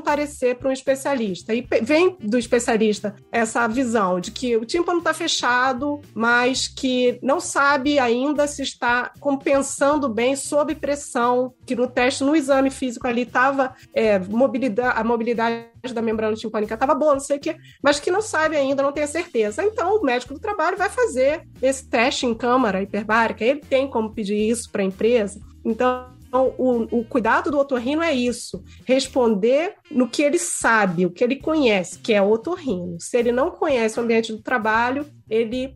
parecer 0.00 0.56
para 0.56 0.68
um 0.68 0.72
especialista 0.72 1.54
e 1.54 1.66
vem 1.82 2.16
do 2.20 2.38
especialista 2.38 3.14
essa 3.30 3.66
visão 3.66 4.20
de 4.20 4.30
que 4.30 4.56
o 4.56 4.64
tímpano 4.64 4.98
está 4.98 5.12
fechado, 5.12 6.00
mas 6.14 6.68
que 6.68 7.18
não 7.22 7.40
sabe 7.40 7.98
ainda 7.98 8.46
se 8.46 8.62
está 8.62 9.12
compensando 9.20 10.08
bem 10.08 10.36
sob 10.36 10.74
pressão, 10.74 11.52
que 11.66 11.76
no 11.76 11.86
teste, 11.86 12.24
no 12.24 12.34
exame 12.34 12.70
físico 12.70 13.06
ali 13.06 13.22
estava 13.22 13.74
é, 13.94 14.18
mobilidade, 14.18 14.98
a 14.98 15.04
mobilidade 15.04 15.66
da 15.92 16.02
membrana 16.02 16.36
timpânica 16.36 16.74
estava 16.74 16.94
boa, 16.94 17.14
não 17.14 17.20
sei 17.20 17.36
o 17.36 17.40
quê, 17.40 17.56
mas 17.82 18.00
que 18.00 18.10
não 18.10 18.20
sabe 18.20 18.56
ainda, 18.56 18.82
não 18.82 18.92
tem 18.92 19.04
a 19.04 19.08
certeza. 19.08 19.62
Então, 19.62 19.96
o 19.96 20.02
médico 20.02 20.34
do 20.34 20.40
trabalho 20.40 20.76
vai 20.76 20.88
fazer 20.88 21.42
esse 21.62 21.88
teste 21.88 22.26
em 22.26 22.34
câmara 22.34 22.82
hiperbárica, 22.82 23.44
ele 23.44 23.60
tem 23.60 23.88
como 23.88 24.12
pedir 24.12 24.48
isso 24.50 24.70
para 24.70 24.82
a 24.82 24.86
empresa. 24.86 25.40
Então, 25.64 26.06
o, 26.32 26.98
o, 26.98 27.04
cuidado 27.04 27.50
do 27.50 27.58
otorrino 27.58 28.02
é 28.02 28.12
isso: 28.12 28.62
responder 28.84 29.74
no 29.90 30.08
que 30.08 30.22
ele 30.22 30.38
sabe, 30.38 31.06
o 31.06 31.10
que 31.10 31.24
ele 31.24 31.36
conhece, 31.36 31.98
que 31.98 32.12
é 32.12 32.20
o 32.20 32.30
otorrino. 32.30 33.00
Se 33.00 33.16
ele 33.16 33.32
não 33.32 33.50
conhece 33.50 33.98
o 33.98 34.02
ambiente 34.02 34.32
do 34.32 34.42
trabalho, 34.42 35.06
ele 35.28 35.74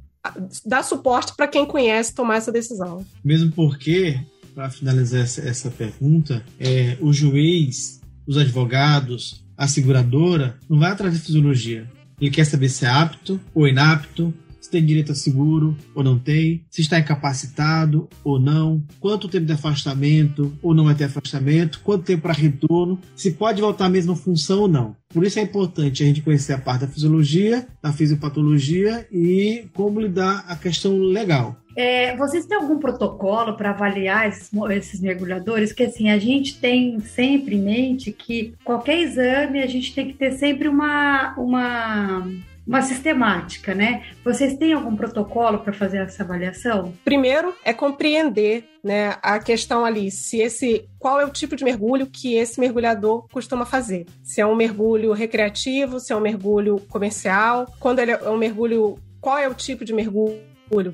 dá 0.64 0.82
suporte 0.82 1.34
para 1.36 1.48
quem 1.48 1.66
conhece 1.66 2.14
tomar 2.14 2.36
essa 2.36 2.52
decisão. 2.52 3.04
Mesmo 3.24 3.50
porque, 3.52 4.20
para 4.54 4.70
finalizar 4.70 5.22
essa, 5.22 5.40
essa 5.40 5.70
pergunta, 5.70 6.44
é, 6.60 6.96
o 7.00 7.12
juiz, 7.12 8.00
os 8.26 8.36
advogados, 8.36 9.41
a 9.62 9.68
seguradora, 9.68 10.56
não 10.68 10.76
vai 10.76 10.90
atrás 10.90 11.14
de 11.14 11.20
fisiologia. 11.20 11.88
Ele 12.20 12.32
quer 12.32 12.44
saber 12.44 12.68
se 12.68 12.84
é 12.84 12.88
apto 12.88 13.40
ou 13.54 13.68
inapto, 13.68 14.34
tem 14.72 14.84
direito 14.84 15.12
a 15.12 15.14
seguro 15.14 15.76
ou 15.94 16.02
não 16.02 16.18
tem, 16.18 16.64
se 16.70 16.80
está 16.80 16.98
incapacitado 16.98 18.08
ou 18.24 18.40
não, 18.40 18.82
quanto 18.98 19.28
tempo 19.28 19.46
de 19.46 19.52
afastamento 19.52 20.52
ou 20.62 20.74
não 20.74 20.84
vai 20.84 20.94
ter 20.94 21.04
afastamento, 21.04 21.80
quanto 21.84 22.04
tempo 22.04 22.22
para 22.22 22.32
retorno, 22.32 22.98
se 23.14 23.32
pode 23.32 23.60
voltar 23.60 23.86
à 23.86 23.90
mesma 23.90 24.16
função 24.16 24.62
ou 24.62 24.68
não. 24.68 24.96
Por 25.12 25.24
isso 25.24 25.38
é 25.38 25.42
importante 25.42 26.02
a 26.02 26.06
gente 26.06 26.22
conhecer 26.22 26.54
a 26.54 26.58
parte 26.58 26.80
da 26.80 26.88
fisiologia, 26.88 27.66
da 27.82 27.92
fisiopatologia 27.92 29.06
e 29.12 29.66
como 29.74 30.00
lidar 30.00 30.44
a 30.48 30.56
questão 30.56 30.96
legal. 30.98 31.56
É, 31.76 32.14
vocês 32.16 32.44
têm 32.44 32.56
algum 32.56 32.78
protocolo 32.78 33.56
para 33.56 33.70
avaliar 33.70 34.28
esses, 34.28 34.50
esses, 34.70 35.00
mergulhadores? 35.00 35.72
Que 35.72 35.84
assim, 35.84 36.10
a 36.10 36.18
gente 36.18 36.58
tem 36.58 37.00
sempre 37.00 37.56
em 37.56 37.62
mente 37.62 38.12
que 38.12 38.54
qualquer 38.64 38.98
exame 38.98 39.62
a 39.62 39.66
gente 39.66 39.94
tem 39.94 40.08
que 40.08 40.14
ter 40.14 40.32
sempre 40.32 40.68
uma, 40.68 41.34
uma 41.38 42.26
uma 42.72 42.80
sistemática, 42.80 43.74
né? 43.74 44.02
Vocês 44.24 44.56
têm 44.56 44.72
algum 44.72 44.96
protocolo 44.96 45.58
para 45.58 45.74
fazer 45.74 45.98
essa 45.98 46.22
avaliação? 46.22 46.94
Primeiro 47.04 47.54
é 47.62 47.74
compreender, 47.74 48.64
né, 48.82 49.14
a 49.20 49.38
questão 49.38 49.84
ali, 49.84 50.10
se 50.10 50.38
esse 50.38 50.88
qual 50.98 51.20
é 51.20 51.26
o 51.26 51.30
tipo 51.30 51.54
de 51.54 51.64
mergulho 51.64 52.06
que 52.06 52.34
esse 52.34 52.58
mergulhador 52.58 53.28
costuma 53.30 53.66
fazer. 53.66 54.06
Se 54.22 54.40
é 54.40 54.46
um 54.46 54.56
mergulho 54.56 55.12
recreativo, 55.12 56.00
se 56.00 56.14
é 56.14 56.16
um 56.16 56.20
mergulho 56.20 56.80
comercial, 56.88 57.70
quando 57.78 57.98
ele 57.98 58.12
é 58.12 58.30
um 58.30 58.38
mergulho, 58.38 58.98
qual 59.20 59.36
é 59.36 59.46
o 59.46 59.54
tipo 59.54 59.84
de 59.84 59.92
mergulho 59.92 60.40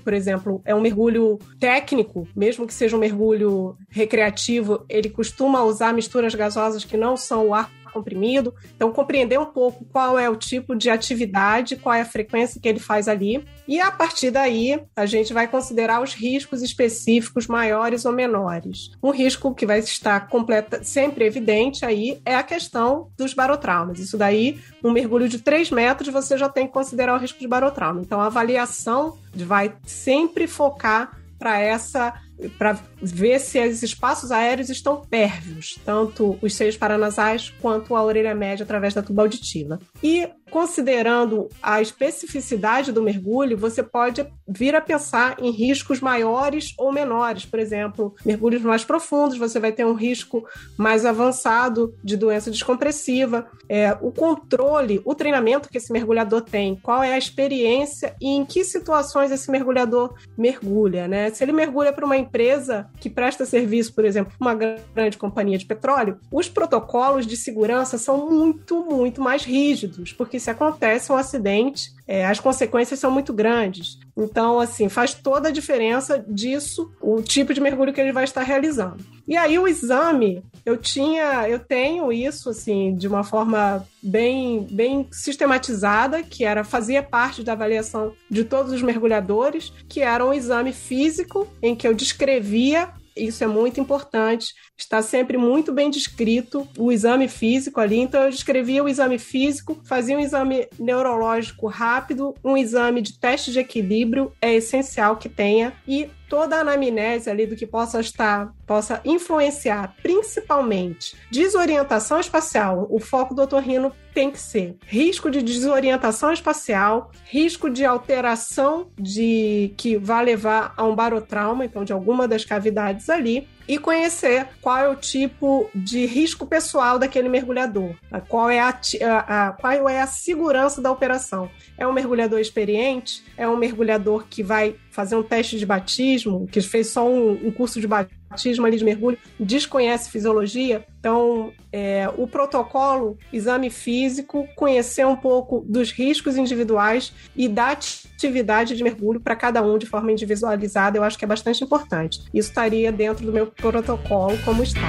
por 0.02 0.12
exemplo, 0.12 0.60
é 0.64 0.74
um 0.74 0.80
mergulho 0.80 1.38
técnico, 1.60 2.26
mesmo 2.34 2.66
que 2.66 2.74
seja 2.74 2.96
um 2.96 2.98
mergulho 2.98 3.76
recreativo, 3.88 4.84
ele 4.88 5.08
costuma 5.08 5.62
usar 5.62 5.94
misturas 5.94 6.34
gasosas 6.34 6.84
que 6.84 6.96
não 6.96 7.16
são 7.16 7.46
o 7.46 7.54
ar 7.54 7.70
comprimido. 7.98 8.54
Então, 8.76 8.92
compreender 8.92 9.38
um 9.38 9.46
pouco 9.46 9.84
qual 9.86 10.18
é 10.18 10.28
o 10.30 10.36
tipo 10.36 10.76
de 10.76 10.88
atividade, 10.88 11.76
qual 11.76 11.94
é 11.94 12.02
a 12.02 12.06
frequência 12.06 12.60
que 12.60 12.68
ele 12.68 12.78
faz 12.78 13.08
ali. 13.08 13.44
E 13.66 13.80
a 13.80 13.90
partir 13.90 14.30
daí, 14.30 14.80
a 14.96 15.04
gente 15.04 15.32
vai 15.32 15.48
considerar 15.48 16.02
os 16.02 16.14
riscos 16.14 16.62
específicos 16.62 17.46
maiores 17.46 18.04
ou 18.04 18.12
menores. 18.12 18.90
Um 19.02 19.10
risco 19.10 19.54
que 19.54 19.66
vai 19.66 19.80
estar 19.80 20.28
completa, 20.28 20.82
sempre 20.82 21.24
evidente 21.24 21.84
aí 21.84 22.20
é 22.24 22.34
a 22.36 22.42
questão 22.42 23.10
dos 23.16 23.34
barotraumas. 23.34 23.98
Isso 23.98 24.16
daí, 24.16 24.60
um 24.82 24.92
mergulho 24.92 25.28
de 25.28 25.38
3 25.38 25.70
metros, 25.70 26.08
você 26.08 26.38
já 26.38 26.48
tem 26.48 26.66
que 26.66 26.72
considerar 26.72 27.14
o 27.14 27.18
risco 27.18 27.40
de 27.40 27.48
barotrauma. 27.48 28.00
Então, 28.00 28.20
a 28.20 28.26
avaliação 28.26 29.18
vai 29.34 29.74
sempre 29.84 30.46
focar 30.46 31.18
para 31.38 31.58
essa 31.58 32.14
para 32.58 32.78
ver 33.00 33.38
se 33.40 33.58
os 33.66 33.82
espaços 33.82 34.30
aéreos 34.30 34.70
estão 34.70 35.02
pérvios, 35.02 35.78
tanto 35.84 36.38
os 36.40 36.54
seios 36.54 36.76
paranasais 36.76 37.52
quanto 37.60 37.96
a 37.96 38.02
orelha 38.02 38.34
média 38.34 38.64
através 38.64 38.94
da 38.94 39.02
tuba 39.02 39.22
auditiva. 39.22 39.80
E 40.02 40.28
considerando 40.50 41.48
a 41.62 41.80
especificidade 41.80 42.92
do 42.92 43.02
mergulho, 43.02 43.56
você 43.56 43.82
pode 43.82 44.26
vir 44.46 44.74
a 44.74 44.80
pensar 44.80 45.36
em 45.40 45.50
riscos 45.50 46.00
maiores 46.00 46.74
ou 46.78 46.92
menores. 46.92 47.44
Por 47.44 47.58
exemplo, 47.58 48.14
mergulhos 48.24 48.62
mais 48.62 48.84
profundos, 48.84 49.36
você 49.36 49.60
vai 49.60 49.72
ter 49.72 49.84
um 49.84 49.94
risco 49.94 50.46
mais 50.76 51.04
avançado 51.04 51.94
de 52.02 52.16
doença 52.16 52.50
descompressiva. 52.50 53.46
É, 53.68 53.96
o 54.00 54.10
controle, 54.10 55.00
o 55.04 55.14
treinamento 55.14 55.68
que 55.68 55.78
esse 55.78 55.92
mergulhador 55.92 56.42
tem, 56.42 56.76
qual 56.76 57.02
é 57.02 57.14
a 57.14 57.18
experiência 57.18 58.14
e 58.20 58.28
em 58.28 58.44
que 58.44 58.64
situações 58.64 59.30
esse 59.30 59.50
mergulhador 59.50 60.14
mergulha. 60.36 61.06
Né? 61.06 61.30
Se 61.30 61.44
ele 61.44 61.52
mergulha 61.52 61.92
para 61.92 62.06
uma 62.06 62.16
empresa 62.28 62.88
que 63.00 63.08
presta 63.08 63.46
serviço, 63.46 63.94
por 63.94 64.04
exemplo, 64.04 64.32
uma 64.38 64.54
grande 64.54 65.16
companhia 65.16 65.56
de 65.56 65.64
petróleo, 65.64 66.18
os 66.30 66.48
protocolos 66.48 67.26
de 67.26 67.36
segurança 67.36 67.96
são 67.96 68.30
muito, 68.30 68.84
muito 68.84 69.20
mais 69.22 69.44
rígidos, 69.44 70.12
porque 70.12 70.38
se 70.38 70.50
acontece 70.50 71.10
um 71.10 71.16
acidente, 71.16 71.90
é, 72.06 72.26
as 72.26 72.38
consequências 72.38 73.00
são 73.00 73.10
muito 73.10 73.32
grandes. 73.32 73.98
Então, 74.16 74.60
assim, 74.60 74.88
faz 74.88 75.14
toda 75.14 75.48
a 75.48 75.52
diferença 75.52 76.24
disso, 76.28 76.92
o 77.00 77.22
tipo 77.22 77.54
de 77.54 77.60
mergulho 77.60 77.92
que 77.92 78.00
ele 78.00 78.12
vai 78.12 78.24
estar 78.24 78.42
realizando. 78.42 79.17
E 79.28 79.36
aí 79.36 79.58
o 79.58 79.68
exame, 79.68 80.42
eu 80.64 80.78
tinha, 80.78 81.46
eu 81.46 81.58
tenho 81.58 82.10
isso 82.10 82.48
assim 82.48 82.96
de 82.96 83.06
uma 83.06 83.22
forma 83.22 83.86
bem, 84.02 84.66
bem 84.70 85.06
sistematizada, 85.12 86.22
que 86.22 86.46
era 86.46 86.64
fazia 86.64 87.02
parte 87.02 87.42
da 87.42 87.52
avaliação 87.52 88.14
de 88.30 88.42
todos 88.42 88.72
os 88.72 88.80
mergulhadores, 88.80 89.70
que 89.86 90.00
era 90.00 90.24
um 90.24 90.32
exame 90.32 90.72
físico 90.72 91.46
em 91.62 91.76
que 91.76 91.86
eu 91.86 91.92
descrevia 91.92 92.90
isso 93.18 93.42
é 93.42 93.46
muito 93.46 93.80
importante. 93.80 94.54
Está 94.76 95.02
sempre 95.02 95.36
muito 95.36 95.72
bem 95.72 95.90
descrito 95.90 96.68
o 96.78 96.92
exame 96.92 97.28
físico 97.28 97.80
ali. 97.80 97.98
Então, 97.98 98.22
eu 98.22 98.30
descrevia 98.30 98.84
o 98.84 98.88
exame 98.88 99.18
físico, 99.18 99.80
fazia 99.84 100.16
um 100.16 100.20
exame 100.20 100.68
neurológico 100.78 101.66
rápido, 101.66 102.34
um 102.44 102.56
exame 102.56 103.02
de 103.02 103.18
teste 103.18 103.50
de 103.50 103.58
equilíbrio, 103.58 104.32
é 104.40 104.54
essencial 104.54 105.16
que 105.16 105.28
tenha, 105.28 105.72
e 105.86 106.08
toda 106.28 106.56
a 106.56 106.60
anamnese 106.60 107.30
ali 107.30 107.46
do 107.46 107.56
que 107.56 107.66
possa 107.66 108.00
estar, 108.00 108.52
possa 108.66 109.00
influenciar, 109.04 109.94
principalmente 110.02 111.16
desorientação 111.30 112.20
espacial. 112.20 112.86
O 112.90 112.98
foco 112.98 113.34
do 113.34 113.42
otorrino 113.42 113.92
tem 114.12 114.30
que 114.30 114.40
ser 114.40 114.76
risco 114.86 115.30
de 115.30 115.42
desorientação 115.42 116.32
espacial, 116.32 117.10
risco 117.24 117.70
de 117.70 117.84
alteração 117.84 118.88
de 118.98 119.72
que 119.76 119.96
vai 119.96 120.24
levar 120.24 120.74
a 120.76 120.84
um 120.84 120.94
barotrauma, 120.94 121.64
então 121.64 121.84
de 121.84 121.92
alguma 121.92 122.26
das 122.26 122.44
cavidades 122.44 123.08
ali, 123.08 123.48
e 123.68 123.78
conhecer 123.78 124.48
qual 124.62 124.78
é 124.78 124.88
o 124.88 124.96
tipo 124.96 125.70
de 125.74 126.06
risco 126.06 126.46
pessoal 126.46 126.98
daquele 126.98 127.28
mergulhador, 127.28 127.94
qual 128.28 128.48
é 128.48 128.58
a, 128.58 128.80
a, 129.02 129.48
a, 129.48 129.52
qual 129.52 129.88
é 129.88 130.00
a 130.00 130.06
segurança 130.06 130.80
da 130.80 130.90
operação. 130.90 131.50
É 131.76 131.86
um 131.86 131.92
mergulhador 131.92 132.40
experiente? 132.40 133.22
É 133.36 133.46
um 133.46 133.56
mergulhador 133.56 134.24
que 134.28 134.42
vai 134.42 134.74
fazer 134.90 135.16
um 135.16 135.22
teste 135.22 135.58
de 135.58 135.66
batismo, 135.66 136.46
que 136.50 136.60
fez 136.62 136.88
só 136.88 137.06
um, 137.06 137.32
um 137.46 137.52
curso 137.52 137.80
de 137.80 137.86
batismo 137.86 138.17
ali 138.30 138.76
de 138.76 138.84
mergulho, 138.84 139.18
desconhece 139.38 140.10
fisiologia? 140.10 140.84
Então, 140.98 141.52
é, 141.72 142.08
o 142.16 142.26
protocolo, 142.26 143.18
exame 143.32 143.70
físico, 143.70 144.46
conhecer 144.56 145.06
um 145.06 145.16
pouco 145.16 145.64
dos 145.68 145.90
riscos 145.90 146.36
individuais 146.36 147.12
e 147.36 147.48
da 147.48 147.70
atividade 147.70 148.76
de 148.76 148.82
mergulho 148.82 149.20
para 149.20 149.36
cada 149.36 149.62
um 149.62 149.78
de 149.78 149.86
forma 149.86 150.12
individualizada, 150.12 150.98
eu 150.98 151.02
acho 151.02 151.18
que 151.18 151.24
é 151.24 151.28
bastante 151.28 151.62
importante. 151.62 152.20
Isso 152.32 152.48
estaria 152.48 152.92
dentro 152.92 153.24
do 153.24 153.32
meu 153.32 153.46
protocolo 153.46 154.36
como 154.44 154.62
está. 154.62 154.88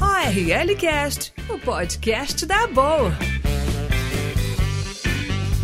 ORL 0.00 0.76
Cast, 0.76 1.32
o 1.48 1.58
podcast 1.58 2.46
da 2.46 2.66
Boa. 2.66 3.41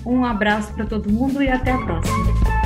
Um 0.06 0.26
abraço 0.26 0.74
para 0.74 0.86
todo 0.86 1.12
mundo 1.12 1.42
e 1.42 1.50
até 1.50 1.72
a 1.72 1.78
próxima. 1.78 2.61